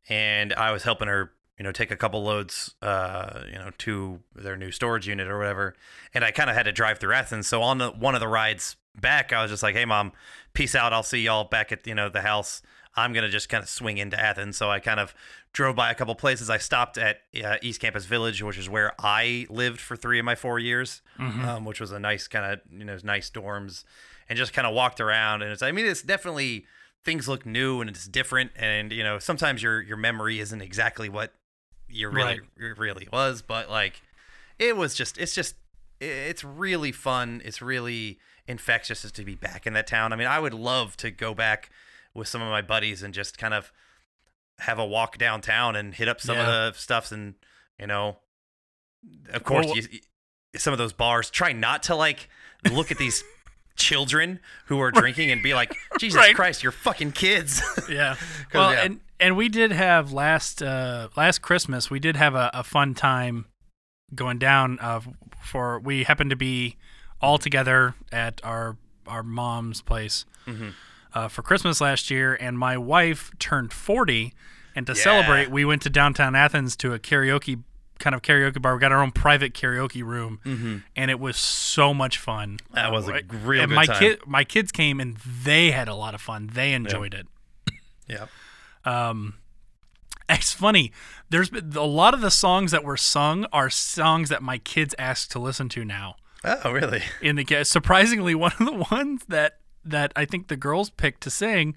and 0.07 0.53
I 0.53 0.71
was 0.71 0.83
helping 0.83 1.07
her, 1.07 1.31
you 1.57 1.63
know, 1.63 1.71
take 1.71 1.89
a 1.89 1.95
couple 1.95 2.21
loads, 2.21 2.75
uh, 2.83 3.41
you 3.47 3.57
know, 3.57 3.71
to 3.79 4.19
their 4.35 4.55
new 4.55 4.69
storage 4.69 5.07
unit 5.07 5.27
or 5.27 5.39
whatever. 5.39 5.73
And 6.13 6.23
I 6.23 6.29
kind 6.29 6.51
of 6.51 6.55
had 6.55 6.63
to 6.63 6.71
drive 6.71 6.99
through 6.99 7.13
Athens. 7.13 7.47
So 7.47 7.63
on 7.63 7.79
the 7.79 7.89
one 7.89 8.13
of 8.13 8.21
the 8.21 8.27
rides 8.27 8.75
back, 8.95 9.33
I 9.33 9.41
was 9.41 9.49
just 9.49 9.63
like, 9.63 9.73
"Hey, 9.73 9.85
mom, 9.85 10.11
peace 10.53 10.75
out. 10.75 10.93
I'll 10.93 11.03
see 11.03 11.21
y'all 11.21 11.43
back 11.43 11.71
at 11.71 11.85
you 11.87 11.95
know 11.95 12.09
the 12.09 12.21
house. 12.21 12.61
I'm 12.95 13.13
gonna 13.13 13.29
just 13.29 13.49
kind 13.49 13.63
of 13.63 13.69
swing 13.69 13.97
into 13.97 14.19
Athens." 14.19 14.57
So 14.57 14.69
I 14.69 14.79
kind 14.79 14.99
of 14.99 15.13
drove 15.53 15.75
by 15.75 15.91
a 15.91 15.95
couple 15.95 16.15
places. 16.15 16.49
I 16.49 16.57
stopped 16.57 16.97
at 16.97 17.21
uh, 17.43 17.57
East 17.61 17.81
Campus 17.81 18.05
Village, 18.05 18.41
which 18.43 18.57
is 18.57 18.69
where 18.69 18.93
I 18.99 19.47
lived 19.49 19.79
for 19.79 19.95
three 19.95 20.19
of 20.19 20.25
my 20.25 20.35
four 20.35 20.59
years, 20.59 21.01
um, 21.19 21.65
which 21.65 21.79
was 21.79 21.91
a 21.91 21.99
nice 21.99 22.27
kind 22.27 22.53
of 22.53 22.59
you 22.71 22.85
know 22.85 22.97
nice 23.03 23.29
dorms, 23.29 23.83
and 24.27 24.37
just 24.37 24.53
kind 24.53 24.67
of 24.67 24.73
walked 24.73 24.99
around. 24.99 25.41
And 25.41 25.51
it's 25.51 25.61
I 25.61 25.71
mean 25.71 25.85
it's 25.85 26.01
definitely 26.01 26.65
things 27.03 27.27
look 27.27 27.45
new 27.45 27.81
and 27.81 27.89
it's 27.89 28.07
different, 28.07 28.51
and 28.55 28.91
you 28.91 29.03
know 29.03 29.19
sometimes 29.19 29.63
your 29.63 29.81
your 29.81 29.97
memory 29.97 30.39
isn't 30.39 30.61
exactly 30.61 31.09
what 31.09 31.33
you 31.87 32.09
really 32.09 32.41
it 32.57 32.77
really 32.77 33.07
was, 33.11 33.41
but 33.41 33.69
like 33.69 34.01
it 34.57 34.75
was 34.75 34.93
just 34.93 35.17
it's 35.17 35.33
just 35.33 35.55
it's 36.01 36.43
really 36.43 36.91
fun. 36.91 37.41
It's 37.43 37.61
really 37.61 38.19
infectious 38.49 39.03
just 39.03 39.15
to 39.15 39.23
be 39.23 39.35
back 39.35 39.65
in 39.67 39.73
that 39.73 39.87
town. 39.87 40.11
I 40.11 40.15
mean, 40.17 40.27
I 40.27 40.39
would 40.39 40.53
love 40.53 40.97
to 40.97 41.11
go 41.11 41.33
back 41.33 41.69
with 42.13 42.27
some 42.27 42.41
of 42.41 42.49
my 42.49 42.61
buddies 42.61 43.03
and 43.03 43.13
just 43.13 43.37
kind 43.37 43.53
of 43.53 43.71
have 44.59 44.77
a 44.79 44.85
walk 44.85 45.17
downtown 45.17 45.75
and 45.75 45.93
hit 45.93 46.07
up 46.09 46.19
some 46.19 46.35
Yeah. 46.35 46.41
of 46.67 46.73
the 46.73 46.79
stuffs 46.79 47.11
and 47.13 47.35
you 47.79 47.87
know 47.87 48.17
of 49.33 49.43
course 49.45 49.67
Well, 49.67 49.75
you, 49.77 49.83
you- 49.91 49.99
some 50.59 50.73
of 50.73 50.79
those 50.79 50.91
bars 50.93 51.29
try 51.29 51.53
not 51.53 51.83
to 51.83 51.95
like 51.95 52.27
look 52.69 52.91
at 52.91 52.97
these 52.97 53.23
children 53.77 54.39
who 54.65 54.81
are 54.81 54.91
drinking 54.91 55.31
and 55.31 55.41
be 55.41 55.53
like 55.53 55.73
jesus 55.99 56.17
Right. 56.17 56.35
christ 56.35 56.63
you're 56.63 56.71
fucking 56.73 57.13
kids 57.13 57.61
Yeah. 57.89 58.15
well, 58.53 58.73
yeah. 58.73 58.81
and 58.81 58.99
and 59.21 59.37
we 59.37 59.47
did 59.47 59.71
have 59.71 60.11
last 60.13 60.63
uh, 60.63 61.09
last 61.17 61.41
Christmas. 61.41 61.89
We 61.91 61.99
did 61.99 62.15
have 62.15 62.35
a, 62.35 62.49
a 62.53 62.63
fun 62.63 62.93
time 62.95 63.45
going 64.15 64.39
down. 64.39 64.79
Uh, 64.79 65.01
for 65.43 65.77
we 65.79 66.03
happened 66.05 66.29
to 66.29 66.37
be 66.37 66.77
all 67.21 67.37
together 67.37 67.95
at 68.11 68.41
our 68.43 68.77
our 69.07 69.23
mom's 69.23 69.81
place 69.81 70.25
mm-hmm. 70.45 70.69
uh, 71.13 71.27
for 71.27 71.41
Christmas 71.41 71.81
last 71.81 72.11
year, 72.11 72.35
and 72.35 72.57
my 72.57 72.77
wife 72.77 73.31
turned 73.39 73.73
forty. 73.73 74.33
And 74.75 74.85
to 74.85 74.93
Yeah. 74.93 75.03
celebrate, 75.03 75.49
we 75.49 75.65
went 75.65 75.81
to 75.81 75.89
downtown 75.89 76.35
Athens 76.35 76.75
to 76.77 76.93
a 76.93 76.99
karaoke 76.99 77.63
kind 77.97 78.15
of 78.15 78.21
karaoke 78.21 78.61
bar. 78.61 78.75
We 78.75 78.79
got 78.79 78.91
our 78.91 79.01
own 79.01 79.11
private 79.11 79.53
karaoke 79.53 80.03
room, 80.03 80.39
mm-hmm. 80.45 80.77
and 80.95 81.11
it 81.11 81.19
was 81.19 81.35
so 81.35 81.93
much 81.93 82.17
fun. 82.17 82.59
That 82.73 82.91
was 82.91 83.07
a 83.09 83.21
real 83.43 83.63
and 83.63 83.69
good 83.71 83.75
my 83.75 83.85
time. 83.85 83.99
kid, 83.99 84.19
my 84.25 84.43
kids 84.43 84.71
came 84.71 84.99
and 85.01 85.17
they 85.17 85.71
had 85.71 85.87
a 85.87 85.95
lot 85.95 86.13
of 86.13 86.21
fun. 86.21 86.49
They 86.53 86.73
enjoyed 86.73 87.13
it. 87.13 87.27
yeah 88.07 88.27
um, 88.85 89.35
It's 90.29 90.53
funny. 90.53 90.91
There's 91.29 91.49
been 91.49 91.75
a 91.75 91.83
lot 91.83 92.13
of 92.13 92.21
the 92.21 92.31
songs 92.31 92.71
that 92.71 92.83
were 92.83 92.97
sung 92.97 93.45
are 93.51 93.69
songs 93.69 94.29
that 94.29 94.43
my 94.43 94.59
kids 94.59 94.93
ask 94.99 95.29
to 95.31 95.39
listen 95.39 95.67
to 95.69 95.83
now. 95.83 96.15
Oh 96.43 96.71
really 96.71 97.01
In 97.21 97.35
the 97.35 97.43
ca- 97.45 97.63
surprisingly, 97.63 98.35
one 98.35 98.51
of 98.59 98.65
the 98.65 98.85
ones 98.91 99.23
that 99.27 99.57
that 99.85 100.11
I 100.15 100.25
think 100.25 100.47
the 100.47 100.57
girls 100.57 100.89
picked 100.89 101.21
to 101.21 101.29
sing, 101.29 101.75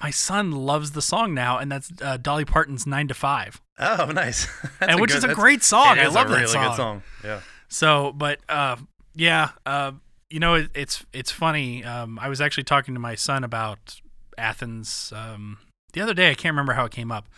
my 0.00 0.10
son 0.10 0.52
loves 0.52 0.92
the 0.92 1.02
song 1.02 1.34
now, 1.34 1.58
and 1.58 1.70
that's 1.72 1.90
uh, 2.02 2.16
Dolly 2.18 2.44
Parton's 2.44 2.86
Nine 2.86 3.08
to 3.08 3.14
Five. 3.14 3.60
oh 3.78 4.06
nice 4.14 4.46
That's 4.80 4.92
And 4.92 5.00
which 5.00 5.14
is 5.14 5.24
a 5.24 5.34
great 5.34 5.62
song. 5.62 5.98
I 5.98 6.06
love 6.08 6.30
a 6.30 6.34
that 6.34 6.48
song. 6.48 6.66
good 6.68 6.76
song 6.76 7.02
yeah 7.24 7.40
So, 7.68 8.12
but 8.12 8.40
uh, 8.48 8.76
yeah, 9.14 9.50
uh, 9.66 9.92
you 10.30 10.40
know, 10.40 10.54
it, 10.54 10.70
it's 10.74 11.04
it's 11.12 11.30
funny. 11.30 11.84
Um, 11.84 12.18
I 12.18 12.28
was 12.28 12.40
actually 12.40 12.64
talking 12.64 12.94
to 12.94 13.00
my 13.00 13.14
son 13.14 13.44
about 13.44 14.00
Athens 14.36 15.12
um, 15.16 15.58
the 15.92 16.00
other 16.00 16.14
day. 16.14 16.30
I 16.30 16.34
can't 16.34 16.52
remember 16.52 16.74
how 16.74 16.84
it 16.84 16.92
came 16.92 17.10
up, 17.10 17.28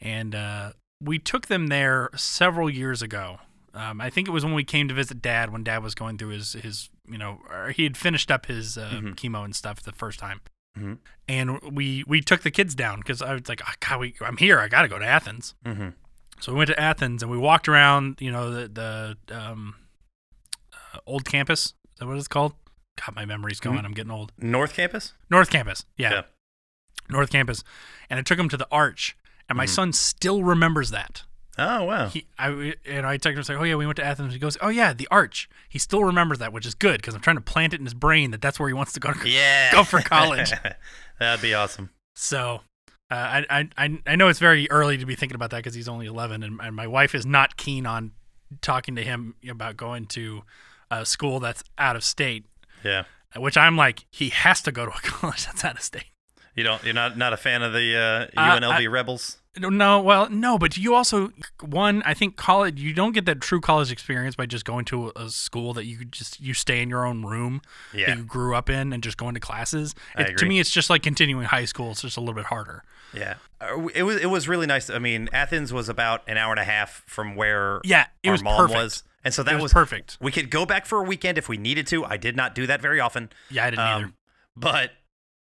and 0.00 0.34
uh, 0.34 0.72
we 1.00 1.18
took 1.18 1.46
them 1.46 1.66
there 1.68 2.10
several 2.14 2.68
years 2.70 3.02
ago. 3.02 3.38
Um, 3.76 4.00
I 4.00 4.08
think 4.10 4.26
it 4.26 4.30
was 4.30 4.44
when 4.44 4.54
we 4.54 4.64
came 4.64 4.88
to 4.88 4.94
visit 4.94 5.20
Dad 5.20 5.52
when 5.52 5.62
Dad 5.62 5.82
was 5.82 5.94
going 5.94 6.16
through 6.18 6.30
his 6.30 6.54
his 6.54 6.88
you 7.08 7.18
know 7.18 7.40
he 7.74 7.84
had 7.84 7.96
finished 7.96 8.30
up 8.30 8.46
his 8.46 8.76
uh, 8.78 8.88
chemo 9.16 9.44
and 9.44 9.54
stuff 9.54 9.82
the 9.82 9.92
first 9.92 10.18
time. 10.18 10.40
Mhm. 10.78 10.98
And 11.28 11.60
we 11.76 12.04
we 12.06 12.20
took 12.20 12.42
the 12.42 12.50
kids 12.50 12.74
down 12.74 13.00
because 13.00 13.20
I 13.22 13.32
was 13.34 13.48
like, 13.48 13.62
oh, 13.66 13.72
God, 13.80 14.00
we, 14.00 14.14
I'm 14.20 14.36
here. 14.36 14.58
I 14.60 14.68
got 14.68 14.82
to 14.82 14.88
go 14.88 14.98
to 14.98 15.04
Athens. 15.06 15.54
Mhm. 15.64 15.94
So 16.40 16.52
we 16.52 16.58
went 16.58 16.68
to 16.68 16.78
Athens 16.80 17.22
and 17.22 17.30
we 17.32 17.38
walked 17.38 17.66
around, 17.68 18.16
you 18.20 18.30
know, 18.30 18.50
the 18.50 19.16
the 19.28 19.38
um, 19.38 19.76
uh, 20.72 20.98
old 21.06 21.24
campus. 21.24 21.66
Is 21.66 21.74
that 22.00 22.06
what 22.06 22.16
it's 22.18 22.28
called? 22.28 22.54
God, 23.04 23.14
my 23.14 23.24
memory's 23.24 23.60
going. 23.60 23.84
I'm 23.84 23.92
getting 23.92 24.10
old. 24.12 24.32
North 24.38 24.74
Campus. 24.74 25.12
North 25.30 25.50
Campus. 25.50 25.84
Yeah. 25.98 26.10
Yeah. 26.12 26.22
North 27.10 27.30
Campus. 27.30 27.62
And 28.08 28.18
I 28.18 28.22
took 28.22 28.38
him 28.38 28.48
to 28.48 28.56
the 28.56 28.68
arch, 28.70 29.16
and 29.48 29.56
my 29.56 29.66
son 29.66 29.92
still 29.92 30.42
remembers 30.42 30.90
that. 30.90 31.24
Oh 31.58 31.84
wow. 31.84 32.08
He, 32.08 32.26
I, 32.38 32.74
and 32.84 33.06
I 33.06 33.16
texted 33.16 33.48
him 33.48 33.54
like, 33.54 33.62
"Oh 33.62 33.64
yeah, 33.64 33.76
we 33.76 33.86
went 33.86 33.96
to 33.96 34.04
Athens." 34.04 34.32
He 34.32 34.38
goes, 34.38 34.58
"Oh 34.60 34.68
yeah, 34.68 34.92
the 34.92 35.08
arch." 35.10 35.48
He 35.68 35.78
still 35.78 36.04
remembers 36.04 36.38
that, 36.38 36.52
which 36.52 36.66
is 36.66 36.74
good 36.74 37.00
because 37.00 37.14
I'm 37.14 37.20
trying 37.20 37.36
to 37.36 37.42
plant 37.42 37.72
it 37.72 37.80
in 37.80 37.86
his 37.86 37.94
brain 37.94 38.30
that 38.32 38.42
that's 38.42 38.60
where 38.60 38.68
he 38.68 38.74
wants 38.74 38.92
to 38.92 39.00
go. 39.00 39.12
To 39.12 39.28
yeah. 39.28 39.72
go 39.72 39.82
for 39.84 40.00
college. 40.00 40.52
That'd 41.18 41.40
be 41.40 41.54
awesome. 41.54 41.90
So, 42.14 42.60
uh, 43.10 43.42
I, 43.50 43.68
I, 43.76 43.98
I, 44.06 44.16
know 44.16 44.28
it's 44.28 44.38
very 44.38 44.70
early 44.70 44.96
to 44.98 45.06
be 45.06 45.14
thinking 45.14 45.34
about 45.34 45.50
that 45.50 45.58
because 45.58 45.74
he's 45.74 45.88
only 45.88 46.06
11, 46.06 46.42
and, 46.42 46.60
and 46.62 46.74
my 46.74 46.86
wife 46.86 47.14
is 47.14 47.24
not 47.24 47.56
keen 47.56 47.86
on 47.86 48.12
talking 48.62 48.96
to 48.96 49.02
him 49.02 49.34
about 49.48 49.76
going 49.76 50.06
to 50.06 50.42
a 50.90 51.04
school 51.06 51.40
that's 51.40 51.62
out 51.78 51.96
of 51.96 52.04
state. 52.04 52.44
Yeah. 52.84 53.04
Which 53.36 53.56
I'm 53.56 53.76
like, 53.76 54.06
he 54.10 54.30
has 54.30 54.62
to 54.62 54.72
go 54.72 54.86
to 54.86 54.90
a 54.90 54.94
college 55.02 55.46
that's 55.46 55.64
out 55.64 55.76
of 55.76 55.82
state. 55.82 56.06
You 56.54 56.64
don't. 56.64 56.82
You're 56.84 56.94
not 56.94 57.18
not 57.18 57.34
a 57.34 57.36
fan 57.36 57.62
of 57.62 57.74
the 57.74 58.30
uh, 58.34 58.40
Uh, 58.40 58.58
UNLV 58.58 58.72
I- 58.72 58.86
Rebels. 58.86 59.38
No, 59.58 60.00
well, 60.00 60.28
no, 60.28 60.58
but 60.58 60.76
you 60.76 60.94
also 60.94 61.30
one. 61.60 62.02
I 62.04 62.14
think 62.14 62.36
college. 62.36 62.80
You 62.80 62.92
don't 62.92 63.12
get 63.12 63.24
that 63.26 63.40
true 63.40 63.60
college 63.60 63.90
experience 63.90 64.36
by 64.36 64.46
just 64.46 64.64
going 64.64 64.84
to 64.86 65.12
a 65.16 65.28
school 65.30 65.72
that 65.74 65.86
you 65.86 66.04
just 66.04 66.40
you 66.40 66.52
stay 66.54 66.82
in 66.82 66.90
your 66.90 67.06
own 67.06 67.24
room 67.24 67.62
Yeah. 67.94 68.06
that 68.06 68.18
you 68.18 68.24
grew 68.24 68.54
up 68.54 68.68
in 68.68 68.92
and 68.92 69.02
just 69.02 69.16
going 69.16 69.34
to 69.34 69.40
classes. 69.40 69.94
It, 70.18 70.36
to 70.38 70.46
me, 70.46 70.60
it's 70.60 70.70
just 70.70 70.90
like 70.90 71.02
continuing 71.02 71.46
high 71.46 71.64
school. 71.64 71.92
It's 71.92 72.02
just 72.02 72.16
a 72.16 72.20
little 72.20 72.34
bit 72.34 72.46
harder. 72.46 72.82
Yeah. 73.14 73.34
Uh, 73.60 73.88
It 73.94 74.02
was 74.02 74.16
it 74.20 74.26
was 74.30 74.46
really 74.48 74.66
nice. 74.66 74.90
I 74.90 74.98
mean, 74.98 75.28
Athens 75.32 75.72
was 75.72 75.88
about 75.88 76.22
an 76.28 76.36
hour 76.36 76.50
and 76.52 76.60
a 76.60 76.64
half 76.64 77.02
from 77.06 77.34
where 77.34 77.80
Yeah, 77.84 78.06
it 78.22 78.28
our 78.28 78.32
was 78.32 78.42
mom 78.42 78.58
perfect. 78.58 78.78
was, 78.78 79.02
and 79.24 79.32
so 79.32 79.42
that 79.42 79.54
was 79.54 79.62
was 79.62 79.72
perfect. 79.72 80.18
We 80.20 80.32
could 80.32 80.50
go 80.50 80.66
back 80.66 80.84
for 80.86 80.98
a 80.98 81.02
weekend 81.04 81.38
if 81.38 81.48
we 81.48 81.56
needed 81.56 81.86
to. 81.88 82.04
I 82.04 82.16
did 82.18 82.36
not 82.36 82.54
do 82.54 82.66
that 82.66 82.82
very 82.82 83.00
often. 83.00 83.30
Yeah, 83.50 83.64
I 83.64 83.70
didn't 83.70 83.80
either. 83.80 84.04
Um, 84.06 84.14
but 84.54 84.90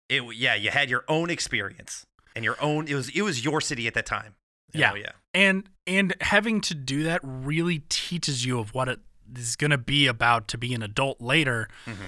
it 0.07 0.23
yeah, 0.35 0.55
you 0.55 0.69
had 0.69 0.89
your 0.89 1.03
own 1.09 1.29
experience 1.29 2.05
and 2.35 2.43
your 2.45 2.57
own. 2.61 2.87
It 2.87 2.95
was 2.95 3.09
it 3.09 3.21
was 3.21 3.43
your 3.45 3.61
city 3.61 3.87
at 3.87 3.93
that 3.93 4.05
time. 4.05 4.35
Yeah. 4.73 4.89
know, 4.89 4.95
yeah. 4.95 5.11
and 5.33 5.69
and 5.87 6.13
having 6.19 6.59
to 6.61 6.73
do 6.75 7.03
that 7.03 7.21
really 7.23 7.79
teaches 7.89 8.45
you 8.45 8.59
of 8.59 8.73
what 8.73 8.89
it 8.89 8.99
is 9.37 9.55
going 9.55 9.71
to 9.71 9.77
be 9.77 10.05
about 10.07 10.47
to 10.49 10.57
be 10.57 10.73
an 10.73 10.83
adult 10.83 11.21
later 11.21 11.69
Mm-hmm. 11.85 12.03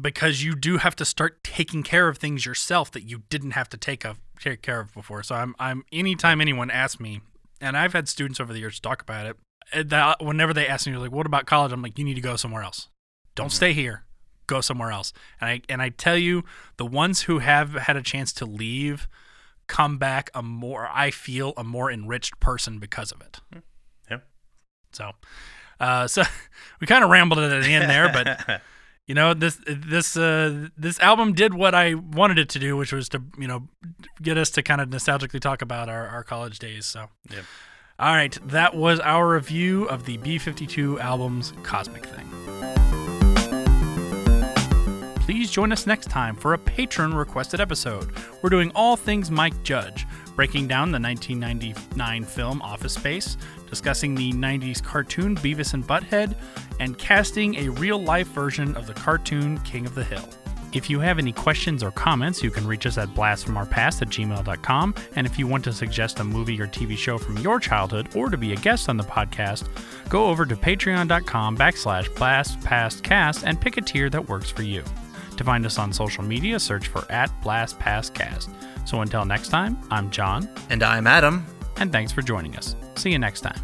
because 0.00 0.42
you 0.42 0.54
do 0.54 0.78
have 0.78 0.96
to 0.96 1.04
start 1.04 1.44
taking 1.44 1.82
care 1.82 2.08
of 2.08 2.18
things 2.18 2.44
yourself 2.46 2.90
that 2.92 3.02
you 3.02 3.22
didn't 3.28 3.52
have 3.52 3.68
to 3.70 3.76
take 3.76 4.04
of 4.04 4.18
take 4.40 4.62
care 4.62 4.80
of 4.80 4.92
before 4.94 5.22
so 5.22 5.34
i'm 5.36 5.54
i'm 5.60 5.84
anytime 5.92 6.40
anyone 6.40 6.70
asks 6.70 6.98
me 6.98 7.20
and 7.60 7.76
i've 7.76 7.92
had 7.92 8.08
students 8.08 8.40
over 8.40 8.52
the 8.52 8.58
years 8.58 8.80
talk 8.80 9.00
about 9.02 9.26
it 9.26 9.36
uh, 9.72 9.82
that 9.86 10.20
whenever 10.24 10.52
they 10.52 10.66
ask 10.66 10.86
me 10.86 10.96
like 10.96 11.12
what 11.12 11.26
about 11.26 11.46
college 11.46 11.70
i'm 11.72 11.82
like 11.82 11.96
you 11.98 12.04
need 12.04 12.14
to 12.14 12.20
go 12.20 12.34
somewhere 12.36 12.62
else 12.62 12.88
don't 13.36 13.46
Mm-hmm. 13.48 13.54
stay 13.56 13.72
here 13.74 14.02
go 14.48 14.60
somewhere 14.60 14.90
else 14.90 15.12
and 15.40 15.48
i 15.48 15.60
and 15.68 15.80
i 15.80 15.90
tell 15.90 16.16
you 16.16 16.42
the 16.78 16.86
ones 16.86 17.22
who 17.22 17.38
have 17.38 17.74
had 17.74 17.96
a 17.96 18.02
chance 18.02 18.32
to 18.32 18.44
leave 18.46 19.06
come 19.72 19.96
back 19.96 20.28
a 20.34 20.42
more 20.42 20.86
I 20.92 21.10
feel 21.10 21.54
a 21.56 21.64
more 21.64 21.90
enriched 21.90 22.38
person 22.40 22.78
because 22.78 23.10
of 23.10 23.22
it. 23.22 23.40
Yeah. 24.10 24.18
So, 24.92 25.12
uh, 25.80 26.06
so 26.06 26.22
we 26.80 26.86
kind 26.86 27.02
of 27.02 27.08
rambled 27.08 27.38
at 27.40 27.62
the 27.62 27.72
end 27.72 27.88
there, 27.88 28.12
but 28.12 28.60
you 29.06 29.14
know 29.14 29.32
this 29.32 29.58
this 29.66 30.14
uh, 30.14 30.68
this 30.76 31.00
album 31.00 31.32
did 31.32 31.54
what 31.54 31.74
I 31.74 31.94
wanted 31.94 32.38
it 32.38 32.50
to 32.50 32.58
do, 32.58 32.76
which 32.76 32.92
was 32.92 33.08
to 33.08 33.22
you 33.38 33.48
know 33.48 33.68
get 34.20 34.36
us 34.36 34.50
to 34.50 34.62
kind 34.62 34.82
of 34.82 34.90
nostalgically 34.90 35.40
talk 35.40 35.62
about 35.62 35.88
our, 35.88 36.06
our 36.06 36.22
college 36.22 36.58
days. 36.58 36.84
So, 36.84 37.06
Yeah. 37.30 37.40
all 37.98 38.14
right, 38.14 38.36
that 38.48 38.74
was 38.76 39.00
our 39.00 39.26
review 39.34 39.84
of 39.88 40.04
the 40.04 40.18
B52 40.18 41.00
album's 41.00 41.54
Cosmic 41.62 42.04
Thing. 42.04 42.91
Please 45.22 45.52
join 45.52 45.70
us 45.70 45.86
next 45.86 46.10
time 46.10 46.34
for 46.34 46.52
a 46.52 46.58
patron 46.58 47.14
requested 47.14 47.60
episode. 47.60 48.10
We're 48.42 48.50
doing 48.50 48.72
all 48.74 48.96
things 48.96 49.30
Mike 49.30 49.62
Judge, 49.62 50.04
breaking 50.34 50.66
down 50.66 50.90
the 50.90 50.98
1999 50.98 52.24
film 52.24 52.60
Office 52.60 52.94
Space, 52.94 53.36
discussing 53.70 54.16
the 54.16 54.32
90s 54.32 54.82
cartoon 54.82 55.36
Beavis 55.36 55.74
and 55.74 55.86
Butthead, 55.86 56.36
and 56.80 56.98
casting 56.98 57.54
a 57.54 57.68
real 57.68 58.02
life 58.02 58.26
version 58.28 58.76
of 58.76 58.88
the 58.88 58.94
cartoon 58.94 59.58
King 59.60 59.86
of 59.86 59.94
the 59.94 60.02
Hill. 60.02 60.28
If 60.72 60.90
you 60.90 60.98
have 60.98 61.20
any 61.20 61.30
questions 61.30 61.84
or 61.84 61.92
comments, 61.92 62.42
you 62.42 62.50
can 62.50 62.66
reach 62.66 62.86
us 62.86 62.98
at 62.98 63.08
blastfromourpast 63.10 64.02
at 64.02 64.08
gmail.com. 64.08 64.94
And 65.14 65.24
if 65.24 65.38
you 65.38 65.46
want 65.46 65.62
to 65.64 65.72
suggest 65.72 66.18
a 66.18 66.24
movie 66.24 66.60
or 66.60 66.66
TV 66.66 66.96
show 66.96 67.16
from 67.16 67.38
your 67.38 67.60
childhood 67.60 68.08
or 68.16 68.28
to 68.28 68.36
be 68.36 68.54
a 68.54 68.56
guest 68.56 68.88
on 68.88 68.96
the 68.96 69.04
podcast, 69.04 69.68
go 70.08 70.26
over 70.26 70.44
to 70.46 70.56
patreon.com 70.56 71.56
backslash 71.56 72.08
blastpastcast 72.10 73.44
and 73.46 73.60
pick 73.60 73.76
a 73.76 73.82
tier 73.82 74.10
that 74.10 74.28
works 74.28 74.50
for 74.50 74.62
you. 74.62 74.82
To 75.42 75.46
find 75.46 75.66
us 75.66 75.76
on 75.76 75.92
social 75.92 76.22
media, 76.22 76.60
search 76.60 76.86
for 76.86 77.04
at 77.10 77.28
blastpastcast. 77.42 78.48
So 78.84 79.00
until 79.00 79.24
next 79.24 79.48
time, 79.48 79.76
I'm 79.90 80.08
John, 80.08 80.48
And 80.70 80.84
I'm 80.84 81.08
Adam. 81.08 81.44
and 81.78 81.90
thanks 81.90 82.12
for 82.12 82.22
joining 82.22 82.56
us. 82.56 82.76
See 82.94 83.10
you 83.10 83.18
next 83.18 83.40
time. 83.40 83.60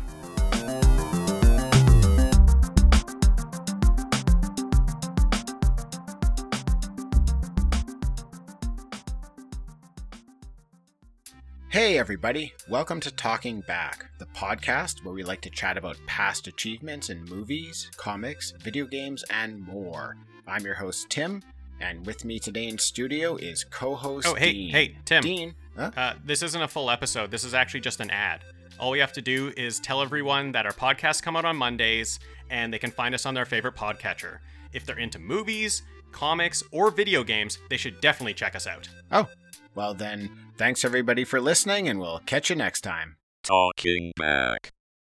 Hey, 11.69 11.97
everybody. 11.97 12.55
Welcome 12.69 12.99
to 12.99 13.13
Talking 13.13 13.61
Back, 13.61 14.07
the 14.19 14.27
podcast 14.27 15.05
where 15.05 15.15
we 15.15 15.23
like 15.23 15.43
to 15.43 15.51
chat 15.51 15.77
about 15.77 15.97
past 16.09 16.49
achievements 16.49 17.09
in 17.09 17.25
movies, 17.27 17.89
comics, 17.97 18.53
video 18.59 18.85
games, 18.85 19.23
and 19.31 19.61
more. 19.65 20.17
I'm 20.49 20.65
your 20.65 20.75
host, 20.75 21.09
Tim, 21.11 21.41
and 21.81 22.05
with 22.07 22.25
me 22.25 22.39
today 22.39 22.67
in 22.69 22.79
studio 22.79 23.37
is 23.37 23.65
co 23.65 23.95
host 23.95 24.27
Oh, 24.27 24.35
hey, 24.35 24.53
Dean. 24.53 24.71
hey, 24.71 24.97
Tim. 25.05 25.23
Dean. 25.23 25.55
Huh? 25.77 25.91
Uh, 25.97 26.13
this 26.25 26.43
isn't 26.43 26.61
a 26.63 26.69
full 26.69 26.91
episode. 26.91 27.31
This 27.31 27.45
is 27.45 27.55
actually 27.55 27.81
just 27.81 28.01
an 28.01 28.11
ad. 28.11 28.43
All 28.81 28.91
we 28.91 28.99
have 29.01 29.13
to 29.15 29.23
do 29.23 29.53
is 29.57 29.81
tell 29.81 30.01
everyone 30.03 30.53
that 30.53 30.67
our 30.67 30.73
podcasts 30.73 31.23
come 31.23 31.37
out 31.37 31.45
on 31.45 31.57
Mondays 31.57 32.19
and 32.51 32.73
they 32.73 32.79
can 32.79 32.91
find 32.91 33.15
us 33.15 33.27
on 33.27 33.35
their 33.35 33.45
favorite 33.45 33.75
podcatcher. 33.77 34.39
If 34.73 34.87
they're 34.87 34.99
into 34.99 35.19
movies, 35.19 35.83
comics, 36.13 36.63
or 36.73 36.91
video 36.91 37.23
games, 37.25 37.59
they 37.71 37.77
should 37.77 38.01
definitely 38.01 38.35
check 38.35 38.55
us 38.55 38.67
out. 38.67 38.89
Oh, 39.11 39.29
well 39.75 39.95
then, 39.95 40.31
thanks 40.57 40.85
everybody 40.85 41.25
for 41.25 41.41
listening, 41.41 41.89
and 41.89 41.99
we'll 42.01 42.21
catch 42.27 42.51
you 42.51 42.57
next 42.57 42.81
time. 42.83 43.17
Talking 43.43 44.13
back. 44.17 44.73